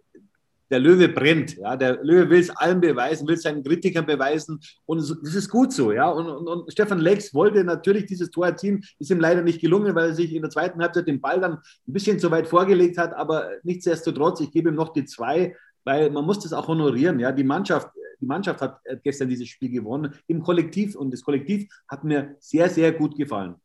der 0.69 0.79
Löwe 0.79 1.09
brennt. 1.09 1.57
Ja, 1.57 1.75
der 1.75 2.03
Löwe 2.03 2.29
will 2.29 2.39
es 2.39 2.49
allen 2.49 2.81
beweisen, 2.81 3.27
will 3.27 3.35
es 3.35 3.43
seinen 3.43 3.63
Kritikern 3.63 4.05
beweisen. 4.05 4.59
Und 4.85 4.99
das 4.99 5.35
ist 5.35 5.49
gut 5.49 5.73
so. 5.73 5.91
Ja. 5.91 6.09
Und, 6.09 6.27
und, 6.27 6.47
und, 6.47 6.71
Stefan 6.71 6.99
Lex 6.99 7.33
wollte 7.33 7.63
natürlich 7.63 8.05
dieses 8.05 8.29
Tor 8.29 8.47
erzielen, 8.47 8.83
ist 8.99 9.11
ihm 9.11 9.19
leider 9.19 9.41
nicht 9.41 9.61
gelungen, 9.61 9.95
weil 9.95 10.09
er 10.09 10.15
sich 10.15 10.33
in 10.33 10.41
der 10.41 10.51
zweiten 10.51 10.81
Halbzeit 10.81 11.07
den 11.07 11.21
Ball 11.21 11.39
dann 11.39 11.53
ein 11.53 11.93
bisschen 11.93 12.19
zu 12.19 12.31
weit 12.31 12.47
vorgelegt 12.47 12.97
hat. 12.97 13.13
Aber 13.13 13.49
nichtsdestotrotz, 13.63 14.41
ich 14.41 14.51
gebe 14.51 14.69
ihm 14.69 14.75
noch 14.75 14.93
die 14.93 15.05
zwei, 15.05 15.55
weil 15.83 16.11
man 16.11 16.25
muss 16.25 16.39
das 16.39 16.53
auch 16.53 16.67
honorieren. 16.67 17.19
Ja. 17.19 17.31
Die 17.31 17.43
Mannschaft 17.43 17.89
die 18.21 18.25
Mannschaft 18.25 18.61
hat 18.61 18.81
gestern 19.03 19.29
dieses 19.29 19.47
Spiel 19.47 19.69
gewonnen 19.71 20.13
im 20.27 20.43
Kollektiv 20.43 20.95
und 20.95 21.11
das 21.11 21.21
Kollektiv 21.21 21.69
hat 21.87 22.03
mir 22.03 22.35
sehr, 22.39 22.69
sehr 22.69 22.91
gut 22.91 23.15
gefallen. 23.15 23.55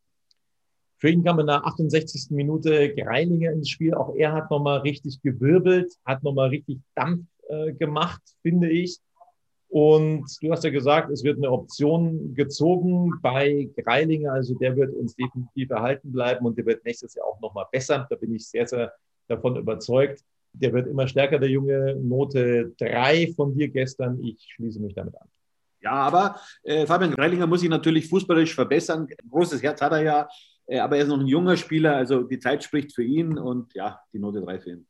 Für 1.04 1.10
ihn 1.10 1.22
kam 1.22 1.38
in 1.38 1.48
der 1.48 1.66
68. 1.66 2.30
Minute 2.30 2.94
Greilinger 2.94 3.52
ins 3.52 3.68
Spiel. 3.68 3.92
Auch 3.92 4.14
er 4.14 4.32
hat 4.32 4.50
nochmal 4.50 4.78
richtig 4.78 5.20
gewirbelt, 5.20 5.92
hat 6.06 6.22
nochmal 6.22 6.48
richtig 6.48 6.78
Dampf 6.94 7.26
äh, 7.50 7.74
gemacht, 7.74 8.22
finde 8.40 8.70
ich. 8.70 9.00
Und 9.68 10.24
du 10.40 10.50
hast 10.50 10.64
ja 10.64 10.70
gesagt, 10.70 11.10
es 11.10 11.22
wird 11.22 11.36
eine 11.36 11.50
Option 11.50 12.32
gezogen 12.34 13.12
bei 13.20 13.68
Greilinger. 13.76 14.32
Also 14.32 14.54
der 14.54 14.78
wird 14.78 14.94
uns 14.94 15.14
definitiv 15.14 15.68
erhalten 15.68 16.10
bleiben 16.10 16.46
und 16.46 16.56
der 16.56 16.64
wird 16.64 16.82
nächstes 16.86 17.14
Jahr 17.16 17.26
auch 17.26 17.38
nochmal 17.38 17.66
besser. 17.70 18.06
Da 18.08 18.16
bin 18.16 18.34
ich 18.34 18.48
sehr, 18.48 18.66
sehr 18.66 18.90
davon 19.28 19.56
überzeugt. 19.56 20.22
Der 20.54 20.72
wird 20.72 20.86
immer 20.86 21.06
stärker, 21.06 21.38
der 21.38 21.50
Junge. 21.50 21.96
Note 21.96 22.72
3 22.78 23.34
von 23.36 23.54
dir 23.54 23.68
gestern. 23.68 24.24
Ich 24.24 24.54
schließe 24.54 24.80
mich 24.80 24.94
damit 24.94 25.20
an. 25.20 25.28
Ja, 25.82 25.92
aber 25.92 26.40
äh, 26.62 26.86
Fabian 26.86 27.12
Greilinger 27.12 27.46
muss 27.46 27.60
sich 27.60 27.68
natürlich 27.68 28.08
fußballisch 28.08 28.54
verbessern. 28.54 29.06
Ein 29.06 29.30
großes 29.30 29.62
Herz 29.62 29.82
hat 29.82 29.92
er 29.92 30.02
ja, 30.02 30.28
aber 30.68 30.96
er 30.96 31.02
ist 31.02 31.08
noch 31.08 31.20
ein 31.20 31.26
junger 31.26 31.56
Spieler. 31.56 31.96
Also 31.96 32.22
die 32.22 32.38
Zeit 32.38 32.64
spricht 32.64 32.94
für 32.94 33.04
ihn 33.04 33.38
und 33.38 33.74
ja, 33.74 34.00
die 34.12 34.18
Note 34.18 34.40
3 34.40 34.60
für 34.60 34.70
ihn. 34.70 34.86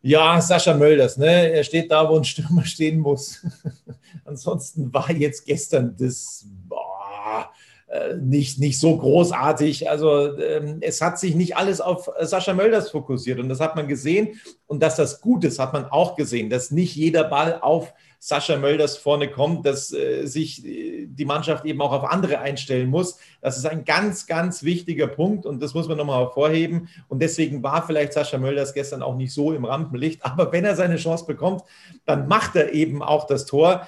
Ja, 0.00 0.40
Sascha 0.40 0.74
Mölders, 0.74 1.16
ne? 1.16 1.50
er 1.50 1.64
steht 1.64 1.90
da, 1.90 2.08
wo 2.08 2.16
ein 2.16 2.24
Stürmer 2.24 2.64
stehen 2.64 3.00
muss. 3.00 3.44
Ansonsten 4.24 4.92
war 4.94 5.10
jetzt 5.10 5.44
gestern 5.44 5.96
das, 5.96 6.46
boah, 6.68 7.50
äh, 7.50 7.77
nicht, 8.20 8.58
nicht 8.58 8.78
so 8.78 8.96
großartig. 8.98 9.88
Also 9.88 10.36
ähm, 10.38 10.78
es 10.82 11.00
hat 11.00 11.18
sich 11.18 11.34
nicht 11.34 11.56
alles 11.56 11.80
auf 11.80 12.10
Sascha 12.20 12.52
Mölders 12.52 12.90
fokussiert 12.90 13.38
und 13.38 13.48
das 13.48 13.60
hat 13.60 13.76
man 13.76 13.88
gesehen. 13.88 14.40
Und 14.66 14.82
dass 14.82 14.96
das 14.96 15.22
gut 15.22 15.44
ist, 15.44 15.58
hat 15.58 15.72
man 15.72 15.86
auch 15.86 16.14
gesehen, 16.14 16.50
dass 16.50 16.70
nicht 16.70 16.94
jeder 16.96 17.24
Ball 17.24 17.58
auf 17.60 17.94
Sascha 18.18 18.56
Mölders 18.56 18.98
vorne 18.98 19.30
kommt, 19.30 19.64
dass 19.64 19.92
äh, 19.92 20.26
sich 20.26 20.64
äh, 20.66 21.06
die 21.06 21.24
Mannschaft 21.24 21.64
eben 21.64 21.80
auch 21.80 21.92
auf 21.92 22.04
andere 22.04 22.40
einstellen 22.40 22.90
muss. 22.90 23.18
Das 23.40 23.56
ist 23.56 23.64
ein 23.64 23.84
ganz, 23.84 24.26
ganz 24.26 24.64
wichtiger 24.64 25.06
Punkt 25.06 25.46
und 25.46 25.62
das 25.62 25.72
muss 25.72 25.88
man 25.88 25.96
nochmal 25.96 26.24
hervorheben. 26.24 26.88
Und 27.08 27.22
deswegen 27.22 27.62
war 27.62 27.86
vielleicht 27.86 28.12
Sascha 28.12 28.36
Mölders 28.36 28.74
gestern 28.74 29.02
auch 29.02 29.16
nicht 29.16 29.32
so 29.32 29.52
im 29.52 29.64
Rampenlicht. 29.64 30.24
Aber 30.24 30.52
wenn 30.52 30.64
er 30.64 30.76
seine 30.76 30.96
Chance 30.96 31.26
bekommt, 31.26 31.62
dann 32.04 32.28
macht 32.28 32.56
er 32.56 32.74
eben 32.74 33.02
auch 33.02 33.26
das 33.26 33.46
Tor. 33.46 33.86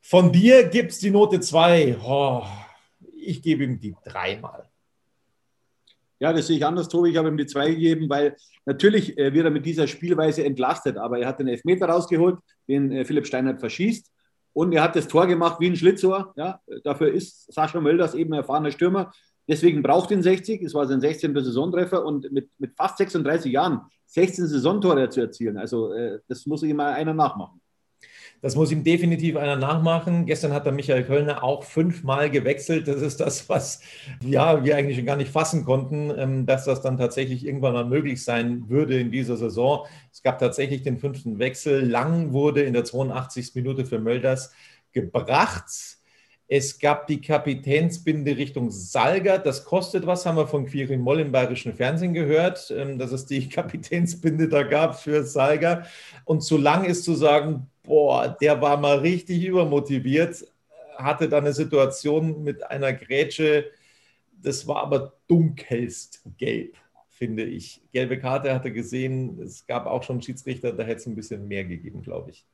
Von 0.00 0.32
dir 0.32 0.64
gibt 0.68 0.92
es 0.92 0.98
die 0.98 1.10
Note 1.10 1.40
2. 1.40 1.98
Oh, 2.02 2.42
ich 3.26 3.42
gebe 3.42 3.64
ihm 3.64 3.80
die 3.80 3.94
dreimal. 4.04 4.68
Ja, 6.18 6.32
das 6.32 6.46
sehe 6.46 6.56
ich 6.56 6.64
anders, 6.64 6.88
Tobi. 6.88 7.10
Ich 7.10 7.16
habe 7.16 7.28
ihm 7.28 7.36
die 7.36 7.46
zwei 7.46 7.70
gegeben, 7.70 8.08
weil 8.08 8.36
natürlich 8.64 9.18
äh, 9.18 9.34
wird 9.34 9.44
er 9.44 9.50
mit 9.50 9.66
dieser 9.66 9.86
Spielweise 9.86 10.44
entlastet. 10.44 10.96
Aber 10.96 11.18
er 11.18 11.28
hat 11.28 11.40
den 11.40 11.48
Elfmeter 11.48 11.86
rausgeholt, 11.86 12.38
den 12.68 12.90
äh, 12.90 13.04
Philipp 13.04 13.26
Steinert 13.26 13.60
verschießt. 13.60 14.10
Und 14.54 14.72
er 14.72 14.82
hat 14.82 14.96
das 14.96 15.08
Tor 15.08 15.26
gemacht 15.26 15.60
wie 15.60 15.66
ein 15.66 15.76
Schlitzohr. 15.76 16.32
Ja, 16.36 16.60
dafür 16.82 17.12
ist 17.12 17.52
Sascha 17.52 17.78
Mölders 17.78 18.14
eben 18.14 18.32
ein 18.32 18.38
erfahrener 18.38 18.70
Stürmer. 18.70 19.12
Deswegen 19.46 19.82
braucht 19.82 20.10
ihn 20.10 20.22
60. 20.22 20.62
Es 20.62 20.72
war 20.72 20.86
sein 20.86 21.02
16. 21.02 21.34
Saisontreffer 21.34 22.04
und 22.04 22.32
mit, 22.32 22.48
mit 22.58 22.74
fast 22.74 22.96
36 22.96 23.52
Jahren 23.52 23.82
16 24.06 24.46
Saisontore 24.46 25.10
zu 25.10 25.20
erzielen. 25.20 25.58
Also, 25.58 25.92
äh, 25.92 26.20
das 26.28 26.46
muss 26.46 26.62
ihm 26.62 26.80
einer 26.80 27.12
nachmachen. 27.12 27.60
Das 28.42 28.54
muss 28.54 28.70
ihm 28.70 28.84
definitiv 28.84 29.36
einer 29.36 29.56
nachmachen. 29.56 30.26
Gestern 30.26 30.52
hat 30.52 30.66
der 30.66 30.72
Michael 30.72 31.04
Kölner 31.04 31.42
auch 31.42 31.64
fünfmal 31.64 32.30
gewechselt. 32.30 32.86
Das 32.86 33.00
ist 33.00 33.20
das, 33.20 33.48
was 33.48 33.80
ja, 34.22 34.64
wir 34.64 34.76
eigentlich 34.76 35.04
gar 35.04 35.16
nicht 35.16 35.30
fassen 35.30 35.64
konnten, 35.64 36.12
ähm, 36.16 36.46
dass 36.46 36.64
das 36.64 36.82
dann 36.82 36.98
tatsächlich 36.98 37.46
irgendwann 37.46 37.72
mal 37.72 37.84
möglich 37.84 38.22
sein 38.22 38.68
würde 38.68 38.98
in 38.98 39.10
dieser 39.10 39.36
Saison. 39.36 39.86
Es 40.12 40.22
gab 40.22 40.38
tatsächlich 40.38 40.82
den 40.82 40.98
fünften 40.98 41.38
Wechsel. 41.38 41.88
Lang 41.88 42.32
wurde 42.32 42.62
in 42.62 42.72
der 42.72 42.84
82. 42.84 43.54
Minute 43.54 43.84
für 43.84 43.98
Mölders 43.98 44.52
gebracht. 44.92 45.95
Es 46.48 46.78
gab 46.78 47.08
die 47.08 47.20
Kapitänsbinde 47.20 48.36
Richtung 48.36 48.70
Salga. 48.70 49.38
Das 49.38 49.64
kostet 49.64 50.06
was, 50.06 50.24
haben 50.26 50.36
wir 50.36 50.46
von 50.46 50.66
Quirin 50.66 51.00
Moll 51.00 51.20
im 51.20 51.32
bayerischen 51.32 51.74
Fernsehen 51.74 52.14
gehört, 52.14 52.70
ähm, 52.70 52.98
dass 52.98 53.10
es 53.10 53.26
die 53.26 53.48
Kapitänsbinde 53.48 54.48
da 54.48 54.62
gab 54.62 55.00
für 55.00 55.24
Salga. 55.24 55.84
Und 56.24 56.42
zu 56.42 56.56
lang 56.56 56.84
ist 56.84 57.04
zu 57.04 57.14
sagen, 57.14 57.68
boah, 57.82 58.36
der 58.40 58.60
war 58.60 58.76
mal 58.76 58.98
richtig 58.98 59.44
übermotiviert, 59.44 60.46
hatte 60.96 61.28
dann 61.28 61.44
eine 61.44 61.52
Situation 61.52 62.44
mit 62.44 62.64
einer 62.70 62.92
Grätsche, 62.92 63.70
das 64.40 64.66
war 64.68 64.82
aber 64.82 65.14
dunkelst 65.26 66.22
gelb, 66.38 66.76
finde 67.10 67.44
ich. 67.44 67.82
Gelbe 67.92 68.18
Karte 68.18 68.54
hatte 68.54 68.72
gesehen, 68.72 69.40
es 69.40 69.66
gab 69.66 69.86
auch 69.86 70.02
schon 70.02 70.22
Schiedsrichter, 70.22 70.72
da 70.72 70.84
hätte 70.84 71.00
es 71.00 71.06
ein 71.06 71.16
bisschen 71.16 71.48
mehr 71.48 71.64
gegeben, 71.64 72.02
glaube 72.02 72.30
ich. 72.30 72.44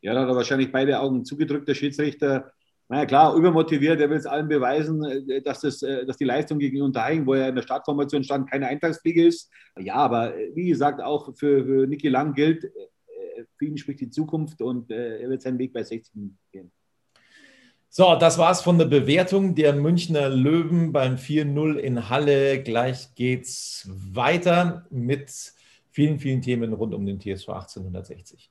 Ja, 0.00 0.14
da 0.14 0.22
hat 0.22 0.28
er 0.28 0.36
wahrscheinlich 0.36 0.70
beide 0.70 1.00
Augen 1.00 1.24
zugedrückt, 1.24 1.68
der 1.68 1.74
Schiedsrichter. 1.74 2.52
Naja, 2.88 3.04
klar, 3.06 3.34
übermotiviert, 3.34 4.00
er 4.00 4.08
will 4.08 4.16
es 4.16 4.26
allen 4.26 4.46
beweisen, 4.46 5.02
dass, 5.44 5.60
das, 5.60 5.80
dass 5.80 6.16
die 6.16 6.24
Leistung 6.24 6.58
gegen 6.60 6.82
Unterhaching, 6.82 7.26
wo 7.26 7.34
er 7.34 7.48
in 7.48 7.56
der 7.56 7.62
Startformation 7.62 8.22
stand, 8.22 8.48
keine 8.48 8.68
Eintagsfliege 8.68 9.26
ist. 9.26 9.50
Ja, 9.76 9.96
aber 9.96 10.34
wie 10.54 10.68
gesagt, 10.68 11.02
auch 11.02 11.34
für, 11.34 11.64
für 11.64 11.86
Niki 11.88 12.08
Lang 12.08 12.34
gilt, 12.34 12.70
für 13.56 13.64
ihn 13.64 13.76
spricht 13.76 14.00
die 14.00 14.10
Zukunft 14.10 14.62
und 14.62 14.90
äh, 14.90 15.18
er 15.18 15.28
wird 15.28 15.42
seinen 15.42 15.58
Weg 15.58 15.72
bei 15.72 15.82
60 15.82 16.12
gehen. 16.52 16.70
So, 17.88 18.14
das 18.16 18.36
war's 18.36 18.62
von 18.62 18.78
der 18.78 18.84
Bewertung 18.86 19.54
der 19.54 19.72
Münchner 19.72 20.28
Löwen 20.28 20.92
beim 20.92 21.16
4-0 21.16 21.76
in 21.76 22.10
Halle. 22.10 22.62
Gleich 22.62 23.14
geht's 23.14 23.88
weiter 23.90 24.86
mit 24.90 25.30
vielen, 25.90 26.18
vielen 26.18 26.42
Themen 26.42 26.74
rund 26.74 26.94
um 26.94 27.06
den 27.06 27.18
TSV 27.20 27.48
1860. 27.48 28.50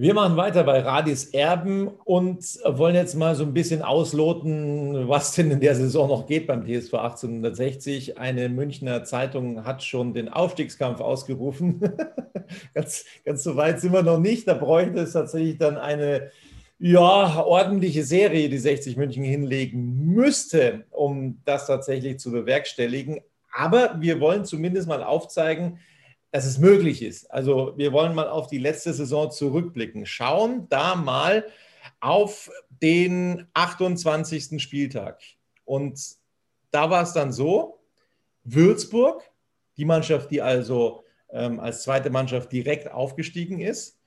Wir 0.00 0.14
machen 0.14 0.36
weiter 0.36 0.62
bei 0.62 0.78
Radis 0.78 1.24
Erben 1.24 1.88
und 1.88 2.44
wollen 2.64 2.94
jetzt 2.94 3.16
mal 3.16 3.34
so 3.34 3.42
ein 3.42 3.52
bisschen 3.52 3.82
ausloten, 3.82 5.08
was 5.08 5.32
denn 5.32 5.50
in 5.50 5.58
der 5.58 5.74
Saison 5.74 6.08
noch 6.08 6.28
geht 6.28 6.46
beim 6.46 6.64
TSV 6.64 6.94
1860. 6.94 8.16
Eine 8.16 8.48
Münchner 8.48 9.02
Zeitung 9.02 9.64
hat 9.64 9.82
schon 9.82 10.14
den 10.14 10.28
Aufstiegskampf 10.28 11.00
ausgerufen. 11.00 11.80
ganz, 12.74 13.06
ganz 13.24 13.42
so 13.42 13.56
weit 13.56 13.80
sind 13.80 13.92
wir 13.92 14.04
noch 14.04 14.20
nicht. 14.20 14.46
Da 14.46 14.54
bräuchte 14.54 15.00
es 15.00 15.14
tatsächlich 15.14 15.58
dann 15.58 15.76
eine 15.76 16.30
ja, 16.78 17.42
ordentliche 17.42 18.04
Serie, 18.04 18.48
die 18.48 18.58
60 18.58 18.96
München 18.96 19.24
hinlegen 19.24 20.14
müsste, 20.14 20.84
um 20.90 21.40
das 21.44 21.66
tatsächlich 21.66 22.20
zu 22.20 22.30
bewerkstelligen. 22.30 23.18
Aber 23.52 23.96
wir 23.98 24.20
wollen 24.20 24.44
zumindest 24.44 24.86
mal 24.86 25.02
aufzeigen, 25.02 25.80
dass 26.30 26.44
es 26.44 26.58
möglich 26.58 27.02
ist. 27.02 27.30
Also 27.30 27.74
wir 27.76 27.92
wollen 27.92 28.14
mal 28.14 28.28
auf 28.28 28.48
die 28.48 28.58
letzte 28.58 28.92
Saison 28.92 29.30
zurückblicken. 29.30 30.06
Schauen 30.06 30.68
da 30.68 30.94
mal 30.94 31.46
auf 32.00 32.50
den 32.82 33.46
28. 33.54 34.62
Spieltag. 34.62 35.20
Und 35.64 35.98
da 36.70 36.90
war 36.90 37.02
es 37.02 37.12
dann 37.12 37.32
so, 37.32 37.80
Würzburg, 38.44 39.22
die 39.76 39.84
Mannschaft, 39.84 40.30
die 40.30 40.42
also 40.42 41.04
ähm, 41.30 41.60
als 41.60 41.82
zweite 41.82 42.10
Mannschaft 42.10 42.52
direkt 42.52 42.90
aufgestiegen 42.90 43.60
ist, 43.60 43.98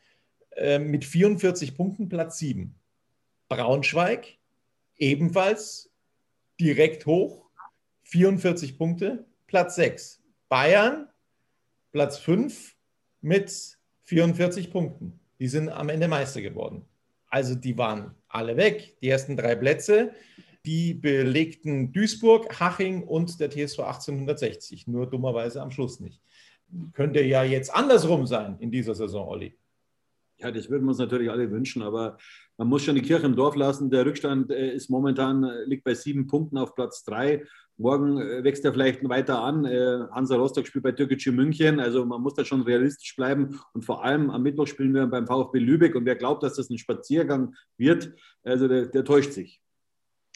äh, 0.55 0.79
mit 0.79 1.05
44 1.05 1.75
Punkten 1.75 2.09
Platz 2.09 2.39
7. 2.39 2.75
Braunschweig 3.49 4.37
ebenfalls 4.97 5.91
direkt 6.59 7.05
hoch, 7.05 7.45
44 8.03 8.77
Punkte, 8.77 9.25
Platz 9.47 9.75
6. 9.75 10.21
Bayern 10.49 11.10
Platz 11.91 12.17
5 12.19 12.75
mit 13.21 13.77
44 14.03 14.71
Punkten. 14.71 15.19
Die 15.39 15.47
sind 15.47 15.69
am 15.69 15.89
Ende 15.89 16.07
Meister 16.07 16.41
geworden. 16.41 16.85
Also 17.27 17.55
die 17.55 17.77
waren 17.77 18.15
alle 18.27 18.57
weg, 18.57 18.97
die 19.01 19.09
ersten 19.09 19.37
drei 19.37 19.55
Plätze. 19.55 20.11
Die 20.65 20.93
belegten 20.93 21.91
Duisburg, 21.91 22.59
Haching 22.59 23.03
und 23.03 23.39
der 23.39 23.49
TSV 23.49 23.79
1860. 23.79 24.87
Nur 24.87 25.09
dummerweise 25.09 25.61
am 25.61 25.71
Schluss 25.71 25.99
nicht. 25.99 26.21
Könnte 26.93 27.21
ja 27.23 27.43
jetzt 27.43 27.73
andersrum 27.73 28.27
sein 28.27 28.57
in 28.59 28.71
dieser 28.71 28.93
Saison, 28.93 29.27
Olli. 29.27 29.57
Ja, 30.37 30.51
das 30.51 30.69
würden 30.69 30.83
wir 30.85 30.89
uns 30.89 30.97
natürlich 30.97 31.29
alle 31.29 31.51
wünschen, 31.51 31.81
aber 31.81 32.17
man 32.57 32.67
muss 32.67 32.83
schon 32.83 32.95
die 32.95 33.01
Kirche 33.01 33.25
im 33.25 33.35
Dorf 33.35 33.55
lassen. 33.55 33.89
Der 33.89 34.05
Rückstand 34.05 34.51
äh, 34.51 34.73
ist 34.73 34.89
momentan, 34.89 35.43
äh, 35.43 35.63
liegt 35.65 35.83
bei 35.83 35.93
sieben 35.93 36.27
Punkten 36.27 36.57
auf 36.57 36.73
Platz 36.73 37.03
drei. 37.03 37.43
Morgen 37.77 38.17
äh, 38.19 38.43
wächst 38.43 38.63
er 38.65 38.73
vielleicht 38.73 39.07
weiter 39.07 39.41
an. 39.41 39.65
Hansa 40.11 40.35
Rostock 40.35 40.67
spielt 40.67 40.83
bei 40.83 40.91
Türkische 40.91 41.31
München. 41.31 41.79
Also 41.79 42.05
man 42.05 42.21
muss 42.21 42.33
da 42.33 42.45
schon 42.45 42.61
realistisch 42.61 43.15
bleiben. 43.15 43.59
Und 43.73 43.85
vor 43.85 44.03
allem 44.03 44.29
am 44.29 44.43
Mittwoch 44.43 44.67
spielen 44.67 44.93
wir 44.93 45.07
beim 45.07 45.27
VfB 45.27 45.59
Lübeck. 45.59 45.95
Und 45.95 46.05
wer 46.05 46.15
glaubt, 46.15 46.43
dass 46.43 46.55
das 46.55 46.69
ein 46.69 46.77
Spaziergang 46.77 47.55
wird, 47.77 48.13
also 48.43 48.67
der, 48.67 48.87
der 48.87 49.03
täuscht 49.03 49.31
sich. 49.31 49.61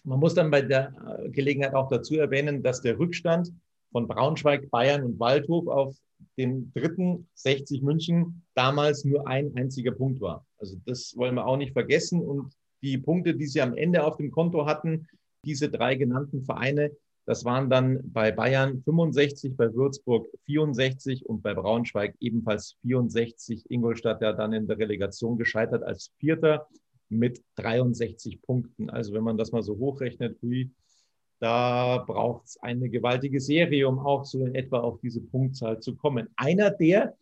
Man 0.03 0.19
muss 0.19 0.35
dann 0.35 0.51
bei 0.51 0.61
der 0.61 0.93
Gelegenheit 1.31 1.73
auch 1.73 1.89
dazu 1.89 2.15
erwähnen, 2.15 2.61
dass 2.61 2.81
der 2.81 2.99
Rückstand 2.99 3.51
von 3.91 4.07
Braunschweig, 4.07 4.69
Bayern 4.69 5.03
und 5.03 5.19
Waldhof 5.19 5.67
auf 5.67 5.95
den 6.37 6.71
dritten 6.73 7.27
60 7.35 7.81
München 7.81 8.43
damals 8.53 9.05
nur 9.05 9.27
ein 9.27 9.55
einziger 9.55 9.91
Punkt 9.91 10.21
war. 10.21 10.45
Also 10.57 10.77
das 10.85 11.13
wollen 11.15 11.35
wir 11.35 11.45
auch 11.45 11.57
nicht 11.57 11.73
vergessen. 11.73 12.21
Und 12.21 12.53
die 12.83 12.97
Punkte, 12.97 13.35
die 13.35 13.47
sie 13.47 13.61
am 13.61 13.75
Ende 13.75 14.03
auf 14.03 14.17
dem 14.17 14.31
Konto 14.31 14.65
hatten, 14.65 15.07
diese 15.45 15.69
drei 15.69 15.95
genannten 15.95 16.43
Vereine, 16.43 16.91
das 17.25 17.43
waren 17.43 17.69
dann 17.69 17.99
bei 18.11 18.31
Bayern 18.31 18.81
65, 18.83 19.57
bei 19.57 19.73
Würzburg 19.73 20.27
64 20.45 21.25
und 21.25 21.41
bei 21.41 21.53
Braunschweig 21.53 22.15
ebenfalls 22.19 22.77
64. 22.81 23.69
Ingolstadt 23.69 24.21
ja 24.21 24.33
dann 24.33 24.53
in 24.53 24.67
der 24.67 24.77
Relegation 24.77 25.37
gescheitert 25.37 25.83
als 25.83 26.11
Vierter 26.17 26.67
mit 27.09 27.43
63 27.55 28.41
Punkten. 28.41 28.89
Also 28.89 29.13
wenn 29.13 29.23
man 29.23 29.37
das 29.37 29.51
mal 29.51 29.63
so 29.63 29.77
hochrechnet, 29.77 30.39
hui, 30.41 30.71
da 31.39 32.03
braucht 32.05 32.45
es 32.45 32.57
eine 32.61 32.89
gewaltige 32.89 33.41
Serie, 33.41 33.87
um 33.87 33.99
auch 33.99 34.25
so 34.25 34.45
in 34.45 34.55
etwa 34.55 34.79
auf 34.79 34.99
diese 35.01 35.21
Punktzahl 35.21 35.79
zu 35.79 35.95
kommen. 35.95 36.29
Einer, 36.35 36.69
der 36.69 37.15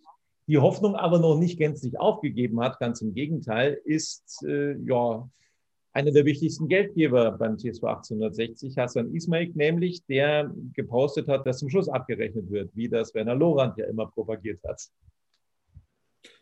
die 0.48 0.58
Hoffnung 0.58 0.96
aber 0.96 1.20
noch 1.20 1.38
nicht 1.38 1.58
gänzlich 1.58 1.98
aufgegeben 1.98 2.60
hat, 2.60 2.80
ganz 2.80 3.02
im 3.02 3.14
Gegenteil, 3.14 3.80
ist 3.86 4.44
äh, 4.46 4.78
ja 4.80 5.30
einer 5.94 6.12
der 6.12 6.26
wichtigsten 6.26 6.68
Geldgeber 6.68 7.32
beim 7.32 7.58
TSV 7.58 7.84
1860, 7.84 8.78
Hassan 8.78 9.14
Ismail, 9.14 9.52
nämlich 9.54 10.04
der 10.06 10.52
gepostet 10.74 11.28
hat, 11.28 11.46
dass 11.46 11.60
zum 11.60 11.70
Schluss 11.70 11.88
abgerechnet 11.88 12.50
wird, 12.50 12.76
wie 12.76 12.90
das 12.90 13.14
Werner 13.14 13.36
Lorand 13.36 13.78
ja 13.78 13.86
immer 13.86 14.08
propagiert 14.08 14.60
hat. 14.68 14.82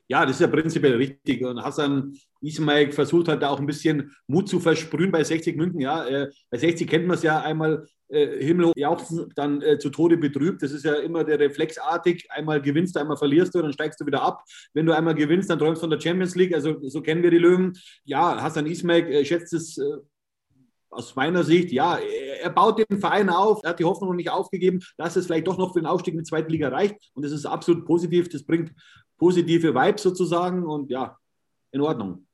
Ja, 0.08 0.26
das 0.26 0.36
ist 0.36 0.42
ja 0.42 0.48
prinzipiell 0.48 0.96
richtig. 0.96 1.44
Und 1.44 1.64
Hassan 1.64 2.14
Ismail 2.42 2.92
versucht 2.92 3.28
halt 3.28 3.42
da 3.42 3.50
auch 3.50 3.60
ein 3.60 3.66
bisschen 3.66 4.12
Mut 4.28 4.50
zu 4.50 4.60
versprühen 4.60 5.12
bei 5.12 5.24
60 5.24 5.56
München. 5.56 5.80
Ja, 5.80 6.06
äh, 6.06 6.30
bei 6.50 6.58
60 6.58 6.90
kennt 6.90 7.08
man 7.08 7.16
es 7.16 7.24
ja 7.24 7.42
einmal 7.42 7.86
äh, 8.10 8.44
Himmel 8.44 8.74
jauchzen, 8.76 9.32
dann 9.36 9.62
äh, 9.62 9.78
zu 9.80 9.90
Tode 9.90 10.18
betrübt. 10.18 10.62
Das 10.62 10.72
ist 10.72 10.84
ja 10.84 10.96
immer 10.96 11.24
der 11.24 11.40
reflexartig. 11.40 12.30
Einmal 12.30 12.62
gewinnst 12.62 12.96
du, 12.96 13.00
einmal 13.00 13.18
verlierst 13.18 13.56
du, 13.56 13.62
dann 13.62 13.74
steigst 13.74 14.02
du 14.02 14.06
wieder 14.06 14.22
ab. 14.22 14.44
Wenn 14.74 14.86
du 14.86 14.96
einmal 14.96 15.16
gewinnst, 15.16 15.50
dann 15.50 15.60
träumst 15.60 15.82
du 15.82 15.84
von 15.84 15.92
der 15.92 16.02
Champions 16.02 16.36
League. 16.36 16.54
Also 16.54 16.78
so 16.90 17.02
kennen 17.02 17.24
wir 17.24 17.32
die 17.32 17.38
Löwen. 17.38 17.78
Ja, 18.04 18.42
Hassan 18.42 18.66
Ismail 18.66 19.08
äh, 19.08 19.24
schätzt 19.24 19.54
es 19.54 19.78
äh, 19.78 19.84
aus 20.92 21.16
meiner 21.16 21.44
Sicht, 21.44 21.72
ja, 21.72 21.98
er 22.42 22.50
baut 22.50 22.80
den 22.80 23.00
Verein 23.00 23.30
auf, 23.30 23.64
er 23.64 23.70
hat 23.70 23.80
die 23.80 23.86
Hoffnung 23.86 24.10
noch 24.10 24.16
nicht 24.18 24.30
aufgegeben, 24.30 24.82
dass 24.98 25.16
es 25.16 25.26
vielleicht 25.26 25.48
doch 25.48 25.58
noch 25.58 25.74
für 25.74 25.80
den 25.80 25.86
Aufstieg 25.86 26.14
in 26.14 26.20
die 26.20 26.26
zweite 26.26 26.50
Liga 26.50 26.68
reicht. 26.68 26.96
Und 27.14 27.24
das 27.24 27.32
ist 27.32 27.46
absolut 27.46 27.86
positiv. 27.86 28.28
Das 28.28 28.44
bringt 28.44 28.74
positive 29.22 29.76
Vibes 29.76 30.02
sozusagen 30.02 30.66
und 30.66 30.90
ja, 30.90 31.16
in 31.72 31.82
Ordnung. 31.82 32.26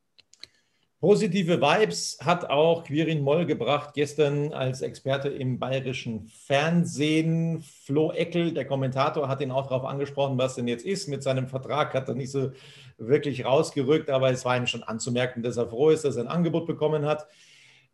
Positive 1.02 1.60
Vibes 1.60 2.18
hat 2.24 2.50
auch 2.50 2.86
Quirin 2.86 3.22
Moll 3.22 3.46
gebracht, 3.46 3.94
gestern 3.94 4.54
als 4.54 4.82
Experte 4.82 5.28
im 5.28 5.60
bayerischen 5.60 6.28
Fernsehen. 6.30 7.62
Flo 7.62 8.14
Eckel, 8.14 8.54
der 8.54 8.64
Kommentator, 8.64 9.28
hat 9.28 9.42
ihn 9.42 9.52
auch 9.52 9.68
darauf 9.68 9.84
angesprochen, 9.84 10.38
was 10.38 10.56
denn 10.56 10.70
jetzt 10.70 10.86
ist. 10.86 11.10
Mit 11.10 11.24
seinem 11.24 11.50
Vertrag 11.50 11.94
hat 11.94 12.08
er 12.08 12.16
nicht 12.16 12.32
so 12.32 12.52
wirklich 12.98 13.44
rausgerückt, 13.44 14.10
aber 14.10 14.32
es 14.32 14.46
war 14.46 14.56
ihm 14.56 14.66
schon 14.66 14.84
anzumerken, 14.84 15.44
dass 15.44 15.58
er 15.58 15.68
froh 15.68 15.90
ist, 15.90 16.06
dass 16.06 16.16
er 16.16 16.24
ein 16.24 16.30
Angebot 16.30 16.66
bekommen 16.68 17.06
hat 17.06 17.28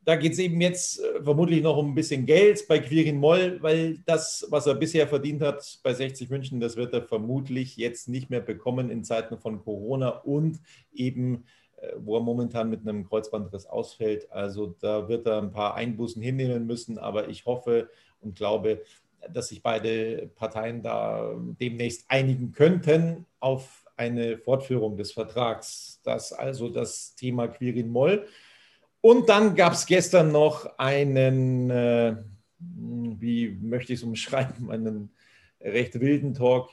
da 0.05 0.15
geht 0.15 0.33
es 0.33 0.39
eben 0.39 0.59
jetzt 0.61 0.99
äh, 0.99 1.23
vermutlich 1.23 1.61
noch 1.61 1.77
um 1.77 1.91
ein 1.91 1.95
bisschen 1.95 2.25
Geld 2.25 2.67
bei 2.67 2.79
Quirin 2.79 3.17
Moll, 3.17 3.57
weil 3.61 3.99
das, 4.05 4.45
was 4.49 4.67
er 4.67 4.75
bisher 4.75 5.07
verdient 5.07 5.41
hat 5.41 5.79
bei 5.83 5.93
60 5.93 6.29
München, 6.29 6.59
das 6.59 6.75
wird 6.75 6.93
er 6.93 7.03
vermutlich 7.03 7.77
jetzt 7.77 8.09
nicht 8.09 8.29
mehr 8.29 8.41
bekommen 8.41 8.89
in 8.89 9.03
Zeiten 9.03 9.37
von 9.37 9.63
Corona 9.63 10.09
und 10.09 10.59
eben, 10.93 11.45
äh, 11.77 11.93
wo 11.97 12.17
er 12.17 12.21
momentan 12.21 12.69
mit 12.69 12.81
einem 12.81 13.07
Kreuzbandriss 13.07 13.65
ausfällt. 13.65 14.31
Also 14.31 14.75
da 14.79 15.07
wird 15.07 15.25
er 15.25 15.41
ein 15.41 15.51
paar 15.51 15.75
Einbußen 15.75 16.21
hinnehmen 16.21 16.65
müssen, 16.65 16.97
aber 16.97 17.29
ich 17.29 17.45
hoffe 17.45 17.89
und 18.19 18.35
glaube, 18.35 18.81
dass 19.31 19.49
sich 19.49 19.61
beide 19.61 20.29
Parteien 20.35 20.81
da 20.81 21.33
demnächst 21.59 22.05
einigen 22.09 22.51
könnten 22.51 23.25
auf 23.39 23.85
eine 23.95 24.37
Fortführung 24.37 24.97
des 24.97 25.13
Vertrags. 25.13 26.01
Das 26.03 26.33
also 26.33 26.67
das 26.67 27.15
Thema 27.15 27.47
Quirin 27.47 27.89
Moll. 27.89 28.27
Und 29.05 29.27
dann 29.27 29.55
gab 29.55 29.73
es 29.73 29.85
gestern 29.85 30.31
noch 30.31 30.77
einen, 30.77 31.69
äh, 31.69 32.15
wie 32.57 33.49
möchte 33.61 33.91
ich 33.91 33.99
es 33.99 34.05
umschreiben, 34.05 34.71
einen 34.71 35.13
recht 35.59 35.99
wilden 35.99 36.33
Talk 36.33 36.69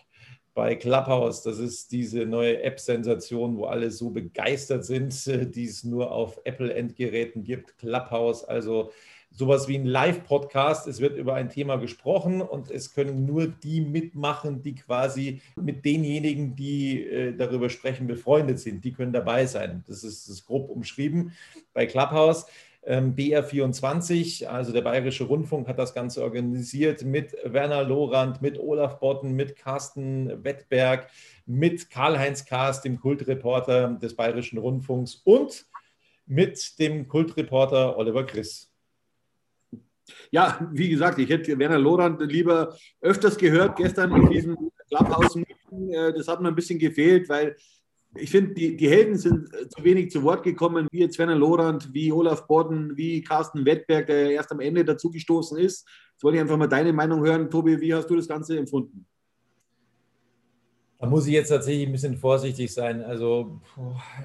bei 0.55 0.76
Clubhouse. 0.76 1.43
Das 1.43 1.59
ist 1.59 1.91
diese 1.91 2.26
neue 2.26 2.62
App-Sensation, 2.62 3.57
wo 3.57 3.64
alle 3.64 3.91
so 3.91 4.11
begeistert 4.11 4.85
sind, 4.85 5.12
die 5.57 5.64
es 5.64 5.83
nur 5.83 6.12
auf 6.12 6.41
Apple-Endgeräten 6.45 7.43
gibt. 7.43 7.76
Clubhouse, 7.78 8.45
also 8.45 8.93
sowas 9.31 9.68
wie 9.68 9.76
ein 9.76 9.87
Live-Podcast. 9.87 10.87
Es 10.87 11.01
wird 11.01 11.16
über 11.16 11.35
ein 11.35 11.49
Thema 11.49 11.76
gesprochen 11.76 12.41
und 12.43 12.70
es 12.70 12.95
können 12.95 13.26
nur 13.26 13.47
die 13.47 13.81
mitmachen, 13.81 14.62
die 14.62 14.74
quasi 14.74 15.41
mit 15.57 15.85
denjenigen, 15.85 16.57
die 16.57 17.05
äh, 17.05 17.37
darüber 17.37 17.70
sprechen, 17.70 18.07
befreundet 18.07 18.59
sind. 18.59 18.85
Die 18.85 18.93
können 18.93 19.12
dabei 19.12 19.47
sein. 19.47 19.85
Das 19.87 20.05
ist, 20.05 20.28
das 20.28 20.37
ist 20.37 20.47
grob 20.47 20.68
umschrieben 20.68 21.33
bei 21.72 21.87
Clubhouse. 21.87 22.47
Ähm, 22.83 23.14
BR24, 23.14 24.47
also 24.47 24.72
der 24.72 24.81
Bayerische 24.81 25.24
Rundfunk, 25.24 25.68
hat 25.68 25.78
das 25.78 25.93
Ganze 25.93 26.22
organisiert 26.22 27.05
mit 27.05 27.37
Werner 27.45 27.85
Lorand, 27.85 28.41
mit 28.41 28.59
Olaf 28.59 28.99
Botten, 29.01 29.33
mit 29.33 29.55
Carsten 29.57 30.43
Wettberg, 30.43 31.11
mit 31.45 31.91
Karl-Heinz 31.91 32.47
Kaas, 32.47 32.81
dem 32.81 32.99
Kultreporter 32.99 33.99
des 34.01 34.16
Bayerischen 34.16 34.59
Rundfunks 34.59 35.16
und 35.24 35.66
mit 36.24 36.78
dem 36.78 37.07
Kultreporter 37.07 37.99
Oliver 37.99 38.24
Chris. 38.24 38.70
Ja, 40.31 40.69
wie 40.73 40.89
gesagt, 40.89 41.19
ich 41.19 41.29
hätte 41.29 41.59
Werner 41.59 41.79
Lorand 41.79 42.21
lieber 42.21 42.77
öfters 43.01 43.37
gehört 43.37 43.77
gestern 43.77 44.15
in 44.15 44.31
diesem 44.31 44.57
Clubhouse. 44.89 45.37
Äh, 45.37 46.13
das 46.13 46.29
hat 46.29 46.41
mir 46.41 46.49
ein 46.49 46.55
bisschen 46.55 46.79
gefehlt, 46.79 47.29
weil 47.29 47.57
ich 48.17 48.31
finde, 48.31 48.55
die, 48.55 48.77
die 48.77 48.89
Helden 48.89 49.17
sind 49.17 49.53
äh, 49.55 49.69
zu 49.69 49.85
wenig 49.85 50.11
zu 50.11 50.23
Wort 50.23 50.43
gekommen, 50.43 50.89
wie 50.91 51.01
jetzt 51.01 51.19
Werner 51.19 51.37
Lorand, 51.37 51.93
wie 51.95 52.11
Olaf 52.11 52.47
Borden, 52.47 52.97
wie 52.97 53.23
Carsten 53.23 53.65
Wettberg, 53.65 54.07
der 54.07 54.33
erst 54.33 54.51
am 54.51 54.61
Ende 54.61 54.85
dazugestoßen 54.85 55.59
ist. 55.59 55.87
Jetzt 56.13 56.25
wollte 56.25 56.37
ich 56.37 56.41
einfach 56.41 56.57
mal 56.57 56.67
deine 56.67 56.93
Meinung 56.93 57.25
hören. 57.25 57.49
Tobi, 57.49 57.81
wie 57.81 57.95
hast 57.95 58.09
du 58.09 58.17
das 58.17 58.27
Ganze 58.27 58.59
empfunden? 58.59 59.07
Da 60.99 61.07
muss 61.07 61.27
ich 61.27 61.33
jetzt 61.33 61.49
tatsächlich 61.49 61.87
ein 61.87 61.93
bisschen 61.93 62.19
vorsichtig 62.19 62.75
sein. 62.75 63.03
Also 63.03 63.61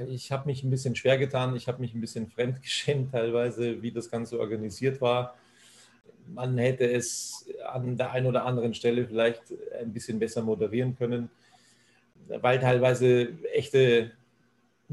ich 0.10 0.32
habe 0.32 0.48
mich 0.48 0.64
ein 0.64 0.70
bisschen 0.70 0.96
schwer 0.96 1.18
getan, 1.18 1.56
ich 1.56 1.68
habe 1.68 1.80
mich 1.80 1.94
ein 1.94 2.02
bisschen 2.02 2.28
fremdgeschämt 2.30 3.12
teilweise, 3.12 3.82
wie 3.82 3.92
das 3.92 4.10
Ganze 4.10 4.40
organisiert 4.40 5.00
war 5.00 5.36
man 6.34 6.58
hätte 6.58 6.90
es 6.90 7.48
an 7.68 7.98
der 7.98 8.12
einen 8.12 8.28
oder 8.28 8.46
anderen 8.46 8.74
Stelle 8.74 9.06
vielleicht 9.08 9.42
ein 9.80 9.94
bisschen 9.94 10.20
besser 10.20 10.42
moderieren 10.42 10.98
können, 10.98 11.30
weil 12.28 12.60
teilweise 12.60 13.30
echte 13.54 14.12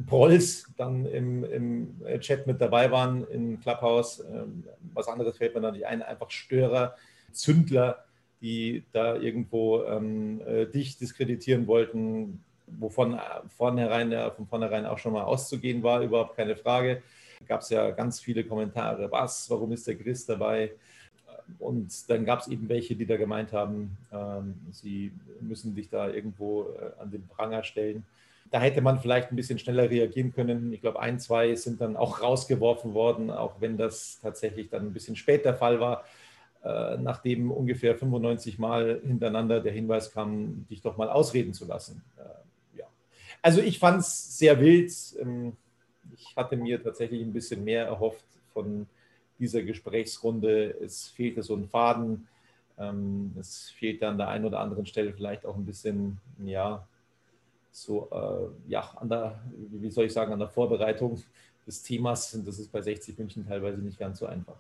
Prolls 0.07 0.71
dann 0.77 1.07
im, 1.07 1.45
im 1.45 2.21
Chat 2.21 2.47
mit 2.47 2.61
dabei 2.61 2.91
waren, 2.91 3.27
im 3.29 3.61
Clubhouse. 3.61 4.21
Ähm, 4.21 4.65
was 4.95 5.09
anderes 5.09 5.37
fällt 5.37 5.55
mir 5.55 5.61
da 5.61 5.71
nicht 5.71 5.87
ein, 5.87 6.03
einfach 6.03 6.31
Störer, 6.31 6.97
Zündler, 7.33 8.05
die 8.41 8.85
da 8.93 9.17
irgendwo 9.17 9.83
ähm, 9.85 10.41
äh, 10.47 10.67
dich 10.67 10.99
diskreditieren 10.99 11.67
wollten, 11.67 12.43
wovon 12.67 13.21
vornherein, 13.49 14.13
von 14.35 14.47
vornherein 14.47 14.87
auch 14.87 14.99
schon 14.99 15.13
mal 15.13 15.25
auszugehen 15.25 15.83
war, 15.83 16.03
überhaupt 16.03 16.37
keine 16.37 16.57
Frage. 16.57 17.03
Gab 17.47 17.61
es 17.61 17.71
ja 17.71 17.91
ganz 17.91 18.21
viele 18.21 18.45
Kommentare, 18.45 19.11
was, 19.11 19.51
warum 19.51 19.73
ist 19.73 19.87
der 19.87 19.97
Chris 19.97 20.25
dabei? 20.25 20.73
Und 21.59 22.11
dann 22.11 22.25
gab 22.25 22.41
es 22.41 22.49
eben 22.49 22.69
welche, 22.69 22.97
die 22.97 23.07
da 23.07 23.17
gemeint 23.17 23.53
haben, 23.53 23.97
ähm, 24.13 24.55
sie 24.71 25.13
müssen 25.41 25.75
sich 25.75 25.89
da 25.89 26.09
irgendwo 26.09 26.65
äh, 26.65 27.01
an 27.01 27.11
den 27.11 27.27
Pranger 27.29 27.63
stellen. 27.63 28.05
Da 28.51 28.61
hätte 28.61 28.83
man 28.83 29.01
vielleicht 29.01 29.31
ein 29.31 29.37
bisschen 29.37 29.59
schneller 29.59 29.89
reagieren 29.89 30.33
können. 30.33 30.73
Ich 30.73 30.81
glaube, 30.81 31.01
ein, 31.01 31.19
zwei 31.19 31.55
sind 31.55 31.81
dann 31.81 31.97
auch 31.97 32.21
rausgeworfen 32.21 32.93
worden, 32.95 33.31
auch 33.31 33.61
wenn 33.61 33.77
das 33.77 34.19
tatsächlich 34.21 34.69
dann 34.69 34.87
ein 34.87 34.93
bisschen 34.93 35.17
spät 35.17 35.45
der 35.45 35.55
Fall 35.55 35.81
war, 35.81 36.05
äh, 36.65 36.97
nachdem 36.99 37.51
ungefähr 37.51 37.97
95 37.97 38.59
Mal 38.59 39.01
hintereinander 39.05 39.61
der 39.61 39.73
Hinweis 39.73 40.13
kam, 40.13 40.67
dich 40.69 40.83
doch 40.83 40.97
mal 40.97 41.09
ausreden 41.09 41.55
zu 41.55 41.67
lassen. 41.67 42.05
Äh, 42.19 42.79
ja. 42.81 42.87
Also 43.41 43.61
ich 43.61 43.79
fand 43.79 44.01
es 44.01 44.39
sehr 44.39 44.61
wild. 44.61 44.93
Ähm, 45.21 45.57
ich 46.15 46.37
hatte 46.37 46.57
mir 46.57 46.83
tatsächlich 46.83 47.23
ein 47.23 47.33
bisschen 47.33 47.65
mehr 47.65 47.87
erhofft 47.87 48.25
von 48.53 48.87
dieser 49.43 49.63
Gesprächsrunde. 49.63 50.71
Es 50.81 51.09
fehlte 51.09 51.43
so 51.43 51.55
ein 51.55 51.69
Faden. 51.69 52.29
Ähm, 52.79 53.35
es 53.39 53.71
fehlt 53.71 54.03
an 54.03 54.17
der 54.17 54.29
einen 54.29 54.47
oder 54.47 54.61
anderen 54.61 54.87
Stelle 54.87 55.13
vielleicht 55.13 55.45
auch 55.45 55.57
ein 55.57 55.67
bisschen, 55.67 56.19
ja, 56.43 56.87
so, 57.73 58.09
äh, 58.11 58.71
ja, 58.71 58.81
an 58.97 59.09
der, 59.09 59.43
wie 59.55 59.91
soll 59.91 60.07
ich 60.07 60.13
sagen, 60.13 60.33
an 60.33 60.39
der 60.39 60.49
Vorbereitung 60.49 61.23
des 61.67 61.83
Themas. 61.83 62.35
Und 62.35 62.47
das 62.47 62.59
ist 62.59 62.71
bei 62.71 62.81
60 62.81 63.19
München 63.19 63.47
teilweise 63.47 63.81
nicht 63.81 63.99
ganz 63.99 64.19
so 64.21 64.27
einfach. 64.27 64.57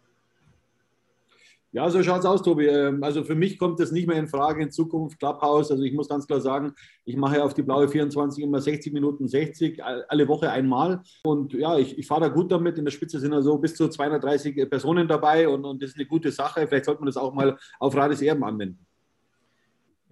Ja, 1.74 1.88
so 1.88 2.02
schaut 2.02 2.18
es 2.18 2.26
aus, 2.26 2.42
Tobi. 2.42 2.66
Ähm, 2.66 3.02
also 3.02 3.24
für 3.24 3.34
mich 3.34 3.58
kommt 3.58 3.80
das 3.80 3.92
nicht 3.92 4.06
mehr 4.06 4.18
in 4.18 4.28
Frage 4.28 4.62
in 4.62 4.70
Zukunft 4.70 5.18
Clubhouse. 5.18 5.70
Also 5.70 5.82
ich 5.82 5.94
muss 5.94 6.06
ganz 6.06 6.26
klar 6.26 6.42
sagen, 6.42 6.74
ich 7.06 7.16
mache 7.16 7.42
auf 7.42 7.54
die 7.54 7.62
blaue 7.62 7.88
24 7.88 8.44
immer 8.44 8.60
60 8.60 8.92
Minuten 8.92 9.26
60, 9.26 9.82
alle 9.82 10.28
Woche 10.28 10.50
einmal. 10.50 11.00
Und 11.24 11.54
ja, 11.54 11.78
ich, 11.78 11.98
ich 11.98 12.06
fahre 12.06 12.20
da 12.20 12.28
gut 12.28 12.52
damit. 12.52 12.76
In 12.76 12.84
der 12.84 12.92
Spitze 12.92 13.18
sind 13.18 13.32
also 13.32 13.56
bis 13.56 13.74
zu 13.74 13.88
230 13.88 14.68
Personen 14.68 15.08
dabei 15.08 15.48
und, 15.48 15.64
und 15.64 15.82
das 15.82 15.90
ist 15.90 15.96
eine 15.96 16.06
gute 16.06 16.30
Sache. 16.30 16.66
Vielleicht 16.66 16.84
sollte 16.84 17.00
man 17.00 17.06
das 17.06 17.16
auch 17.16 17.32
mal 17.32 17.56
auf 17.78 17.96
Rades 17.96 18.20
Erben 18.20 18.44
anwenden. 18.44 18.86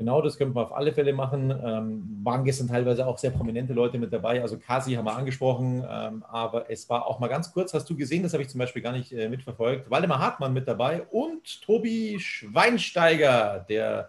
Genau, 0.00 0.22
das 0.22 0.38
könnten 0.38 0.56
wir 0.56 0.62
auf 0.62 0.72
alle 0.74 0.94
Fälle 0.94 1.12
machen. 1.12 1.50
Ähm, 1.62 2.20
waren 2.24 2.42
gestern 2.42 2.68
teilweise 2.68 3.06
auch 3.06 3.18
sehr 3.18 3.32
prominente 3.32 3.74
Leute 3.74 3.98
mit 3.98 4.10
dabei. 4.10 4.40
Also 4.40 4.56
Kasi 4.56 4.94
haben 4.94 5.04
wir 5.04 5.14
angesprochen, 5.14 5.84
ähm, 5.86 6.24
aber 6.26 6.70
es 6.70 6.88
war 6.88 7.06
auch 7.06 7.18
mal 7.18 7.28
ganz 7.28 7.52
kurz, 7.52 7.74
hast 7.74 7.90
du 7.90 7.94
gesehen, 7.94 8.22
das 8.22 8.32
habe 8.32 8.42
ich 8.42 8.48
zum 8.48 8.60
Beispiel 8.60 8.80
gar 8.80 8.92
nicht 8.92 9.12
äh, 9.12 9.28
mitverfolgt. 9.28 9.90
Waldemar 9.90 10.18
Hartmann 10.18 10.54
mit 10.54 10.66
dabei 10.66 11.02
und 11.10 11.60
Tobi 11.60 12.18
Schweinsteiger, 12.18 13.66
der 13.68 14.08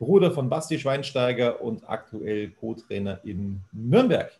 Bruder 0.00 0.32
von 0.32 0.48
Basti 0.48 0.76
Schweinsteiger 0.76 1.62
und 1.62 1.88
aktuell 1.88 2.50
Co-Trainer 2.50 3.20
in 3.22 3.60
Nürnberg. 3.70 4.32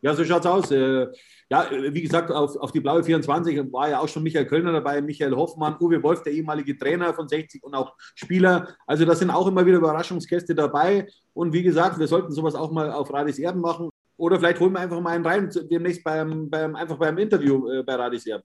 Ja, 0.00 0.14
so 0.14 0.24
schaut 0.24 0.40
es 0.40 0.46
aus. 0.46 0.70
Äh, 0.70 1.08
ja, 1.50 1.66
wie 1.70 2.02
gesagt, 2.02 2.30
auf, 2.30 2.56
auf 2.56 2.72
die 2.72 2.80
blaue 2.80 3.02
24 3.02 3.72
war 3.72 3.88
ja 3.88 4.00
auch 4.00 4.08
schon 4.08 4.22
Michael 4.22 4.46
Kölner 4.46 4.72
dabei, 4.72 5.00
Michael 5.00 5.34
Hoffmann, 5.34 5.76
Uwe 5.80 6.02
Wolf, 6.02 6.22
der 6.22 6.32
ehemalige 6.32 6.76
Trainer 6.76 7.14
von 7.14 7.26
60 7.26 7.64
und 7.64 7.74
auch 7.74 7.94
Spieler. 8.14 8.68
Also 8.86 9.04
da 9.04 9.14
sind 9.14 9.30
auch 9.30 9.46
immer 9.46 9.64
wieder 9.64 9.78
Überraschungsgäste 9.78 10.54
dabei. 10.54 11.08
Und 11.32 11.52
wie 11.52 11.62
gesagt, 11.62 11.98
wir 11.98 12.06
sollten 12.06 12.32
sowas 12.32 12.54
auch 12.54 12.70
mal 12.70 12.92
auf 12.92 13.12
Radis 13.12 13.38
Erben 13.38 13.60
machen. 13.60 13.90
Oder 14.18 14.38
vielleicht 14.38 14.60
holen 14.60 14.72
wir 14.72 14.80
einfach 14.80 15.00
mal 15.00 15.14
einen 15.14 15.24
rein, 15.24 15.50
demnächst 15.70 16.04
beim, 16.04 16.50
beim, 16.50 16.76
einfach 16.76 16.98
beim 16.98 17.16
Interview 17.18 17.68
äh, 17.70 17.82
bei 17.82 17.94
Radis 17.94 18.26
Erben. 18.26 18.44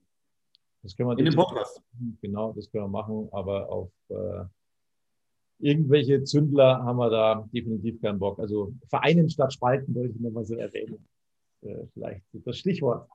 Das 0.81 0.95
können 0.95 1.09
wir 1.09 1.17
In 1.17 1.25
dem 1.25 1.35
Podcast. 1.35 1.81
Genau, 2.21 2.53
das 2.53 2.69
können 2.71 2.85
wir 2.85 2.89
machen, 2.89 3.27
aber 3.31 3.69
auf 3.69 3.89
äh, 4.09 4.43
irgendwelche 5.59 6.23
Zündler 6.23 6.83
haben 6.83 6.97
wir 6.97 7.09
da 7.09 7.49
definitiv 7.53 8.01
keinen 8.01 8.19
Bock. 8.19 8.39
Also 8.39 8.73
Vereinen 8.89 9.29
statt 9.29 9.53
Spalten 9.53 9.95
wollte 9.95 10.13
ich 10.13 10.19
nochmal 10.19 10.45
so 10.45 10.55
erwähnen. 10.55 11.03
Äh, 11.65 11.87
vielleicht 11.93 12.23
das 12.33 12.57
Stichwort, 12.57 13.07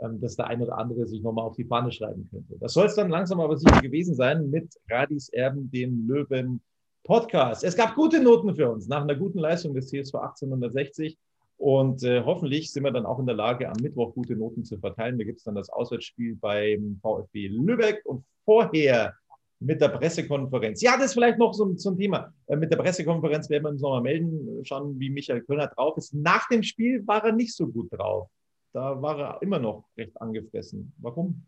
ähm, 0.00 0.20
dass 0.20 0.36
der 0.36 0.46
ein 0.46 0.62
oder 0.62 0.78
andere 0.78 1.06
sich 1.06 1.22
nochmal 1.22 1.44
auf 1.44 1.56
die 1.56 1.64
Fahne 1.64 1.90
schreiben 1.90 2.28
könnte. 2.30 2.56
Das 2.58 2.72
soll 2.72 2.86
es 2.86 2.94
dann 2.94 3.10
langsam 3.10 3.40
aber 3.40 3.56
sicher 3.56 3.80
gewesen 3.80 4.14
sein 4.14 4.50
mit 4.50 4.74
Radis 4.88 5.28
Erben, 5.30 5.70
dem 5.70 6.06
Löwen 6.06 6.60
Podcast. 7.04 7.64
Es 7.64 7.76
gab 7.76 7.94
gute 7.94 8.20
Noten 8.22 8.54
für 8.54 8.70
uns 8.70 8.88
nach 8.88 9.02
einer 9.02 9.14
guten 9.14 9.38
Leistung 9.38 9.74
des 9.74 9.88
TSV 9.88 10.16
1860. 10.16 11.16
Und 11.58 12.02
äh, 12.02 12.22
hoffentlich 12.22 12.70
sind 12.70 12.82
wir 12.82 12.90
dann 12.90 13.06
auch 13.06 13.18
in 13.18 13.26
der 13.26 13.34
Lage, 13.34 13.68
am 13.68 13.80
Mittwoch 13.80 14.12
gute 14.12 14.36
Noten 14.36 14.64
zu 14.64 14.78
verteilen. 14.78 15.16
Da 15.16 15.24
gibt 15.24 15.38
es 15.38 15.44
dann 15.44 15.54
das 15.54 15.70
Auswärtsspiel 15.70 16.36
beim 16.36 16.98
VfB 17.00 17.48
Lübeck 17.48 18.02
und 18.04 18.24
vorher 18.44 19.14
mit 19.60 19.80
der 19.80 19.88
Pressekonferenz. 19.88 20.82
Ja, 20.82 20.96
das 20.96 21.06
ist 21.06 21.14
vielleicht 21.14 21.38
noch 21.38 21.54
so, 21.54 21.64
ein 21.64 21.98
Thema. 21.98 22.32
Äh, 22.46 22.56
mit 22.56 22.70
der 22.70 22.76
Pressekonferenz 22.76 23.48
werden 23.48 23.64
wir 23.64 23.70
uns 23.70 23.80
nochmal 23.80 24.02
melden, 24.02 24.64
schauen, 24.64 24.98
wie 24.98 25.10
Michael 25.10 25.42
Kölner 25.42 25.68
drauf 25.68 25.96
ist. 25.96 26.14
Nach 26.14 26.46
dem 26.48 26.62
Spiel 26.62 27.06
war 27.06 27.24
er 27.24 27.32
nicht 27.32 27.54
so 27.54 27.66
gut 27.66 27.88
drauf. 27.92 28.28
Da 28.72 29.00
war 29.00 29.18
er 29.18 29.42
immer 29.42 29.58
noch 29.58 29.88
recht 29.96 30.20
angefressen. 30.20 30.92
Warum? 30.98 31.46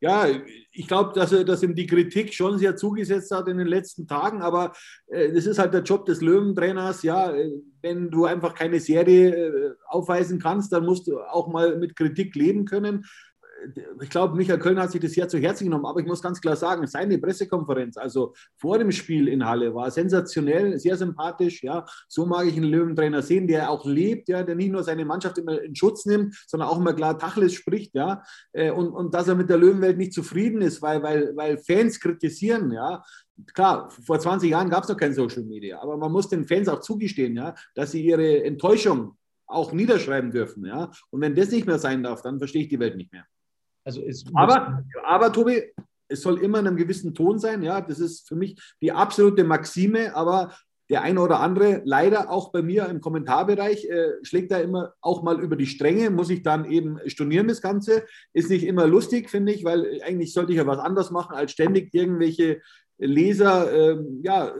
Ja, 0.00 0.26
ich 0.70 0.86
glaube, 0.86 1.14
dass 1.14 1.32
er 1.32 1.44
dass 1.44 1.62
ihm 1.62 1.74
die 1.74 1.86
Kritik 1.86 2.34
schon 2.34 2.58
sehr 2.58 2.76
zugesetzt 2.76 3.30
hat 3.30 3.48
in 3.48 3.56
den 3.56 3.66
letzten 3.66 4.06
Tagen, 4.06 4.42
aber 4.42 4.74
äh, 5.06 5.32
das 5.32 5.46
ist 5.46 5.58
halt 5.58 5.72
der 5.72 5.82
Job 5.82 6.04
des 6.04 6.20
Löwentrainers. 6.20 7.02
Ja, 7.04 7.34
äh, 7.34 7.50
wenn 7.80 8.10
du 8.10 8.26
einfach 8.26 8.54
keine 8.54 8.80
Serie 8.80 9.30
äh, 9.30 9.74
aufweisen 9.86 10.38
kannst, 10.38 10.72
dann 10.72 10.84
musst 10.84 11.06
du 11.06 11.20
auch 11.20 11.48
mal 11.48 11.78
mit 11.78 11.96
Kritik 11.96 12.34
leben 12.34 12.66
können 12.66 13.06
ich 14.00 14.10
glaube, 14.10 14.36
Michael 14.36 14.58
Köln 14.58 14.78
hat 14.78 14.90
sich 14.90 15.00
das 15.00 15.12
sehr 15.12 15.28
zu 15.28 15.38
Herzen 15.38 15.64
genommen, 15.64 15.86
aber 15.86 16.00
ich 16.00 16.06
muss 16.06 16.22
ganz 16.22 16.40
klar 16.40 16.56
sagen, 16.56 16.86
seine 16.86 17.18
Pressekonferenz, 17.18 17.96
also 17.96 18.34
vor 18.56 18.78
dem 18.78 18.92
Spiel 18.92 19.28
in 19.28 19.44
Halle, 19.44 19.74
war 19.74 19.90
sensationell, 19.90 20.78
sehr 20.78 20.96
sympathisch. 20.96 21.62
Ja, 21.62 21.84
so 22.08 22.26
mag 22.26 22.46
ich 22.46 22.56
einen 22.56 22.70
Löwentrainer 22.70 23.22
sehen, 23.22 23.46
der 23.46 23.70
auch 23.70 23.84
lebt, 23.84 24.28
ja, 24.28 24.42
der 24.42 24.54
nicht 24.54 24.72
nur 24.72 24.82
seine 24.82 25.04
Mannschaft 25.04 25.38
immer 25.38 25.60
in 25.62 25.74
Schutz 25.74 26.06
nimmt, 26.06 26.34
sondern 26.46 26.68
auch 26.68 26.78
immer 26.78 26.92
klar 26.92 27.18
Tacheles 27.18 27.54
spricht, 27.54 27.94
ja, 27.94 28.22
äh, 28.52 28.70
und, 28.70 28.88
und 28.88 29.14
dass 29.14 29.28
er 29.28 29.34
mit 29.34 29.48
der 29.48 29.58
Löwenwelt 29.58 29.98
nicht 29.98 30.12
zufrieden 30.12 30.62
ist, 30.62 30.82
weil, 30.82 31.02
weil, 31.02 31.36
weil 31.36 31.58
Fans 31.58 32.00
kritisieren, 32.00 32.72
ja, 32.72 33.02
klar, 33.52 33.90
vor 33.90 34.18
20 34.18 34.50
Jahren 34.50 34.70
gab 34.70 34.84
es 34.84 34.88
noch 34.88 34.96
kein 34.96 35.14
Social 35.14 35.44
Media, 35.44 35.80
aber 35.80 35.96
man 35.96 36.12
muss 36.12 36.28
den 36.28 36.44
Fans 36.44 36.68
auch 36.68 36.80
zugestehen, 36.80 37.36
ja, 37.36 37.54
dass 37.74 37.92
sie 37.92 38.04
ihre 38.04 38.44
Enttäuschung 38.44 39.16
auch 39.46 39.72
niederschreiben 39.72 40.30
dürfen. 40.30 40.64
Ja? 40.64 40.90
Und 41.10 41.20
wenn 41.20 41.34
das 41.34 41.50
nicht 41.50 41.66
mehr 41.66 41.78
sein 41.78 42.02
darf, 42.02 42.22
dann 42.22 42.38
verstehe 42.38 42.62
ich 42.62 42.68
die 42.68 42.78
Welt 42.78 42.96
nicht 42.96 43.12
mehr. 43.12 43.24
Also 43.84 44.02
aber, 44.34 44.82
aber 45.04 45.32
Tobi, 45.32 45.62
es 46.08 46.22
soll 46.22 46.38
immer 46.38 46.60
in 46.60 46.66
einem 46.66 46.76
gewissen 46.76 47.14
Ton 47.14 47.38
sein. 47.38 47.62
Ja, 47.62 47.80
das 47.80 47.98
ist 47.98 48.28
für 48.28 48.36
mich 48.36 48.60
die 48.80 48.92
absolute 48.92 49.44
Maxime. 49.44 50.14
Aber 50.14 50.54
der 50.90 51.02
eine 51.02 51.20
oder 51.20 51.40
andere, 51.40 51.82
leider 51.84 52.30
auch 52.30 52.52
bei 52.52 52.62
mir 52.62 52.86
im 52.88 53.00
Kommentarbereich, 53.00 53.86
äh, 53.86 54.12
schlägt 54.22 54.50
da 54.50 54.58
immer 54.58 54.94
auch 55.00 55.22
mal 55.22 55.40
über 55.40 55.56
die 55.56 55.66
Stränge, 55.66 56.10
muss 56.10 56.30
ich 56.30 56.42
dann 56.42 56.70
eben 56.70 56.98
stornieren, 57.06 57.48
das 57.48 57.62
Ganze. 57.62 58.04
Ist 58.32 58.50
nicht 58.50 58.64
immer 58.64 58.86
lustig, 58.86 59.30
finde 59.30 59.52
ich, 59.52 59.64
weil 59.64 60.00
eigentlich 60.04 60.32
sollte 60.32 60.52
ich 60.52 60.58
ja 60.58 60.66
was 60.66 60.78
anderes 60.78 61.10
machen, 61.10 61.34
als 61.34 61.52
ständig 61.52 61.94
irgendwelche 61.94 62.60
Leser, 62.98 63.72
äh, 63.72 63.98
ja, 64.22 64.54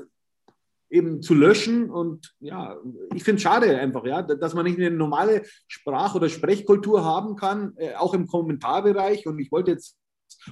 eben 0.94 1.22
zu 1.22 1.34
löschen. 1.34 1.90
Und 1.90 2.34
ja, 2.40 2.76
ich 3.14 3.24
finde 3.24 3.36
es 3.36 3.42
schade 3.42 3.78
einfach, 3.78 4.04
ja, 4.04 4.22
dass 4.22 4.54
man 4.54 4.64
nicht 4.64 4.78
eine 4.78 4.90
normale 4.90 5.42
Sprach- 5.66 6.14
oder 6.14 6.28
Sprechkultur 6.28 7.04
haben 7.04 7.36
kann, 7.36 7.74
äh, 7.76 7.94
auch 7.94 8.14
im 8.14 8.26
Kommentarbereich. 8.26 9.26
Und 9.26 9.38
ich 9.38 9.50
wollte 9.50 9.72
jetzt 9.72 9.98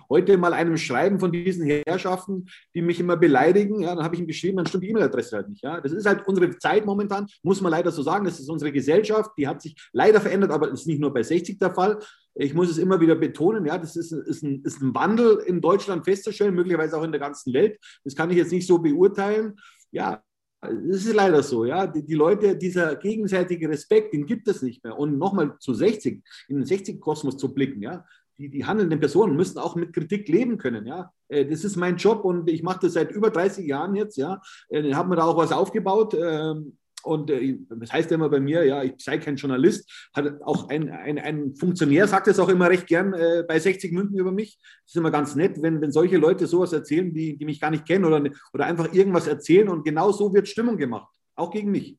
heute 0.08 0.36
mal 0.38 0.52
einem 0.52 0.76
schreiben 0.76 1.20
von 1.20 1.32
diesen 1.32 1.66
Herrschaften, 1.66 2.46
die 2.74 2.82
mich 2.82 3.00
immer 3.00 3.16
beleidigen. 3.16 3.80
Ja, 3.82 3.94
dann 3.94 4.04
habe 4.04 4.14
ich 4.14 4.20
ihm 4.20 4.26
geschrieben, 4.26 4.56
dann 4.56 4.66
stimmt 4.66 4.84
die 4.84 4.90
E-Mail-Adresse 4.90 5.36
halt 5.36 5.48
nicht. 5.48 5.62
Ja, 5.62 5.80
das 5.80 5.92
ist 5.92 6.06
halt 6.06 6.26
unsere 6.26 6.56
Zeit 6.58 6.86
momentan, 6.86 7.26
muss 7.42 7.60
man 7.60 7.70
leider 7.70 7.90
so 7.90 8.02
sagen. 8.02 8.24
Das 8.24 8.40
ist 8.40 8.48
unsere 8.48 8.72
Gesellschaft, 8.72 9.30
die 9.36 9.46
hat 9.46 9.62
sich 9.62 9.76
leider 9.92 10.20
verändert, 10.20 10.50
aber 10.50 10.68
das 10.68 10.80
ist 10.80 10.86
nicht 10.86 11.00
nur 11.00 11.12
bei 11.12 11.22
60 11.22 11.58
der 11.58 11.74
Fall. 11.74 11.98
Ich 12.34 12.54
muss 12.54 12.70
es 12.70 12.78
immer 12.78 13.00
wieder 13.00 13.14
betonen, 13.14 13.66
ja, 13.66 13.76
das 13.76 13.94
ist, 13.94 14.10
ist, 14.10 14.42
ein, 14.42 14.62
ist 14.64 14.80
ein 14.80 14.94
Wandel 14.94 15.38
in 15.46 15.60
Deutschland 15.60 16.04
festzustellen, 16.04 16.54
möglicherweise 16.54 16.96
auch 16.96 17.04
in 17.04 17.12
der 17.12 17.20
ganzen 17.20 17.52
Welt. 17.52 17.78
Das 18.04 18.16
kann 18.16 18.30
ich 18.30 18.36
jetzt 18.36 18.52
nicht 18.52 18.66
so 18.66 18.78
beurteilen. 18.78 19.56
Ja, 19.90 20.22
es 20.62 21.06
ist 21.06 21.14
leider 21.14 21.42
so, 21.42 21.64
ja. 21.64 21.86
Die, 21.86 22.04
die, 22.04 22.14
Leute, 22.14 22.56
dieser 22.56 22.96
gegenseitige 22.96 23.68
Respekt, 23.68 24.12
den 24.14 24.26
gibt 24.26 24.46
es 24.48 24.62
nicht 24.62 24.84
mehr. 24.84 24.98
Und 24.98 25.18
nochmal 25.18 25.56
zu 25.58 25.74
60, 25.74 26.22
in 26.48 26.56
den 26.56 26.64
60-Kosmos 26.64 27.36
zu 27.36 27.52
blicken, 27.52 27.82
ja. 27.82 28.04
Die, 28.38 28.48
die 28.48 28.64
handelnden 28.64 28.98
Personen 28.98 29.36
müssen 29.36 29.58
auch 29.58 29.76
mit 29.76 29.92
Kritik 29.92 30.28
leben 30.28 30.58
können, 30.58 30.86
ja. 30.86 31.12
Äh, 31.28 31.46
das 31.46 31.64
ist 31.64 31.76
mein 31.76 31.96
Job 31.96 32.24
und 32.24 32.48
ich 32.48 32.62
mache 32.62 32.80
das 32.82 32.94
seit 32.94 33.10
über 33.10 33.30
30 33.30 33.66
Jahren 33.66 33.94
jetzt, 33.96 34.16
ja. 34.16 34.40
Ich 34.68 34.84
äh, 34.84 34.94
habe 34.94 35.08
mir 35.08 35.16
da 35.16 35.24
auch 35.24 35.36
was 35.36 35.52
aufgebaut. 35.52 36.14
Ähm, 36.14 36.78
und 37.02 37.30
äh, 37.30 37.58
das 37.68 37.92
heißt 37.92 38.10
ja 38.10 38.16
immer 38.16 38.28
bei 38.28 38.40
mir, 38.40 38.64
ja, 38.64 38.82
ich 38.82 38.94
sei 38.98 39.18
kein 39.18 39.36
Journalist. 39.36 40.08
Hat 40.14 40.40
auch 40.42 40.68
ein, 40.68 40.90
ein, 40.90 41.18
ein 41.18 41.54
Funktionär 41.54 42.06
sagt 42.08 42.28
es 42.28 42.38
auch 42.38 42.48
immer 42.48 42.68
recht 42.68 42.86
gern 42.86 43.12
äh, 43.12 43.44
bei 43.46 43.58
60 43.58 43.92
Münzen 43.92 44.18
über 44.18 44.32
mich. 44.32 44.58
Das 44.84 44.92
ist 44.92 44.96
immer 44.96 45.10
ganz 45.10 45.34
nett, 45.34 45.60
wenn, 45.62 45.80
wenn 45.80 45.92
solche 45.92 46.16
Leute 46.16 46.46
sowas 46.46 46.72
erzählen, 46.72 47.12
die, 47.12 47.36
die 47.36 47.44
mich 47.44 47.60
gar 47.60 47.70
nicht 47.70 47.86
kennen 47.86 48.04
oder, 48.04 48.22
oder 48.52 48.66
einfach 48.66 48.92
irgendwas 48.92 49.26
erzählen. 49.26 49.68
Und 49.68 49.84
genau 49.84 50.12
so 50.12 50.32
wird 50.32 50.48
Stimmung 50.48 50.76
gemacht, 50.76 51.12
auch 51.34 51.50
gegen 51.50 51.70
mich. 51.70 51.98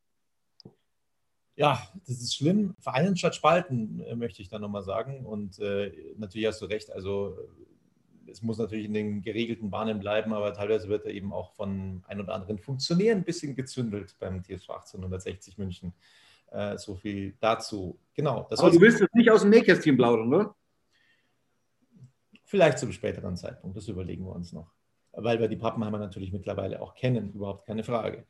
Ja, 1.56 1.82
das 2.08 2.20
ist 2.20 2.36
schlimm. 2.36 2.74
Vereinen 2.80 3.16
statt 3.16 3.36
Spalten, 3.36 4.02
äh, 4.02 4.16
möchte 4.16 4.42
ich 4.42 4.50
da 4.50 4.58
nochmal 4.58 4.84
sagen. 4.84 5.26
Und 5.26 5.60
äh, 5.60 5.92
natürlich 6.18 6.48
hast 6.48 6.62
du 6.62 6.66
recht. 6.66 6.92
Also 6.92 7.38
es 8.30 8.42
muss 8.42 8.58
natürlich 8.58 8.86
in 8.86 8.94
den 8.94 9.22
geregelten 9.22 9.70
Bahnen 9.70 10.00
bleiben, 10.00 10.34
aber 10.34 10.54
teilweise 10.54 10.90
wird 10.90 11.06
er 11.06 11.14
eben 11.14 11.34
auch 11.34 11.52
von 11.54 12.04
ein 12.08 12.20
oder 12.20 12.34
anderen 12.34 12.58
Funktionären 12.58 13.20
ein 13.20 13.24
bisschen 13.24 13.56
gezündelt 13.56 14.16
beim 14.20 14.44
TSV 14.44 14.70
1860 14.70 15.58
München. 15.58 15.94
Äh, 16.52 16.78
so 16.78 16.96
viel 16.96 17.36
dazu. 17.40 17.98
Genau. 18.14 18.48
aber 18.50 18.72
du 18.72 18.80
willst 18.80 19.00
jetzt 19.00 19.16
nicht 19.16 19.32
aus 19.32 19.42
dem 19.42 19.50
Nähkästchen 19.50 19.98
plaudern, 19.98 20.34
oder? 20.34 20.56
Vielleicht 22.46 22.78
zum 22.78 22.92
späteren 22.92 23.36
Zeitpunkt, 23.36 23.76
das 23.76 23.88
überlegen 23.88 24.26
wir 24.26 24.36
uns 24.36 24.54
noch. 24.54 24.72
Weil 25.12 25.40
wir 25.40 25.48
die 25.48 25.56
Pappenheimer 25.56 25.98
natürlich 25.98 26.32
mittlerweile 26.32 26.82
auch 26.82 26.94
kennen, 26.94 27.34
überhaupt 27.34 27.66
keine 27.66 27.84
Frage. 27.84 28.26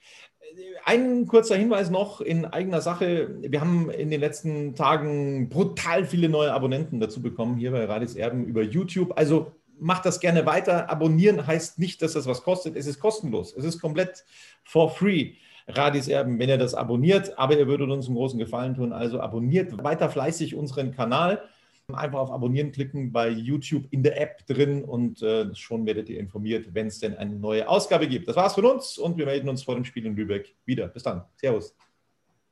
Ein 0.85 1.27
kurzer 1.27 1.55
Hinweis 1.55 1.89
noch 1.89 2.21
in 2.21 2.45
eigener 2.45 2.81
Sache. 2.81 3.35
Wir 3.41 3.59
haben 3.59 3.89
in 3.89 4.09
den 4.09 4.19
letzten 4.19 4.75
Tagen 4.75 5.49
brutal 5.49 6.05
viele 6.05 6.29
neue 6.29 6.53
Abonnenten 6.53 6.99
dazu 6.99 7.21
bekommen, 7.21 7.57
hier 7.57 7.71
bei 7.71 7.83
Radis 7.85 8.15
Erben 8.15 8.45
über 8.45 8.61
YouTube. 8.61 9.17
Also 9.17 9.51
macht 9.83 10.05
das 10.05 10.19
gerne 10.19 10.45
weiter. 10.45 10.89
Abonnieren 10.89 11.45
heißt 11.45 11.77
nicht, 11.77 12.01
dass 12.01 12.13
das 12.13 12.25
was 12.25 12.43
kostet. 12.43 12.75
Es 12.75 12.87
ist 12.87 12.99
kostenlos. 12.99 13.53
Es 13.55 13.65
ist 13.65 13.79
komplett 13.79 14.23
for 14.63 14.89
free. 14.89 15.33
Radis 15.67 16.07
Erben, 16.07 16.39
wenn 16.39 16.49
ihr 16.49 16.57
das 16.57 16.73
abonniert, 16.73 17.37
aber 17.37 17.57
ihr 17.57 17.67
würdet 17.67 17.89
uns 17.89 18.07
einen 18.07 18.15
großen 18.15 18.39
Gefallen 18.39 18.75
tun. 18.75 18.91
Also 18.91 19.21
abonniert 19.21 19.83
weiter 19.83 20.09
fleißig 20.09 20.55
unseren 20.55 20.91
Kanal. 20.91 21.43
Einfach 21.91 22.19
auf 22.19 22.31
Abonnieren 22.31 22.71
klicken 22.71 23.11
bei 23.11 23.29
YouTube 23.29 23.85
in 23.91 24.03
der 24.03 24.19
App 24.19 24.45
drin 24.47 24.83
und 24.83 25.21
äh, 25.21 25.53
schon 25.53 25.85
werdet 25.85 26.09
ihr 26.09 26.19
informiert, 26.19 26.73
wenn 26.73 26.87
es 26.87 26.99
denn 26.99 27.17
eine 27.17 27.35
neue 27.35 27.67
Ausgabe 27.67 28.07
gibt. 28.07 28.27
Das 28.27 28.37
war's 28.37 28.55
von 28.55 28.65
uns 28.65 28.97
und 28.97 29.17
wir 29.17 29.25
melden 29.25 29.49
uns 29.49 29.63
vor 29.63 29.75
dem 29.75 29.83
Spiel 29.83 30.05
in 30.05 30.15
Lübeck 30.15 30.55
wieder. 30.65 30.87
Bis 30.87 31.03
dann. 31.03 31.23
Servus. 31.35 31.75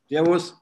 Servus. 0.07 0.61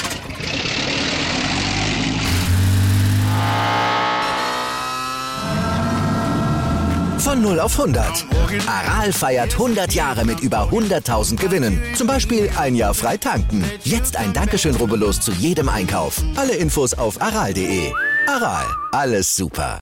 Von 7.23 7.39
0 7.43 7.59
auf 7.59 7.79
100. 7.79 8.25
Aral 8.65 9.13
feiert 9.13 9.53
100 9.53 9.93
Jahre 9.93 10.25
mit 10.25 10.39
über 10.39 10.69
100.000 10.71 11.37
Gewinnen. 11.37 11.79
Zum 11.93 12.07
Beispiel 12.07 12.49
ein 12.57 12.73
Jahr 12.73 12.95
frei 12.95 13.15
tanken. 13.15 13.63
Jetzt 13.83 14.15
ein 14.15 14.33
Dankeschön, 14.33 14.75
rubbellos 14.75 15.21
zu 15.21 15.31
jedem 15.31 15.69
Einkauf. 15.69 16.19
Alle 16.35 16.53
Infos 16.53 16.95
auf 16.95 17.21
aral.de. 17.21 17.93
Aral, 18.27 18.65
alles 18.91 19.35
super. 19.35 19.79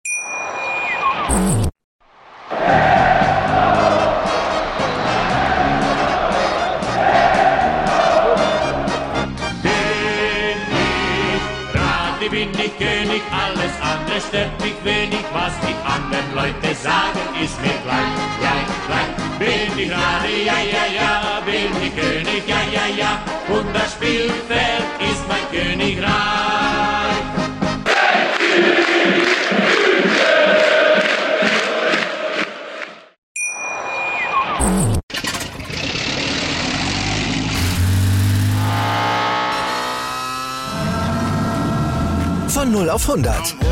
Bin 12.29 12.51
ich 12.51 12.77
König, 12.77 13.23
alles 13.31 13.73
andere 13.81 14.21
stört 14.21 14.61
mich 14.61 14.75
wenig. 14.83 15.25
Was 15.33 15.51
die 15.61 15.73
anderen 15.83 16.18
Leute 16.39 16.73
sagen, 16.73 17.19
ist 17.43 17.59
mir 17.61 17.77
gleich, 17.83 18.15
gleich, 18.39 18.69
gleich. 18.87 19.11
Bin 19.39 19.77
ich 19.77 19.91
Rade, 19.91 20.35
ja, 20.45 20.59
ja, 20.75 20.85
ja, 20.95 21.41
bin 21.45 21.71
ich 21.83 21.93
König, 21.93 22.47
ja, 22.47 22.61
ja, 22.71 22.85
ja. 22.95 23.21
Und 23.53 23.75
das 23.75 23.91
Spielfeld 23.91 24.85
ist 24.99 25.27
mein 25.27 25.45
Königreich. 25.51 26.09
Von 42.47 42.71
0 42.71 42.89
auf 42.89 43.09
100. 43.09 43.55